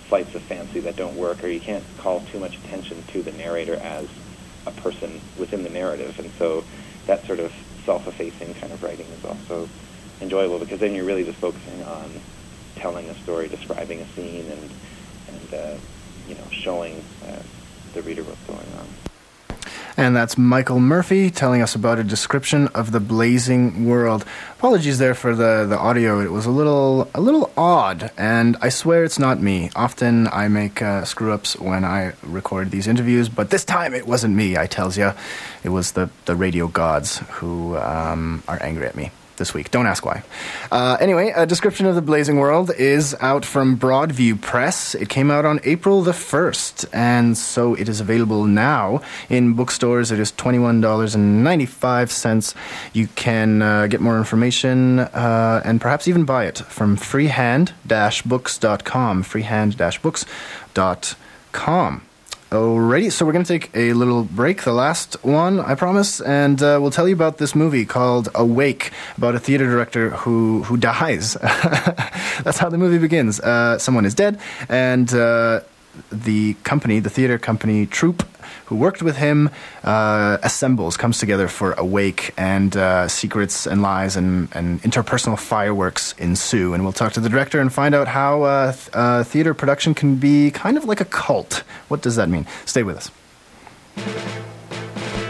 flights 0.07 0.35
of 0.35 0.41
fancy 0.43 0.81
that 0.81 0.97
don't 0.97 1.15
work, 1.15 1.43
or 1.43 1.47
you 1.47 1.59
can't 1.59 1.83
call 1.97 2.21
too 2.31 2.39
much 2.39 2.57
attention 2.57 3.01
to 3.07 3.23
the 3.23 3.31
narrator 3.31 3.75
as 3.75 4.07
a 4.67 4.71
person 4.71 5.21
within 5.39 5.63
the 5.63 5.69
narrative. 5.69 6.19
And 6.19 6.29
so 6.37 6.63
that 7.07 7.25
sort 7.25 7.39
of 7.39 7.53
self-effacing 7.85 8.53
kind 8.55 8.73
of 8.73 8.83
writing 8.83 9.07
is 9.07 9.25
also 9.25 9.69
enjoyable 10.21 10.59
because 10.59 10.79
then 10.79 10.93
you're 10.93 11.05
really 11.05 11.23
just 11.23 11.39
focusing 11.39 11.81
on 11.83 12.11
telling 12.81 13.07
a 13.09 13.15
story, 13.15 13.47
describing 13.47 13.99
a 13.99 14.07
scene, 14.07 14.45
and 14.49 14.69
and 15.29 15.53
uh, 15.53 15.77
you 16.27 16.35
know 16.35 16.43
showing 16.51 17.03
uh, 17.27 17.41
the 17.93 18.01
reader 18.01 18.23
what's 18.23 18.43
going 18.45 18.59
on. 18.79 18.87
And 19.97 20.15
that's 20.15 20.37
Michael 20.37 20.79
Murphy 20.79 21.29
telling 21.29 21.61
us 21.61 21.75
about 21.75 21.99
a 21.99 22.03
description 22.03 22.69
of 22.69 22.91
the 22.91 22.99
blazing 22.99 23.85
world. 23.85 24.25
Apologies 24.53 24.99
there 24.99 25.13
for 25.13 25.35
the, 25.35 25.65
the 25.67 25.77
audio. 25.77 26.21
It 26.21 26.31
was 26.31 26.45
a 26.45 26.49
little 26.49 27.09
a 27.13 27.21
little 27.21 27.51
odd, 27.55 28.09
and 28.17 28.57
I 28.61 28.69
swear 28.69 29.03
it's 29.03 29.19
not 29.19 29.39
me. 29.39 29.69
Often 29.75 30.27
I 30.29 30.47
make 30.47 30.81
uh, 30.81 31.05
screw 31.05 31.33
ups 31.33 31.59
when 31.59 31.85
I 31.85 32.13
record 32.23 32.71
these 32.71 32.87
interviews, 32.87 33.29
but 33.29 33.49
this 33.49 33.65
time 33.65 33.93
it 33.93 34.07
wasn't 34.07 34.35
me. 34.35 34.57
I 34.57 34.65
tells 34.65 34.97
ya, 34.97 35.13
it 35.63 35.69
was 35.69 35.91
the 35.91 36.09
the 36.25 36.35
radio 36.35 36.67
gods 36.67 37.19
who 37.29 37.77
um, 37.77 38.43
are 38.47 38.57
angry 38.61 38.87
at 38.87 38.95
me 38.95 39.11
this 39.41 39.53
week. 39.55 39.71
Don't 39.71 39.87
ask 39.87 40.05
why. 40.05 40.21
Uh, 40.71 40.97
anyway, 41.01 41.33
a 41.35 41.47
description 41.47 41.87
of 41.87 41.95
the 41.95 42.01
Blazing 42.01 42.37
World 42.37 42.69
is 42.77 43.15
out 43.19 43.43
from 43.43 43.75
Broadview 43.75 44.39
Press. 44.39 44.93
It 44.93 45.09
came 45.09 45.31
out 45.31 45.45
on 45.45 45.59
April 45.63 46.03
the 46.03 46.11
1st, 46.11 46.85
and 46.93 47.35
so 47.35 47.73
it 47.73 47.89
is 47.89 47.99
available 47.99 48.45
now 48.45 49.01
in 49.29 49.53
bookstores. 49.53 50.11
It 50.11 50.19
is 50.19 50.31
$21.95. 50.33 52.53
You 52.93 53.07
can 53.15 53.63
uh, 53.63 53.87
get 53.87 53.99
more 53.99 54.19
information 54.19 54.99
uh, 54.99 55.63
and 55.65 55.81
perhaps 55.81 56.07
even 56.07 56.23
buy 56.23 56.45
it 56.45 56.59
from 56.59 56.95
freehand-books.com. 56.95 59.23
Freehand-books.com. 59.23 62.10
Alrighty, 62.51 63.13
so 63.13 63.25
we're 63.25 63.31
going 63.31 63.45
to 63.45 63.59
take 63.59 63.73
a 63.73 63.93
little 63.93 64.25
break, 64.25 64.63
the 64.63 64.73
last 64.73 65.15
one, 65.23 65.61
I 65.61 65.73
promise, 65.75 66.19
and 66.19 66.61
uh, 66.61 66.79
we'll 66.81 66.91
tell 66.91 67.07
you 67.07 67.13
about 67.13 67.37
this 67.37 67.55
movie 67.55 67.85
called 67.85 68.27
Awake, 68.35 68.91
about 69.15 69.35
a 69.35 69.39
theater 69.39 69.65
director 69.67 70.09
who 70.09 70.63
who 70.63 70.75
dies. 70.75 71.35
That's 72.43 72.57
how 72.57 72.67
the 72.67 72.77
movie 72.77 72.97
begins. 72.97 73.39
Uh, 73.39 73.77
someone 73.77 74.05
is 74.05 74.13
dead, 74.13 74.37
and 74.67 75.13
uh, 75.13 75.61
the 76.11 76.55
company, 76.63 76.99
the 76.99 77.09
theater 77.09 77.37
company 77.37 77.85
troupe 77.85 78.23
who 78.65 78.75
worked 78.75 79.01
with 79.01 79.17
him, 79.17 79.49
uh, 79.83 80.37
assembles, 80.43 80.97
comes 80.97 81.17
together 81.19 81.47
for 81.47 81.73
Awake, 81.73 82.33
and 82.37 82.75
uh, 82.77 83.07
secrets 83.07 83.67
and 83.67 83.81
lies 83.81 84.15
and, 84.15 84.47
and 84.53 84.81
interpersonal 84.81 85.37
fireworks 85.37 86.13
ensue. 86.17 86.73
And 86.73 86.83
we'll 86.83 86.93
talk 86.93 87.13
to 87.13 87.19
the 87.19 87.29
director 87.29 87.59
and 87.59 87.71
find 87.71 87.93
out 87.93 88.07
how 88.07 88.43
uh, 88.43 88.71
th- 88.71 88.89
uh, 88.93 89.23
theater 89.23 89.53
production 89.53 89.93
can 89.93 90.15
be 90.15 90.51
kind 90.51 90.77
of 90.77 90.85
like 90.85 91.01
a 91.01 91.05
cult. 91.05 91.63
What 91.87 92.01
does 92.01 92.15
that 92.15 92.29
mean? 92.29 92.47
Stay 92.65 92.83
with 92.83 92.97
us. 92.97 93.11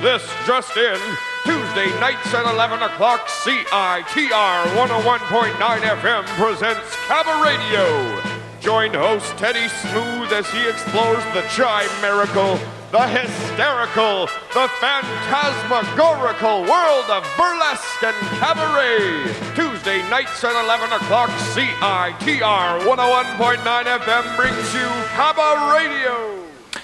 This 0.01 0.23
just 0.45 0.75
in. 0.77 0.99
Tuesday 1.43 1.89
nights 1.99 2.31
at 2.35 2.45
11 2.53 2.83
o'clock, 2.83 3.25
CITR 3.27 4.65
101.9 4.75 5.79
FM 5.79 6.23
presents 6.37 6.95
Cabba 7.07 7.43
Radio. 7.43 8.30
Join 8.61 8.93
host 8.93 9.35
Teddy 9.39 9.67
Smooth 9.67 10.31
as 10.31 10.47
he 10.51 10.69
explores 10.69 11.23
the 11.33 11.41
chimerical, 11.49 12.59
the 12.91 13.07
hysterical, 13.07 14.27
the 14.53 14.69
phantasmagorical 14.77 16.61
world 16.69 17.09
of 17.09 17.25
burlesque 17.35 18.03
and 18.03 18.15
cabaret. 18.37 19.33
Tuesday 19.55 20.07
nights 20.11 20.43
at 20.43 20.53
11 20.63 20.93
o'clock, 20.93 21.31
CITR 21.57 22.85
101.9 22.85 23.65
FM 23.65 24.35
brings 24.37 24.73
you 24.75 24.87
Cabba 25.17 25.73
Radio. 25.73 26.40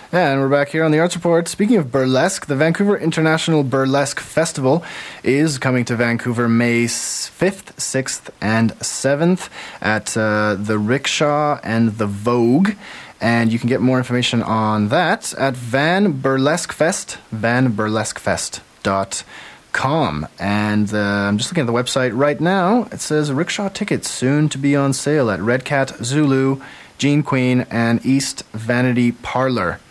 And 0.10 0.40
we're 0.40 0.48
back 0.48 0.70
here 0.70 0.86
on 0.86 0.92
the 0.92 1.00
Arts 1.00 1.16
Report. 1.16 1.50
Speaking 1.50 1.76
of 1.76 1.92
burlesque, 1.92 2.46
the 2.46 2.56
Vancouver 2.56 2.98
International 2.98 3.62
Burlesque 3.62 4.22
Festival 4.22 4.82
is 5.22 5.58
coming 5.58 5.84
to 5.84 5.98
Vancouver 5.98 6.48
May 6.48 6.86
5th, 6.86 7.76
6th, 7.76 8.30
and 8.40 8.72
7th 8.80 9.50
at 9.82 10.16
uh, 10.16 10.56
the 10.58 10.80
Rickshaw 10.80 11.60
and 11.62 11.98
the 11.98 12.08
Vogue. 12.08 12.76
And 13.20 13.52
you 13.52 13.60
can 13.60 13.68
get 13.68 13.82
more 13.82 13.98
information 13.98 14.42
on 14.42 14.88
that 14.88 15.34
at 15.34 15.58
Van 15.58 16.22
Burlesque 16.22 16.72
Fest, 16.72 17.18
vanburlesquefest.com. 17.36 20.28
And 20.40 20.94
uh, 20.94 20.98
I'm 20.98 21.38
just 21.38 21.52
looking 21.52 21.64
at 21.64 21.68
the 21.68 21.74
website 21.74 22.18
right 22.18 22.40
now. 22.40 22.84
It 22.94 23.02
says 23.02 23.34
rickshaw 23.34 23.68
tickets 23.68 24.10
soon 24.10 24.48
to 24.50 24.58
be 24.58 24.74
on 24.74 24.94
sale 24.94 25.30
at 25.30 25.42
Red 25.42 25.66
Cat, 25.66 25.98
Zulu, 26.02 26.62
Gene 26.98 27.24
Queen, 27.24 27.68
and 27.70 28.06
East 28.06 28.44
Vanity 28.54 29.12
Parlor 29.12 29.82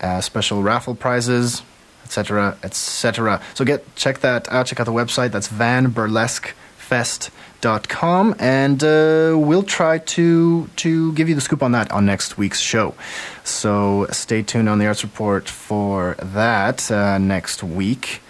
uh, 0.00 0.20
special 0.20 0.62
raffle 0.62 0.94
prizes, 0.94 1.62
etc., 2.04 2.56
etc. 2.62 3.40
So 3.54 3.64
get 3.64 3.96
check 3.96 4.20
that 4.20 4.48
out. 4.52 4.66
Check 4.66 4.78
out 4.80 4.86
the 4.86 4.92
website. 4.92 5.32
That's 5.32 5.48
vanburlesquefest.com, 5.48 8.34
and 8.38 8.84
uh, 8.84 9.34
we'll 9.36 9.62
try 9.62 9.98
to 9.98 10.68
to 10.76 11.12
give 11.14 11.28
you 11.28 11.34
the 11.34 11.40
scoop 11.40 11.62
on 11.62 11.72
that 11.72 11.90
on 11.90 12.06
next 12.06 12.38
week's 12.38 12.60
show. 12.60 12.94
So 13.42 14.06
stay 14.10 14.42
tuned 14.42 14.68
on 14.68 14.78
the 14.78 14.86
Arts 14.86 15.02
Report 15.02 15.48
for 15.48 16.16
that 16.22 16.90
uh, 16.90 17.18
next 17.18 17.62
week, 17.62 18.20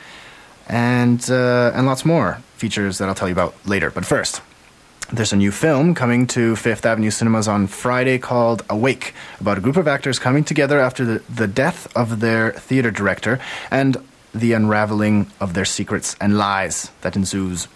and 0.69 1.29
uh, 1.31 1.73
and 1.75 1.87
lots 1.87 2.05
more 2.05 2.39
features 2.57 2.99
that 2.99 3.09
I'll 3.09 3.15
tell 3.15 3.29
you 3.29 3.35
about 3.35 3.55
later. 3.67 3.91
But 3.91 4.07
first. 4.07 4.41
There's 5.13 5.33
a 5.33 5.37
new 5.37 5.53
film 5.53 5.95
coming 5.95 6.27
to 6.29 6.57
Fifth 6.57 6.87
Avenue 6.87 7.11
Cinemas 7.11 7.47
on 7.47 7.67
Friday 7.67 8.19
called 8.19 8.65
Awake, 8.71 9.13
about 9.39 9.59
a 9.59 9.61
group 9.61 9.77
of 9.77 9.87
actors 9.87 10.19
coming 10.19 10.45
together 10.45 10.81
after 10.81 11.05
the, 11.05 11.23
the 11.33 11.47
death 11.47 11.95
of 11.95 12.21
their 12.21 12.53
theater 12.53 12.91
director 12.91 13.39
and 13.71 13.99
the 14.35 14.55
unraveling 14.55 15.31
of 15.41 15.53
their 15.53 15.67
secrets 15.67 16.17
and 16.21 16.39
lies 16.39 16.91
that 17.03 17.17
ensues. 17.17 17.69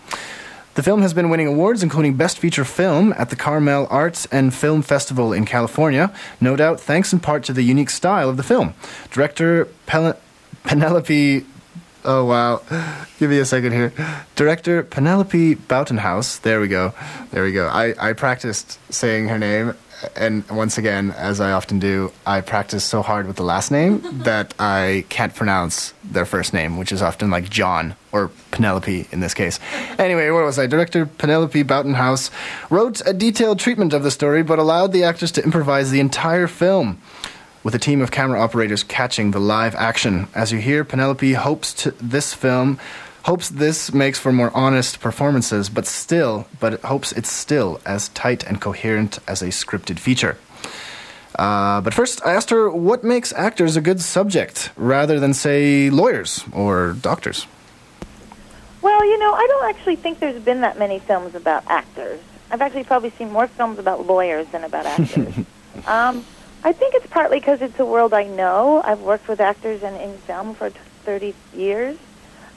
The 0.74 0.82
film 0.82 1.02
has 1.02 1.12
been 1.12 1.28
winning 1.28 1.46
awards, 1.46 1.82
including 1.82 2.14
Best 2.14 2.38
Feature 2.38 2.64
Film 2.64 3.12
at 3.16 3.30
the 3.30 3.36
Carmel 3.36 3.86
Arts 3.90 4.26
and 4.32 4.54
Film 4.54 4.80
Festival 4.80 5.32
in 5.32 5.44
California, 5.44 6.12
no 6.40 6.56
doubt 6.56 6.80
thanks 6.80 7.12
in 7.12 7.20
part 7.20 7.44
to 7.44 7.52
the 7.52 7.62
unique 7.62 7.90
style 7.90 8.30
of 8.30 8.36
the 8.36 8.42
film. 8.42 8.74
Director 9.10 9.66
Pel- 9.86 10.18
Penelope 10.64 11.44
Oh 12.04 12.24
wow! 12.24 12.62
Give 13.18 13.30
me 13.30 13.38
a 13.38 13.44
second 13.44 13.72
here. 13.72 13.92
Director 14.36 14.82
Penelope 14.82 15.56
Buitenhuis. 15.56 16.40
There 16.42 16.60
we 16.60 16.68
go. 16.68 16.94
There 17.32 17.42
we 17.42 17.52
go. 17.52 17.66
I, 17.66 17.94
I 17.98 18.12
practiced 18.12 18.78
saying 18.92 19.28
her 19.28 19.38
name, 19.38 19.74
and 20.14 20.48
once 20.48 20.78
again, 20.78 21.10
as 21.10 21.40
I 21.40 21.52
often 21.52 21.78
do, 21.80 22.12
I 22.24 22.40
practice 22.40 22.84
so 22.84 23.02
hard 23.02 23.26
with 23.26 23.36
the 23.36 23.42
last 23.42 23.70
name 23.70 24.00
that 24.22 24.54
I 24.58 25.04
can't 25.08 25.34
pronounce 25.34 25.92
their 26.04 26.24
first 26.24 26.54
name, 26.54 26.76
which 26.76 26.92
is 26.92 27.02
often 27.02 27.30
like 27.30 27.50
John 27.50 27.96
or 28.12 28.30
Penelope 28.52 29.08
in 29.10 29.20
this 29.20 29.34
case. 29.34 29.58
Anyway, 29.98 30.30
where 30.30 30.44
was 30.44 30.58
I? 30.58 30.66
Director 30.66 31.04
Penelope 31.04 31.64
Buitenhuis 31.64 32.30
wrote 32.70 33.02
a 33.06 33.12
detailed 33.12 33.58
treatment 33.58 33.92
of 33.92 34.04
the 34.04 34.10
story, 34.10 34.42
but 34.42 34.58
allowed 34.58 34.92
the 34.92 35.02
actors 35.02 35.32
to 35.32 35.42
improvise 35.42 35.90
the 35.90 36.00
entire 36.00 36.46
film 36.46 37.00
with 37.62 37.74
a 37.74 37.78
team 37.78 38.00
of 38.00 38.10
camera 38.10 38.40
operators 38.40 38.82
catching 38.82 39.30
the 39.30 39.40
live 39.40 39.74
action. 39.74 40.28
As 40.34 40.52
you 40.52 40.58
hear, 40.58 40.84
Penelope 40.84 41.32
hopes 41.32 41.74
to, 41.74 41.90
this 41.92 42.34
film 42.34 42.78
hopes 43.24 43.50
this 43.50 43.92
makes 43.92 44.18
for 44.18 44.32
more 44.32 44.50
honest 44.54 45.00
performances, 45.00 45.68
but 45.68 45.86
still, 45.86 46.48
but 46.60 46.72
it 46.72 46.80
hopes 46.80 47.12
it's 47.12 47.30
still 47.30 47.80
as 47.84 48.08
tight 48.10 48.42
and 48.44 48.60
coherent 48.60 49.18
as 49.28 49.42
a 49.42 49.48
scripted 49.48 49.98
feature. 49.98 50.38
Uh, 51.38 51.80
but 51.82 51.92
first, 51.92 52.24
I 52.24 52.32
asked 52.32 52.50
her 52.50 52.70
what 52.70 53.04
makes 53.04 53.32
actors 53.34 53.76
a 53.76 53.80
good 53.80 54.00
subject 54.00 54.70
rather 54.76 55.20
than, 55.20 55.34
say, 55.34 55.90
lawyers 55.90 56.44
or 56.52 56.94
doctors. 56.94 57.46
Well, 58.80 59.04
you 59.04 59.18
know, 59.18 59.34
I 59.34 59.46
don't 59.46 59.68
actually 59.68 59.96
think 59.96 60.20
there's 60.20 60.42
been 60.42 60.62
that 60.62 60.78
many 60.78 60.98
films 60.98 61.34
about 61.34 61.64
actors. 61.66 62.20
I've 62.50 62.62
actually 62.62 62.84
probably 62.84 63.10
seen 63.10 63.30
more 63.30 63.46
films 63.46 63.78
about 63.78 64.06
lawyers 64.06 64.46
than 64.48 64.64
about 64.64 64.86
actors. 64.86 65.34
um, 65.86 66.24
I 66.64 66.72
think 66.72 66.94
it's 66.94 67.06
partly 67.06 67.38
because 67.38 67.62
it's 67.62 67.78
a 67.78 67.84
world 67.84 68.12
I 68.12 68.24
know. 68.24 68.82
I've 68.84 69.00
worked 69.00 69.28
with 69.28 69.40
actors 69.40 69.82
in, 69.82 69.94
in 69.94 70.18
film 70.18 70.54
for 70.54 70.70
30 71.04 71.34
years. 71.54 71.96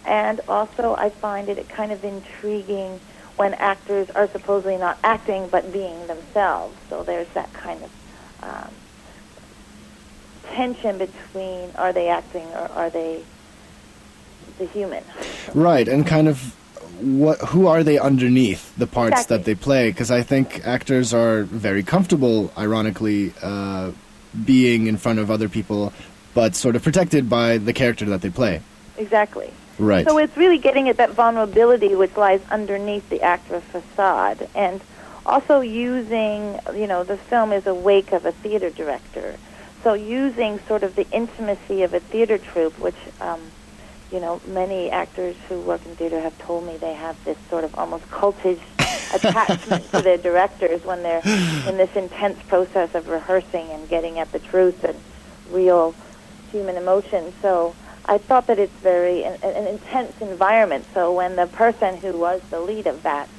And 0.06 0.42
also, 0.48 0.96
I 0.96 1.10
find 1.10 1.48
it 1.50 1.70
kind 1.70 1.92
of 1.92 2.04
intriguing 2.04 3.00
when 3.38 3.54
actors 3.56 4.10
are 4.12 4.28
supposedly 4.28 4.78
not 4.78 4.98
acting 5.04 5.48
but 5.48 5.72
being 5.72 6.08
themselves. 6.08 6.76
So 6.90 7.04
there's 7.04 7.28
that 7.30 7.54
kind 7.54 7.84
of 7.84 7.92
um, 8.44 8.74
tension 10.54 10.98
between 10.98 11.72
are 11.76 11.94
they 11.94 12.10
acting 12.10 12.48
or 12.48 12.70
are 12.72 12.90
they 12.90 13.24
the 14.58 14.66
human? 14.66 15.04
Right, 15.54 15.88
and 15.88 16.06
kind 16.06 16.28
of 16.28 16.56
what 17.02 17.40
who 17.40 17.68
are 17.68 17.84
they 17.84 18.00
underneath 18.00 18.76
the 18.78 18.88
parts 18.88 19.14
Exactly. 19.14 19.38
that 19.38 19.46
they 19.46 19.56
play? 19.56 19.90
Because 19.90 20.12
I 20.12 20.22
think 20.22 20.66
actors 20.66 21.14
are 21.14 21.44
very 21.44 21.84
comfortable, 21.84 22.52
ironically, 22.58 23.34
uh, 23.42 23.92
being 24.46 24.88
in 24.88 24.98
front 24.98 25.20
of 25.20 25.30
other 25.30 25.50
people, 25.50 25.92
but 26.34 26.56
sort 26.56 26.76
of 26.76 26.84
protected 26.84 27.30
by 27.30 27.58
the 27.58 27.74
character 27.74 28.06
that 28.06 28.22
they 28.22 28.30
play. 28.30 28.62
Exactly. 28.98 29.52
Right. 29.80 30.06
So 30.06 30.18
it's 30.18 30.38
really 30.38 30.60
getting 30.60 30.90
at 30.90 30.98
that 30.98 31.12
vulnerability 31.12 31.96
which 31.96 32.16
lies 32.16 32.42
underneath 32.52 33.10
the 33.10 33.22
actor 33.22 33.62
facade, 33.62 34.48
and 34.54 34.82
also 35.26 35.62
using, 35.62 36.60
you 36.76 36.88
know, 36.88 37.04
the 37.04 37.18
film 37.18 37.52
is 37.52 37.66
a 37.68 37.74
wake 37.74 38.12
of 38.12 38.26
a 38.26 38.32
theater 38.32 38.70
director. 38.70 39.38
So 39.84 39.94
using 39.94 40.60
sort 40.68 40.84
of 40.84 40.96
the 40.96 41.10
intimacy 41.12 41.82
of 41.82 41.94
a 41.94 42.00
theater 42.00 42.38
troupe, 42.38 42.78
which, 42.80 42.96
um, 43.20 43.40
you 44.12 44.20
know, 44.20 44.42
many 44.48 44.92
actors 44.92 45.36
who 45.48 45.60
work 45.62 45.86
in 45.86 45.96
theater 45.96 46.20
have 46.20 46.38
told 46.40 46.66
me 46.66 46.78
they 46.78 46.94
have 46.94 47.22
this 47.24 47.38
sort 47.50 47.64
of 47.64 47.74
almost 47.76 48.04
cultish 48.10 48.60
attachment 49.14 49.90
to 49.92 50.02
their 50.02 50.18
directors 50.18 50.84
when 50.84 51.02
they're 51.02 51.22
in 51.68 51.78
this 51.78 51.96
intense 51.96 52.42
process 52.44 52.94
of 52.94 53.08
rehearsing 53.08 53.70
and 53.70 53.88
getting 53.88 54.20
at 54.20 54.32
the 54.32 54.40
truth 54.40 54.84
and 54.84 55.00
real 55.50 55.96
human 56.52 56.76
emotion. 56.76 57.34
So 57.42 57.76
I 58.06 58.18
thought 58.18 58.48
that 58.48 58.60
it's 58.60 58.74
very 58.74 59.24
an, 59.24 59.38
an 59.44 59.68
intense 59.68 60.20
environment. 60.20 60.86
So 60.94 61.14
when 61.14 61.36
the 61.38 61.48
person 61.48 61.98
who 61.98 62.18
was 62.18 62.42
the 62.50 62.60
lead 62.60 62.88
of 62.88 63.04
that 63.04 63.30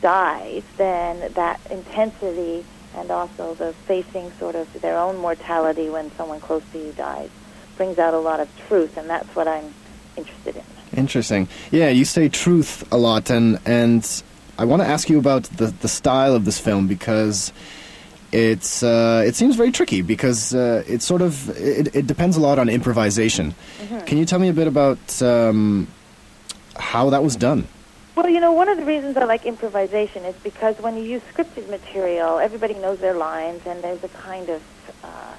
dies, 0.00 0.64
then 0.76 1.32
that 1.34 1.60
intensity 1.70 2.64
and 2.96 3.10
also 3.10 3.54
the 3.54 3.72
facing 3.86 4.32
sort 4.38 4.54
of 4.54 4.72
their 4.80 4.98
own 4.98 5.18
mortality 5.18 5.88
when 5.90 6.10
someone 6.12 6.40
close 6.40 6.62
to 6.72 6.78
you 6.78 6.92
dies 6.92 7.30
brings 7.76 7.98
out 7.98 8.14
a 8.14 8.18
lot 8.18 8.40
of 8.40 8.48
truth, 8.68 8.96
and 8.96 9.08
that's 9.08 9.28
what 9.36 9.46
I'm 9.46 9.74
interested 10.16 10.56
in. 10.56 10.62
Interesting. 10.98 11.48
Yeah, 11.70 11.88
you 11.88 12.04
say 12.04 12.28
truth 12.28 12.84
a 12.92 12.96
lot, 12.96 13.30
and 13.30 13.58
and 13.66 14.22
I 14.58 14.64
want 14.64 14.82
to 14.82 14.88
ask 14.88 15.08
you 15.10 15.18
about 15.18 15.44
the 15.44 15.66
the 15.66 15.88
style 15.88 16.34
of 16.34 16.44
this 16.44 16.58
film 16.58 16.86
because 16.86 17.52
it's 18.32 18.82
uh, 18.82 19.22
it 19.26 19.34
seems 19.36 19.56
very 19.56 19.70
tricky 19.72 20.02
because 20.02 20.54
uh, 20.54 20.82
it's 20.86 21.04
sort 21.04 21.22
of 21.22 21.50
it, 21.58 21.94
it 21.94 22.06
depends 22.06 22.36
a 22.36 22.40
lot 22.40 22.58
on 22.58 22.68
improvisation. 22.68 23.54
Mhm. 23.80 24.06
Can 24.06 24.18
you 24.18 24.24
tell 24.24 24.38
me 24.38 24.48
a 24.48 24.52
bit 24.52 24.66
about 24.66 25.22
um, 25.22 25.86
how 26.78 27.10
that 27.10 27.22
was 27.22 27.36
done? 27.36 27.66
Well, 28.16 28.28
you 28.30 28.40
know, 28.40 28.52
one 28.52 28.68
of 28.70 28.78
the 28.78 28.84
reasons 28.86 29.16
I 29.18 29.24
like 29.24 29.44
improvisation 29.44 30.24
is 30.24 30.34
because 30.42 30.78
when 30.80 30.96
you 30.96 31.02
use 31.02 31.22
scripted 31.34 31.68
material, 31.68 32.38
everybody 32.38 32.72
knows 32.74 32.98
their 32.98 33.12
lines, 33.14 33.60
and 33.66 33.84
there's 33.84 34.02
a 34.04 34.08
kind 34.08 34.48
of 34.48 34.62
uh, 35.04 35.34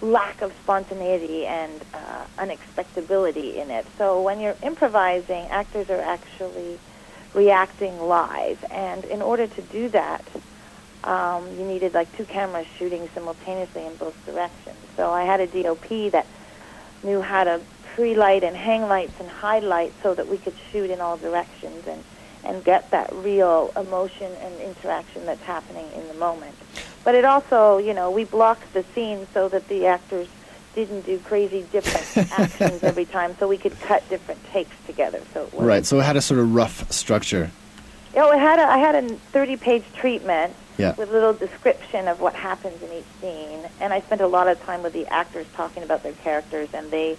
lack 0.00 0.42
of 0.42 0.52
spontaneity 0.62 1.46
and 1.46 1.80
uh, 1.92 2.24
unexpectability 2.38 3.56
in 3.56 3.70
it. 3.70 3.86
So 3.98 4.22
when 4.22 4.40
you're 4.40 4.56
improvising, 4.62 5.46
actors 5.46 5.90
are 5.90 6.00
actually 6.00 6.78
reacting 7.34 8.00
live, 8.00 8.64
and 8.70 9.04
in 9.04 9.22
order 9.22 9.46
to 9.46 9.62
do 9.62 9.88
that, 9.90 10.24
um, 11.04 11.46
you 11.58 11.64
needed 11.64 11.94
like 11.94 12.14
two 12.16 12.24
cameras 12.24 12.66
shooting 12.78 13.08
simultaneously 13.14 13.86
in 13.86 13.94
both 13.96 14.14
directions. 14.26 14.76
So 14.96 15.10
I 15.10 15.24
had 15.24 15.40
a 15.40 15.46
DOP 15.46 16.12
that 16.12 16.26
knew 17.02 17.20
how 17.20 17.44
to 17.44 17.60
pre-light 17.94 18.44
and 18.44 18.56
hang 18.56 18.82
lights 18.82 19.18
and 19.18 19.28
hide 19.28 19.64
lights 19.64 19.94
so 20.02 20.14
that 20.14 20.28
we 20.28 20.38
could 20.38 20.54
shoot 20.70 20.90
in 20.90 21.00
all 21.00 21.16
directions 21.16 21.86
and, 21.86 22.04
and 22.44 22.64
get 22.64 22.90
that 22.90 23.12
real 23.12 23.72
emotion 23.76 24.32
and 24.40 24.60
interaction 24.60 25.26
that's 25.26 25.42
happening 25.42 25.86
in 25.94 26.06
the 26.08 26.14
moment. 26.14 26.54
But 27.04 27.14
it 27.14 27.24
also, 27.24 27.78
you 27.78 27.94
know, 27.94 28.10
we 28.10 28.24
blocked 28.24 28.72
the 28.74 28.82
scene 28.94 29.26
so 29.32 29.48
that 29.48 29.66
the 29.68 29.86
actors 29.86 30.28
didn't 30.74 31.02
do 31.02 31.18
crazy 31.18 31.64
different 31.72 32.30
actions 32.38 32.82
every 32.82 33.04
time, 33.04 33.36
so 33.38 33.48
we 33.48 33.56
could 33.56 33.78
cut 33.80 34.08
different 34.08 34.44
takes 34.52 34.74
together. 34.86 35.20
So 35.34 35.42
it 35.44 35.52
was 35.54 35.66
Right. 35.66 35.86
So 35.86 35.98
it 35.98 36.04
had 36.04 36.16
a 36.16 36.20
sort 36.20 36.40
of 36.40 36.54
rough 36.54 36.90
structure. 36.92 37.50
Oh, 38.16 38.30
I 38.30 38.36
had 38.36 38.58
a 38.58 38.62
I 38.64 38.78
had 38.78 38.94
a 38.96 39.02
30-page 39.32 39.84
treatment 39.94 40.52
Yeah. 40.78 40.94
with 40.96 41.10
a 41.10 41.12
little 41.12 41.32
description 41.32 42.08
of 42.08 42.20
what 42.20 42.34
happens 42.34 42.82
in 42.82 42.92
each 42.92 43.04
scene, 43.20 43.60
and 43.80 43.92
I 43.92 44.00
spent 44.00 44.20
a 44.20 44.26
lot 44.26 44.48
of 44.48 44.60
time 44.64 44.82
with 44.82 44.92
the 44.92 45.06
actors 45.06 45.46
talking 45.54 45.82
about 45.82 46.02
their 46.02 46.12
characters, 46.14 46.68
and 46.74 46.90
they 46.90 47.16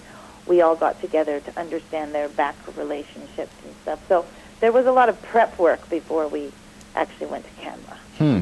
we 0.48 0.62
all 0.62 0.76
got 0.76 1.00
together 1.02 1.40
to 1.40 1.60
understand 1.60 2.14
their 2.14 2.28
back 2.28 2.56
relationships 2.76 3.54
and 3.64 3.74
stuff. 3.84 4.00
So 4.08 4.26
there 4.60 4.72
was 4.72 4.86
a 4.86 4.92
lot 4.92 5.08
of 5.10 5.22
prep 5.22 5.58
work 5.60 5.88
before 5.90 6.28
we 6.28 6.52
actually 6.96 7.28
went 7.28 7.46
to 7.46 7.52
camera. 7.62 7.98
Hmm. 8.18 8.40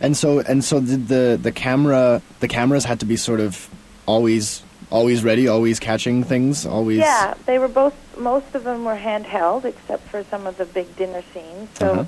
And 0.00 0.16
so 0.16 0.40
and 0.40 0.64
so 0.64 0.80
did 0.80 1.08
the 1.08 1.38
the 1.40 1.52
camera 1.52 2.22
the 2.40 2.48
cameras 2.48 2.84
had 2.84 3.00
to 3.00 3.06
be 3.06 3.16
sort 3.16 3.40
of 3.40 3.68
always 4.06 4.62
always 4.90 5.24
ready, 5.24 5.48
always 5.48 5.80
catching 5.80 6.22
things, 6.24 6.64
always. 6.66 6.98
Yeah, 6.98 7.34
they 7.46 7.58
were 7.58 7.68
both. 7.68 7.94
Most 8.18 8.54
of 8.54 8.64
them 8.64 8.84
were 8.84 8.96
handheld, 8.96 9.64
except 9.64 10.06
for 10.08 10.24
some 10.24 10.46
of 10.46 10.56
the 10.58 10.64
big 10.64 10.94
dinner 10.96 11.22
scenes. 11.34 11.68
So 11.78 11.92
Uh-huh. 11.92 12.04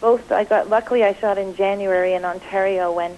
both 0.00 0.32
I 0.32 0.44
got. 0.44 0.68
Luckily, 0.70 1.04
I 1.04 1.14
shot 1.14 1.38
in 1.38 1.54
January 1.54 2.14
in 2.14 2.24
Ontario 2.24 2.92
when 2.92 3.12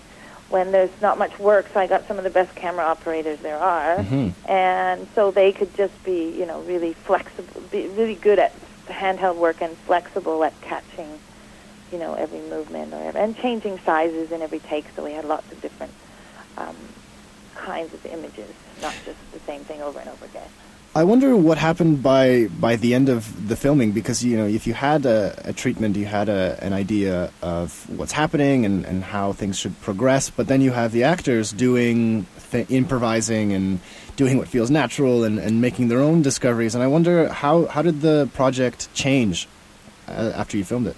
when 0.51 0.73
there's 0.73 0.91
not 1.03 1.19
much 1.19 1.39
work. 1.39 1.67
So 1.75 1.81
I 1.81 1.87
got 1.87 2.09
some 2.09 2.17
of 2.17 2.25
the 2.25 2.31
best 2.31 2.55
camera 2.55 2.85
operators 2.87 3.39
there 3.41 3.59
are, 3.59 3.99
Mhm. 3.99 4.33
and 4.49 5.07
so 5.15 5.31
they 5.31 5.53
could 5.53 5.75
just 5.77 6.03
be, 6.05 6.31
you 6.39 6.47
know, 6.47 6.61
really 6.61 6.95
flexible, 6.95 7.61
be 7.71 7.87
really 7.89 8.15
good 8.15 8.39
at 8.39 8.53
handheld 8.89 9.37
work 9.37 9.61
and 9.61 9.77
flexible 9.87 10.43
at 10.45 10.59
catching, 10.63 11.19
you 11.93 11.99
know, 11.99 12.15
every 12.15 12.41
movement 12.41 12.93
or 12.93 13.17
and 13.17 13.37
changing 13.37 13.79
sizes 13.81 14.33
in 14.33 14.43
every 14.43 14.61
take. 14.61 14.87
So 14.95 15.05
we 15.05 15.13
had 15.13 15.25
lots 15.25 15.51
of 15.53 15.61
different 15.61 15.93
um, 16.57 16.77
kinds 17.55 17.93
of 17.95 18.05
images, 18.07 18.53
not 18.83 18.95
just 19.05 19.19
the 19.33 19.41
same 19.41 19.63
thing 19.63 19.83
over 19.83 19.99
and 19.99 20.09
over 20.09 20.25
again. 20.25 20.49
I 20.95 21.05
wonder 21.05 21.37
what 21.37 21.59
happened 21.59 22.03
by 22.03 22.49
by 22.49 22.77
the 22.77 22.95
end 22.95 23.09
of 23.09 23.49
the 23.49 23.57
filming 23.57 23.93
because 23.93 24.25
you 24.25 24.37
know 24.37 24.47
if 24.47 24.67
you 24.67 24.75
had 24.75 25.07
a, 25.07 25.41
a 25.45 25.53
treatment, 25.53 25.97
you 25.97 26.07
had 26.07 26.29
a, 26.29 26.59
an 26.61 26.73
idea 26.73 27.31
of 27.43 27.89
what's 27.97 28.13
happening 28.13 28.65
and, 28.65 28.85
and 28.85 29.05
how 29.05 29.33
things 29.33 29.59
should 29.59 29.81
progress, 29.81 30.31
but 30.31 30.49
then 30.49 30.61
you 30.61 30.73
have 30.73 30.93
the 30.93 31.05
actors 31.05 31.53
doing 31.53 32.27
th- 32.51 32.71
improvising 32.71 33.53
and 33.53 33.81
doing 34.17 34.39
what 34.39 34.49
feels 34.49 34.71
natural 34.71 35.23
and, 35.23 35.39
and 35.39 35.61
making 35.61 35.89
their 35.89 36.01
own 36.01 36.23
discoveries. 36.23 36.75
And 36.75 36.83
I 36.83 36.89
wonder 36.89 37.29
how 37.29 37.67
how 37.67 37.83
did 37.83 38.01
the 38.01 38.29
project 38.35 38.93
change 38.95 39.47
uh, 40.09 40.33
after 40.35 40.57
you 40.57 40.65
filmed 40.65 40.89
it? 40.89 40.97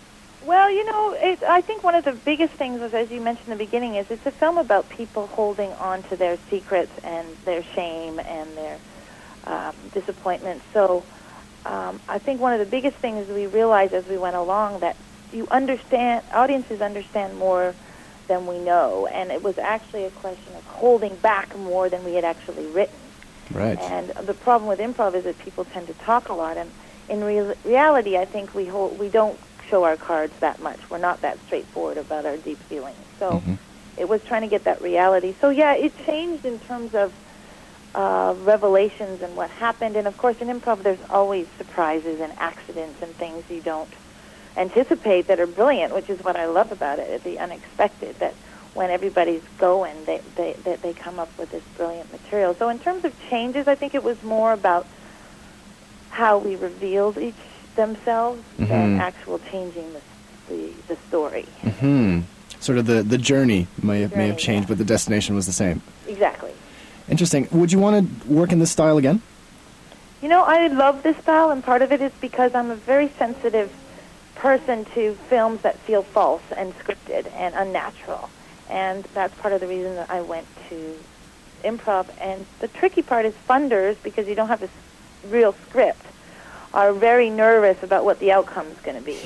Well, 0.50 0.68
you 0.68 0.84
know, 0.84 1.14
it, 1.16 1.38
I 1.48 1.60
think 1.60 1.84
one 1.84 1.94
of 1.94 2.04
the 2.04 2.10
biggest 2.10 2.54
things 2.58 2.80
was, 2.80 2.90
as 2.92 3.08
you 3.08 3.20
mentioned 3.20 3.52
in 3.52 3.56
the 3.56 3.64
beginning, 3.64 3.94
is 3.94 4.06
it's 4.10 4.26
a 4.26 4.32
film 4.32 4.58
about 4.58 4.90
people 4.90 5.28
holding 5.28 5.70
on 5.74 6.02
to 6.10 6.16
their 6.16 6.40
secrets 6.50 6.90
and 7.04 7.36
their 7.44 7.62
shame 7.76 8.18
and 8.18 8.56
their 8.56 8.80
um, 9.44 9.74
disappointments. 9.94 10.64
So 10.74 11.04
um, 11.66 12.00
I 12.08 12.18
think 12.18 12.40
one 12.40 12.52
of 12.52 12.58
the 12.58 12.68
biggest 12.68 12.96
things 13.00 13.28
we 13.28 13.46
realized 13.46 13.94
as 13.94 14.02
we 14.10 14.18
went 14.18 14.34
along 14.34 14.80
that 14.80 14.96
you 15.30 15.46
understand, 15.52 16.24
audiences 16.34 16.80
understand 16.80 17.38
more 17.38 17.76
than 18.26 18.48
we 18.48 18.58
know, 18.58 19.06
and 19.06 19.30
it 19.30 19.44
was 19.44 19.54
actually 19.62 20.04
a 20.04 20.10
question 20.10 20.56
of 20.56 20.64
holding 20.64 21.14
back 21.18 21.56
more 21.56 21.88
than 21.88 22.02
we 22.02 22.14
had 22.14 22.24
actually 22.24 22.66
written. 22.66 22.98
Right. 23.52 23.78
And 23.80 24.12
the 24.26 24.34
problem 24.34 24.68
with 24.68 24.80
improv 24.80 25.16
is 25.16 25.22
that 25.26 25.38
people 25.38 25.64
tend 25.64 25.86
to 25.86 25.94
talk 26.04 26.28
a 26.28 26.32
lot, 26.32 26.56
and 26.56 26.72
in 27.08 27.22
real 27.22 27.54
reality, 27.64 28.16
I 28.16 28.24
think 28.24 28.52
we 28.52 28.66
hold, 28.66 28.98
we 28.98 29.08
don't 29.08 29.38
show 29.70 29.84
our 29.84 29.96
cards 29.96 30.34
that 30.40 30.60
much. 30.60 30.80
We're 30.90 30.98
not 30.98 31.22
that 31.22 31.38
straightforward 31.46 31.98
about 31.98 32.26
our 32.26 32.36
deep 32.36 32.60
feelings. 32.68 33.06
So 33.18 33.42
it 33.96 34.08
was 34.08 34.20
trying 34.26 34.42
to 34.42 34.48
get 34.48 34.64
that 34.64 34.80
reality. 34.82 35.34
So 35.40 35.50
yeah, 35.50 35.74
it 35.74 35.92
changed 36.06 36.44
in 36.44 36.58
terms 36.60 36.90
of 36.94 37.12
uh, 37.94 38.34
revelations 38.36 39.20
and 39.22 39.36
what 39.36 39.50
happened. 39.50 39.96
And 39.96 40.06
of 40.06 40.16
course, 40.16 40.36
in 40.40 40.48
improv, 40.48 40.82
there's 40.82 41.00
always 41.10 41.46
surprises 41.58 42.20
and 42.20 42.32
accidents 42.38 42.98
and 43.02 43.16
things 43.16 43.44
you 43.48 43.60
don't 43.60 43.92
anticipate 44.56 45.28
that 45.28 45.38
are 45.40 45.46
brilliant, 45.46 45.94
which 45.94 46.10
is 46.10 46.18
what 46.22 46.36
I 46.36 46.46
love 46.46 46.72
about 46.72 46.98
it, 46.98 47.22
the 47.24 47.38
unexpected. 47.38 48.16
That 48.20 48.34
when 48.74 48.90
everybody's 48.90 49.42
going, 49.58 50.04
they 50.06 50.20
they 50.36 50.56
they, 50.64 50.76
they 50.76 50.92
come 50.92 51.18
up 51.18 51.36
with 51.38 51.50
this 51.50 51.62
brilliant 51.76 52.10
material. 52.12 52.54
So 52.58 52.68
in 52.68 52.78
terms 52.78 53.04
of 53.04 53.12
changes, 53.30 53.66
I 53.66 53.74
think 53.74 53.94
it 53.94 54.02
was 54.02 54.16
more 54.22 54.52
about 54.52 54.86
how 56.08 56.38
we 56.38 56.56
revealed 56.56 57.18
each 57.18 57.34
themselves 57.76 58.42
than 58.58 58.98
Mhm. 58.98 59.00
actual 59.00 59.38
changing 59.50 59.92
the 59.92 60.00
the, 60.48 60.72
the 60.88 60.96
story. 61.08 61.44
Hmm. 61.78 62.20
Sort 62.58 62.78
of 62.78 62.86
the, 62.86 63.02
the 63.04 63.16
journey 63.18 63.68
may 63.82 64.00
have, 64.00 64.16
may 64.16 64.26
have 64.26 64.36
Journey, 64.36 64.42
changed, 64.42 64.68
but 64.68 64.78
the 64.78 64.84
destination 64.84 65.36
was 65.36 65.46
the 65.46 65.52
same. 65.52 65.80
Exactly. 66.08 66.50
Interesting. 67.08 67.46
Would 67.52 67.70
you 67.70 67.78
want 67.78 67.94
to 68.22 68.28
work 68.28 68.50
in 68.50 68.58
this 68.58 68.72
style 68.72 68.98
again? 68.98 69.22
You 70.20 70.28
know, 70.28 70.42
I 70.42 70.66
love 70.66 71.04
this 71.04 71.16
style, 71.18 71.50
and 71.50 71.62
part 71.62 71.82
of 71.82 71.92
it 71.92 72.02
is 72.02 72.10
because 72.20 72.52
I'm 72.54 72.70
a 72.70 72.74
very 72.74 73.08
sensitive 73.16 73.70
person 74.34 74.84
to 74.94 75.14
films 75.28 75.60
that 75.62 75.76
feel 75.78 76.02
false 76.02 76.42
and 76.56 76.76
scripted 76.78 77.30
and 77.36 77.54
unnatural. 77.54 78.28
And 78.68 79.04
that's 79.14 79.34
part 79.40 79.54
of 79.54 79.60
the 79.60 79.68
reason 79.68 79.94
that 79.94 80.10
I 80.10 80.20
went 80.20 80.46
to 80.68 80.96
improv. 81.64 82.06
And 82.20 82.44
the 82.58 82.66
tricky 82.68 83.02
part 83.02 83.24
is 83.24 83.34
funders, 83.48 83.96
because 84.02 84.26
you 84.26 84.34
don't 84.34 84.48
have 84.48 84.62
a 84.64 84.68
real 85.28 85.52
script, 85.68 86.04
are 86.72 86.92
very 86.92 87.30
nervous 87.30 87.82
about 87.82 88.04
what 88.04 88.18
the 88.20 88.32
outcome 88.32 88.66
is 88.68 88.78
going 88.78 88.96
to 88.96 89.02
be. 89.04 89.18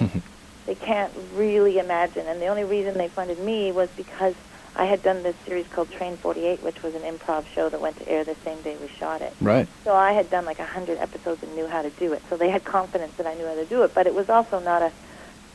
they 0.66 0.74
can't 0.74 1.12
really 1.34 1.78
imagine. 1.78 2.26
And 2.26 2.40
the 2.40 2.46
only 2.46 2.64
reason 2.64 2.96
they 2.96 3.08
funded 3.08 3.38
me 3.38 3.72
was 3.72 3.88
because 3.96 4.34
I 4.76 4.86
had 4.86 5.02
done 5.02 5.22
this 5.22 5.36
series 5.46 5.66
called 5.68 5.90
Train 5.90 6.16
48, 6.16 6.62
which 6.62 6.82
was 6.82 6.94
an 6.94 7.02
improv 7.02 7.46
show 7.54 7.68
that 7.68 7.80
went 7.80 7.96
to 7.98 8.08
air 8.08 8.24
the 8.24 8.34
same 8.44 8.60
day 8.62 8.76
we 8.80 8.88
shot 8.88 9.20
it. 9.20 9.32
Right. 9.40 9.68
So 9.84 9.94
I 9.94 10.12
had 10.12 10.30
done 10.30 10.44
like 10.44 10.58
a 10.58 10.64
hundred 10.64 10.98
episodes 10.98 11.42
and 11.42 11.54
knew 11.54 11.66
how 11.66 11.82
to 11.82 11.90
do 11.90 12.12
it. 12.12 12.22
So 12.28 12.36
they 12.36 12.50
had 12.50 12.64
confidence 12.64 13.14
that 13.16 13.26
I 13.26 13.34
knew 13.34 13.46
how 13.46 13.54
to 13.54 13.66
do 13.66 13.82
it. 13.82 13.94
But 13.94 14.06
it 14.06 14.14
was 14.14 14.28
also 14.28 14.58
not 14.58 14.82
a 14.82 14.90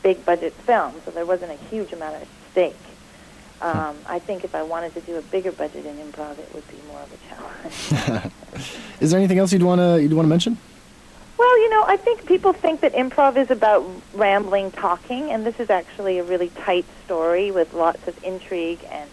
big 0.04 0.26
budget 0.26 0.54
film, 0.54 0.94
so 1.04 1.12
there 1.12 1.26
wasn't 1.26 1.52
a 1.52 1.58
huge 1.66 1.92
amount 1.92 2.16
at 2.16 2.28
stake. 2.52 2.76
Um, 3.62 3.98
I 4.08 4.20
think 4.20 4.46
if 4.46 4.56
I 4.56 4.64
wanted 4.64 4.94
to 4.94 5.02
do 5.02 5.18
a 5.18 5.22
bigger 5.22 5.52
budget 5.52 5.86
in 5.86 5.98
improv, 5.98 6.40
it 6.40 6.50
would 6.54 6.66
be 6.70 6.78
more 6.88 7.02
of 7.02 7.12
a 7.12 7.18
challenge. 7.28 8.34
Is 9.02 9.12
there 9.12 9.20
anything 9.20 9.38
else 9.38 9.52
you'd 9.52 9.64
want 9.64 9.80
to 9.80 10.02
you'd 10.02 10.14
want 10.14 10.26
to 10.26 10.30
mention? 10.30 10.58
Well, 11.40 11.60
you 11.62 11.70
know, 11.70 11.86
I 11.88 11.96
think 11.96 12.26
people 12.26 12.52
think 12.52 12.82
that 12.82 12.94
improv 12.94 13.38
is 13.38 13.50
about 13.50 13.90
rambling 14.14 14.72
talking, 14.72 15.32
and 15.32 15.46
this 15.46 15.56
is 15.58 15.70
actually 15.70 16.20
a 16.20 16.24
really 16.24 16.50
tight 16.50 16.86
story 17.06 17.50
with 17.50 17.74
lots 17.74 18.06
of 18.10 18.24
intrigue 18.26 18.86
and 18.92 19.10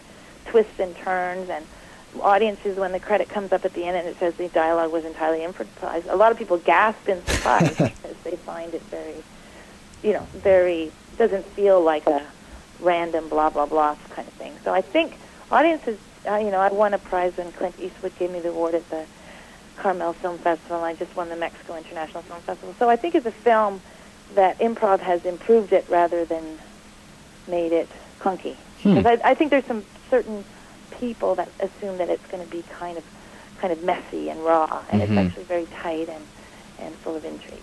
twists 0.47 0.81
and 0.81 0.97
turns 0.97 1.49
and 1.49 1.65
audiences 2.21 2.77
when 2.77 2.91
the 2.91 2.99
credit 2.99 3.29
comes 3.29 3.53
up 3.53 3.65
at 3.65 3.75
the 3.75 3.85
end 3.85 3.97
and 3.97 4.09
it 4.09 4.17
says 4.19 4.35
the 4.35 4.49
dialogue 4.49 4.91
was 4.91 5.05
entirely 5.05 5.45
improvised. 5.45 6.09
A 6.09 6.17
lot 6.17 6.33
of 6.33 6.39
people 6.39 6.59
gasp 6.59 7.09
in 7.09 7.25
surprise 7.27 7.77
because 7.79 8.17
they 8.25 8.35
find 8.37 8.75
it 8.75 8.83
very, 8.91 9.23
you 10.03 10.13
know, 10.13 10.27
very 10.35 10.91
doesn't 11.19 11.47
feel 11.53 11.81
like 11.81 12.07
a 12.09 12.27
random 12.81 13.29
blah 13.29 13.51
blah 13.51 13.67
blah 13.67 13.97
kind 14.11 14.27
of 14.27 14.35
thing. 14.35 14.53
So 14.65 14.75
I 14.75 14.81
think 14.81 15.17
audiences, 15.53 15.97
uh, 16.29 16.39
you 16.39 16.51
know, 16.51 16.59
I 16.59 16.73
won 16.73 16.93
a 16.93 16.99
prize 16.99 17.37
when 17.37 17.53
Clint 17.53 17.77
Eastwood 17.79 18.19
gave 18.19 18.33
me 18.33 18.41
the 18.41 18.49
award 18.49 18.75
at 18.75 18.89
the 18.91 19.07
Carmel 19.77 20.15
Film 20.15 20.39
Festival. 20.39 20.77
and 20.77 20.87
I 20.87 20.95
just 20.95 21.15
won 21.17 21.29
the 21.29 21.37
Mexico 21.37 21.77
International 21.77 22.23
Film 22.23 22.41
Festival. 22.43 22.75
So 22.79 22.89
I 22.89 22.97
think 22.97 23.15
it's 23.15 23.27
a 23.27 23.33
film 23.45 23.81
that 24.35 24.59
improv 24.61 25.01
has 25.01 25.25
improved 25.25 25.73
it 25.73 25.87
rather 25.89 26.25
than 26.25 26.59
made 27.47 27.73
it 27.73 27.89
clunky. 28.21 28.57
Hmm. 28.83 28.95
Because 28.95 29.19
I, 29.25 29.31
I 29.31 29.35
think 29.35 29.51
there's 29.51 29.67
some 29.67 29.85
certain 30.11 30.45
people 30.99 31.35
that 31.37 31.49
assume 31.61 31.99
that 31.99 32.09
it's 32.09 32.25
going 32.31 32.45
to 32.45 32.51
be 32.51 32.63
kind 32.79 32.97
of 32.99 33.05
kind 33.61 33.73
of 33.73 33.83
messy 33.83 34.29
and 34.29 34.45
raw, 34.45 34.83
and 34.91 35.01
Mhm. 35.01 35.05
it's 35.05 35.13
actually 35.19 35.45
very 35.45 35.67
tight 35.83 36.09
and 36.09 36.23
and 36.79 36.95
full 36.97 37.17
of 37.17 37.25
intrigue. 37.25 37.63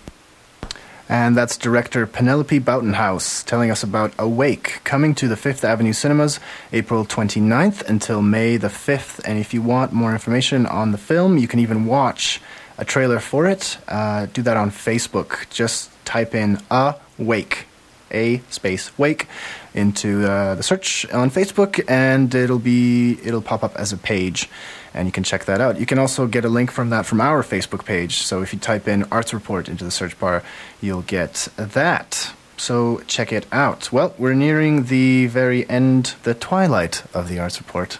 And 1.08 1.36
that's 1.36 1.58
director 1.58 2.06
Penelope 2.06 2.58
Buitenhuis 2.60 3.44
telling 3.44 3.70
us 3.70 3.82
about 3.82 4.14
Awake, 4.18 4.80
coming 4.84 5.14
to 5.16 5.28
the 5.28 5.36
Fifth 5.36 5.64
Avenue 5.64 5.92
Cinemas 5.92 6.40
April 6.72 7.04
29th 7.04 7.82
until 7.88 8.22
May 8.22 8.56
the 8.56 8.68
5th. 8.68 9.20
And 9.26 9.38
if 9.38 9.52
you 9.52 9.60
want 9.60 9.92
more 9.92 10.12
information 10.12 10.64
on 10.66 10.92
the 10.92 10.98
film, 10.98 11.36
you 11.36 11.46
can 11.46 11.60
even 11.60 11.84
watch 11.84 12.40
a 12.78 12.84
trailer 12.84 13.20
for 13.20 13.46
it. 13.46 13.78
Uh, 13.86 14.26
do 14.32 14.42
that 14.42 14.56
on 14.56 14.70
Facebook. 14.70 15.48
Just 15.50 15.90
type 16.04 16.34
in 16.34 16.60
Awake, 16.70 17.66
A 18.14 18.38
space 18.50 18.96
Wake, 18.96 19.26
into 19.74 20.30
uh, 20.30 20.54
the 20.54 20.62
search 20.62 21.04
on 21.12 21.30
Facebook, 21.30 21.84
and 21.88 22.34
it'll 22.34 22.58
be 22.58 23.18
it'll 23.24 23.42
pop 23.42 23.62
up 23.62 23.74
as 23.76 23.92
a 23.92 23.98
page 23.98 24.48
and 24.94 25.08
you 25.08 25.12
can 25.12 25.24
check 25.24 25.44
that 25.46 25.60
out. 25.60 25.78
You 25.78 25.86
can 25.86 25.98
also 25.98 26.26
get 26.26 26.44
a 26.44 26.48
link 26.48 26.70
from 26.70 26.90
that 26.90 27.04
from 27.04 27.20
our 27.20 27.42
Facebook 27.42 27.84
page. 27.84 28.18
So 28.18 28.42
if 28.42 28.52
you 28.52 28.60
type 28.60 28.86
in 28.86 29.02
Arts 29.10 29.34
Report 29.34 29.68
into 29.68 29.84
the 29.84 29.90
search 29.90 30.18
bar, 30.18 30.42
you'll 30.80 31.02
get 31.02 31.48
that. 31.56 32.32
So 32.56 33.02
check 33.08 33.32
it 33.32 33.46
out. 33.50 33.92
Well, 33.92 34.14
we're 34.16 34.34
nearing 34.34 34.84
the 34.84 35.26
very 35.26 35.68
end, 35.68 36.14
the 36.22 36.34
twilight 36.34 37.02
of 37.12 37.28
the 37.28 37.40
Arts 37.40 37.58
Report. 37.58 37.98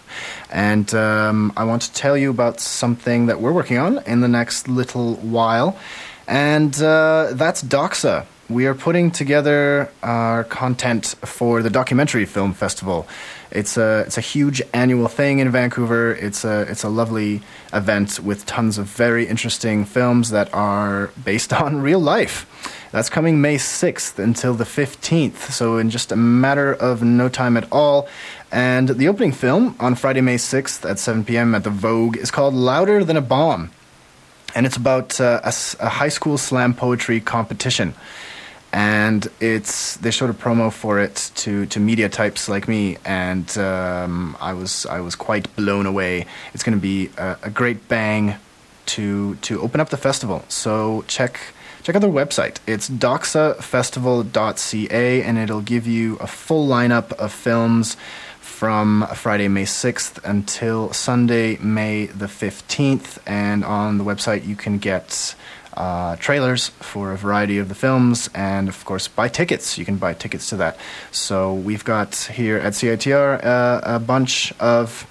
And 0.50 0.94
um, 0.94 1.52
I 1.56 1.64
want 1.64 1.82
to 1.82 1.92
tell 1.92 2.16
you 2.16 2.30
about 2.30 2.60
something 2.60 3.26
that 3.26 3.40
we're 3.40 3.52
working 3.52 3.78
on 3.78 3.98
in 4.06 4.20
the 4.20 4.28
next 4.28 4.68
little 4.68 5.16
while. 5.16 5.76
And 6.28 6.80
uh, 6.80 7.30
that's 7.32 7.62
Doxa. 7.64 8.26
We 8.50 8.66
are 8.66 8.74
putting 8.74 9.10
together 9.10 9.90
our 10.02 10.44
content 10.44 11.14
for 11.24 11.62
the 11.62 11.70
Documentary 11.70 12.26
Film 12.26 12.52
Festival. 12.52 13.08
It's 13.50 13.78
a 13.78 14.00
it's 14.00 14.18
a 14.18 14.20
huge 14.20 14.60
annual 14.74 15.08
thing 15.08 15.38
in 15.38 15.50
Vancouver. 15.50 16.14
It's 16.14 16.44
a 16.44 16.60
it's 16.68 16.84
a 16.84 16.90
lovely 16.90 17.40
event 17.72 18.20
with 18.20 18.44
tons 18.44 18.76
of 18.76 18.84
very 18.84 19.26
interesting 19.26 19.86
films 19.86 20.28
that 20.28 20.52
are 20.52 21.10
based 21.24 21.52
on 21.62 21.80
real 21.80 22.00
life. 22.00 22.44
That's 22.92 23.08
coming 23.08 23.40
May 23.40 23.56
6th 23.56 24.18
until 24.18 24.52
the 24.52 24.64
15th, 24.64 25.50
so 25.50 25.78
in 25.78 25.88
just 25.88 26.12
a 26.12 26.16
matter 26.16 26.74
of 26.74 27.02
no 27.02 27.30
time 27.30 27.56
at 27.56 27.66
all. 27.72 28.08
And 28.52 28.90
the 28.90 29.08
opening 29.08 29.32
film 29.32 29.74
on 29.80 29.94
Friday, 29.94 30.20
May 30.20 30.36
6th 30.36 30.88
at 30.88 30.98
7 30.98 31.24
p.m. 31.24 31.54
at 31.54 31.64
the 31.64 31.70
Vogue 31.70 32.18
is 32.18 32.30
called 32.30 32.52
Louder 32.52 33.04
Than 33.04 33.16
a 33.16 33.22
Bomb. 33.22 33.70
And 34.54 34.66
it's 34.66 34.76
about 34.76 35.18
uh, 35.18 35.40
a, 35.42 35.52
a 35.80 35.88
high 35.88 36.10
school 36.10 36.36
slam 36.36 36.74
poetry 36.74 37.20
competition 37.20 37.94
and 38.74 39.26
it's 39.38 39.96
they 39.98 40.10
showed 40.10 40.30
a 40.30 40.34
promo 40.34 40.72
for 40.72 40.98
it 40.98 41.30
to 41.36 41.64
to 41.66 41.78
media 41.78 42.08
types 42.08 42.48
like 42.48 42.66
me, 42.66 42.98
and 43.04 43.56
um, 43.56 44.36
I 44.40 44.52
was 44.52 44.84
I 44.86 44.98
was 44.98 45.14
quite 45.14 45.54
blown 45.54 45.86
away. 45.86 46.26
It's 46.52 46.64
going 46.64 46.76
to 46.76 46.82
be 46.82 47.10
a, 47.16 47.36
a 47.44 47.50
great 47.50 47.86
bang 47.86 48.34
to 48.86 49.36
to 49.36 49.62
open 49.62 49.80
up 49.80 49.90
the 49.90 49.96
festival. 49.96 50.44
So 50.48 51.04
check 51.06 51.38
check 51.84 51.94
out 51.94 52.00
their 52.00 52.10
website. 52.10 52.56
It's 52.66 52.90
doxafestival.ca, 52.90 55.22
and 55.22 55.38
it'll 55.38 55.60
give 55.60 55.86
you 55.86 56.16
a 56.16 56.26
full 56.26 56.66
lineup 56.66 57.12
of 57.12 57.32
films 57.32 57.96
from 58.40 59.06
Friday, 59.14 59.46
May 59.46 59.64
6th 59.64 60.18
until 60.24 60.92
Sunday, 60.92 61.58
May 61.58 62.06
the 62.06 62.26
15th. 62.26 63.18
And 63.26 63.64
on 63.64 63.98
the 63.98 64.04
website, 64.04 64.44
you 64.46 64.56
can 64.56 64.78
get 64.78 65.36
uh, 65.76 66.16
trailers 66.16 66.68
for 66.80 67.12
a 67.12 67.16
variety 67.16 67.58
of 67.58 67.68
the 67.68 67.74
films 67.74 68.30
and, 68.34 68.68
of 68.68 68.84
course, 68.84 69.08
buy 69.08 69.28
tickets. 69.28 69.76
You 69.78 69.84
can 69.84 69.96
buy 69.96 70.14
tickets 70.14 70.48
to 70.50 70.56
that. 70.56 70.76
So 71.10 71.54
we've 71.54 71.84
got 71.84 72.14
here 72.14 72.56
at 72.56 72.72
CITR 72.72 73.44
uh, 73.44 73.80
a 73.82 73.98
bunch 73.98 74.52
of, 74.60 75.06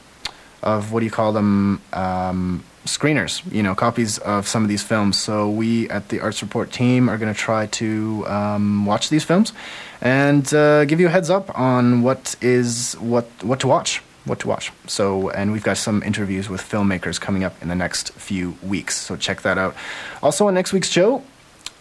of 0.61 0.91
what 0.91 0.99
do 1.01 1.05
you 1.05 1.11
call 1.11 1.34
them? 1.34 1.82
Um, 1.91 2.64
screeners, 2.86 3.41
you 3.51 3.64
know, 3.64 3.76
copies 3.76 4.18
of 4.20 4.47
some 4.47 4.64
of 4.64 4.70
these 4.70 4.84
films. 4.84 5.18
So 5.18 5.49
we 5.49 5.89
at 5.89 6.09
the 6.09 6.20
Arts 6.20 6.41
Report 6.41 6.72
team 6.72 7.09
are 7.09 7.18
going 7.18 7.34
to 7.34 7.39
try 7.39 7.68
to 7.68 8.26
um, 8.28 8.86
watch 8.86 9.09
these 9.09 9.24
films 9.24 9.53
and 10.01 10.53
uh, 10.53 10.86
give 10.86 10.99
you 10.99 11.07
a 11.07 11.09
heads 11.09 11.30
up 11.30 11.57
on 11.57 12.01
what 12.01 12.36
is 12.41 12.95
what 12.95 13.26
what 13.41 13.59
to 13.61 13.68
watch, 13.68 14.01
what 14.26 14.39
to 14.39 14.47
watch. 14.47 14.71
So, 14.88 15.30
and 15.30 15.51
we've 15.51 15.63
got 15.63 15.78
some 15.78 16.01
interviews 16.03 16.49
with 16.49 16.61
filmmakers 16.61 17.19
coming 17.19 17.43
up 17.43 17.61
in 17.61 17.67
the 17.67 17.76
next 17.76 18.13
few 18.13 18.55
weeks. 18.63 18.95
So 18.95 19.15
check 19.15 19.41
that 19.41 19.57
out. 19.57 19.76
Also 20.21 20.47
on 20.47 20.53
next 20.53 20.74
week's 20.74 20.89
show, 20.89 21.24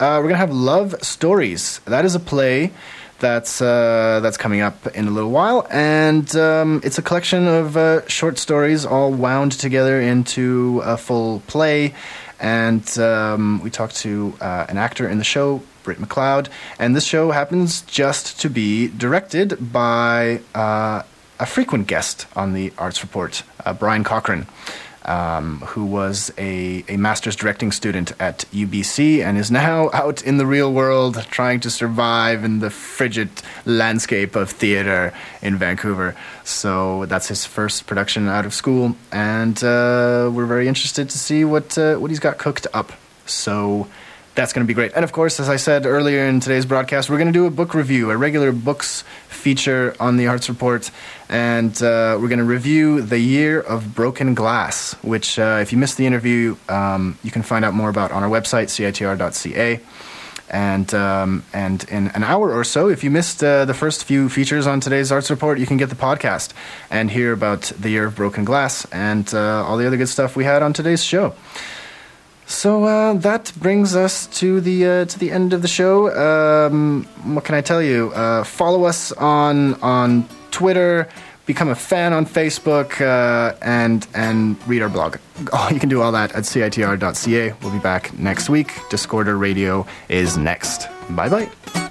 uh, 0.00 0.18
we're 0.20 0.28
gonna 0.28 0.36
have 0.36 0.52
Love 0.52 0.94
Stories. 1.02 1.80
That 1.84 2.04
is 2.04 2.14
a 2.14 2.20
play 2.20 2.72
that's 3.20 3.62
uh, 3.62 4.20
that's 4.20 4.36
coming 4.36 4.60
up 4.60 4.88
in 4.88 5.06
a 5.06 5.10
little 5.10 5.30
while, 5.30 5.66
and 5.70 6.34
um, 6.36 6.80
it's 6.84 6.98
a 6.98 7.02
collection 7.02 7.46
of 7.46 7.76
uh, 7.76 8.06
short 8.08 8.36
stories 8.36 8.84
all 8.84 9.12
wound 9.12 9.52
together 9.52 10.00
into 10.00 10.82
a 10.84 10.96
full 10.96 11.40
play. 11.46 11.94
And 12.40 12.98
um, 12.98 13.60
we 13.62 13.70
talked 13.70 13.94
to 13.98 14.34
uh, 14.40 14.66
an 14.68 14.76
actor 14.76 15.08
in 15.08 15.18
the 15.18 15.24
show, 15.24 15.62
Britt 15.84 15.98
McLeod, 15.98 16.48
and 16.80 16.96
this 16.96 17.04
show 17.04 17.30
happens 17.30 17.82
just 17.82 18.40
to 18.40 18.50
be 18.50 18.88
directed 18.88 19.72
by 19.72 20.40
uh, 20.52 21.02
a 21.42 21.46
frequent 21.46 21.86
guest 21.86 22.26
on 22.36 22.52
the 22.52 22.72
Arts 22.78 23.02
Report, 23.02 23.42
uh, 23.64 23.72
Brian 23.72 24.04
Cochran 24.04 24.46
um, 25.04 25.58
who 25.60 25.84
was 25.84 26.32
a, 26.38 26.84
a 26.88 26.96
master's 26.96 27.36
directing 27.36 27.72
student 27.72 28.12
at 28.20 28.38
UBC 28.52 29.24
and 29.24 29.36
is 29.36 29.50
now 29.50 29.90
out 29.92 30.22
in 30.22 30.36
the 30.36 30.46
real 30.46 30.72
world 30.72 31.26
trying 31.30 31.60
to 31.60 31.70
survive 31.70 32.44
in 32.44 32.60
the 32.60 32.70
frigid 32.70 33.30
landscape 33.64 34.36
of 34.36 34.50
theater 34.50 35.12
in 35.40 35.56
Vancouver. 35.56 36.16
So 36.44 37.06
that's 37.06 37.28
his 37.28 37.44
first 37.44 37.86
production 37.86 38.28
out 38.28 38.46
of 38.46 38.54
school, 38.54 38.96
and 39.10 39.56
uh, 39.62 40.30
we're 40.32 40.46
very 40.46 40.68
interested 40.68 41.10
to 41.10 41.18
see 41.18 41.44
what 41.44 41.76
uh, 41.76 41.96
what 41.96 42.10
he's 42.10 42.20
got 42.20 42.38
cooked 42.38 42.66
up. 42.72 42.92
So 43.26 43.88
That's 44.34 44.54
going 44.54 44.64
to 44.64 44.68
be 44.68 44.72
great. 44.72 44.92
And 44.94 45.04
of 45.04 45.12
course, 45.12 45.40
as 45.40 45.50
I 45.50 45.56
said 45.56 45.84
earlier 45.84 46.24
in 46.24 46.40
today's 46.40 46.64
broadcast, 46.64 47.10
we're 47.10 47.18
going 47.18 47.26
to 47.26 47.34
do 47.34 47.44
a 47.44 47.50
book 47.50 47.74
review, 47.74 48.10
a 48.10 48.16
regular 48.16 48.50
books 48.50 49.04
feature 49.28 49.94
on 50.00 50.16
the 50.16 50.26
Arts 50.28 50.48
Report. 50.48 50.90
And 51.28 51.74
uh, 51.82 52.16
we're 52.18 52.28
going 52.28 52.38
to 52.38 52.44
review 52.44 53.02
The 53.02 53.18
Year 53.18 53.60
of 53.60 53.94
Broken 53.94 54.34
Glass, 54.34 54.94
which, 55.02 55.38
uh, 55.38 55.58
if 55.60 55.70
you 55.70 55.76
missed 55.76 55.98
the 55.98 56.06
interview, 56.06 56.56
um, 56.70 57.18
you 57.22 57.30
can 57.30 57.42
find 57.42 57.62
out 57.62 57.74
more 57.74 57.90
about 57.90 58.10
on 58.10 58.22
our 58.22 58.30
website, 58.30 58.68
citr.ca. 58.68 59.80
And, 60.48 60.94
um, 60.94 61.44
and 61.52 61.84
in 61.90 62.08
an 62.08 62.24
hour 62.24 62.54
or 62.54 62.64
so, 62.64 62.88
if 62.88 63.04
you 63.04 63.10
missed 63.10 63.44
uh, 63.44 63.66
the 63.66 63.74
first 63.74 64.04
few 64.04 64.30
features 64.30 64.66
on 64.66 64.80
today's 64.80 65.12
Arts 65.12 65.30
Report, 65.30 65.58
you 65.58 65.66
can 65.66 65.76
get 65.76 65.90
the 65.90 65.94
podcast 65.94 66.52
and 66.90 67.10
hear 67.10 67.32
about 67.32 67.62
The 67.78 67.90
Year 67.90 68.06
of 68.06 68.16
Broken 68.16 68.44
Glass 68.44 68.86
and 68.92 69.32
uh, 69.34 69.64
all 69.64 69.76
the 69.76 69.86
other 69.86 69.98
good 69.98 70.08
stuff 70.08 70.36
we 70.36 70.44
had 70.44 70.62
on 70.62 70.72
today's 70.72 71.04
show. 71.04 71.34
So 72.52 72.84
uh, 72.84 73.14
that 73.14 73.50
brings 73.56 73.96
us 73.96 74.26
to 74.38 74.60
the 74.60 74.86
uh, 74.86 75.04
to 75.06 75.18
the 75.18 75.30
end 75.32 75.52
of 75.54 75.62
the 75.62 75.68
show. 75.68 76.14
Um, 76.14 77.04
what 77.34 77.44
can 77.44 77.54
I 77.54 77.62
tell 77.62 77.82
you? 77.82 78.12
Uh, 78.12 78.44
follow 78.44 78.84
us 78.84 79.10
on 79.12 79.74
on 79.80 80.28
Twitter, 80.50 81.08
become 81.46 81.70
a 81.70 81.74
fan 81.74 82.12
on 82.12 82.26
Facebook, 82.26 83.00
uh, 83.00 83.56
and 83.62 84.06
and 84.14 84.56
read 84.68 84.82
our 84.82 84.90
blog. 84.90 85.16
Oh, 85.52 85.68
you 85.72 85.80
can 85.80 85.88
do 85.88 86.00
all 86.02 86.12
that 86.12 86.32
at 86.36 86.44
citr.ca. 86.44 87.52
We'll 87.62 87.72
be 87.72 87.78
back 87.80 88.16
next 88.16 88.48
week. 88.48 88.68
Discorder 88.90 89.36
Radio 89.40 89.86
is 90.08 90.36
next. 90.36 90.88
Bye 91.10 91.28
bye. 91.28 91.88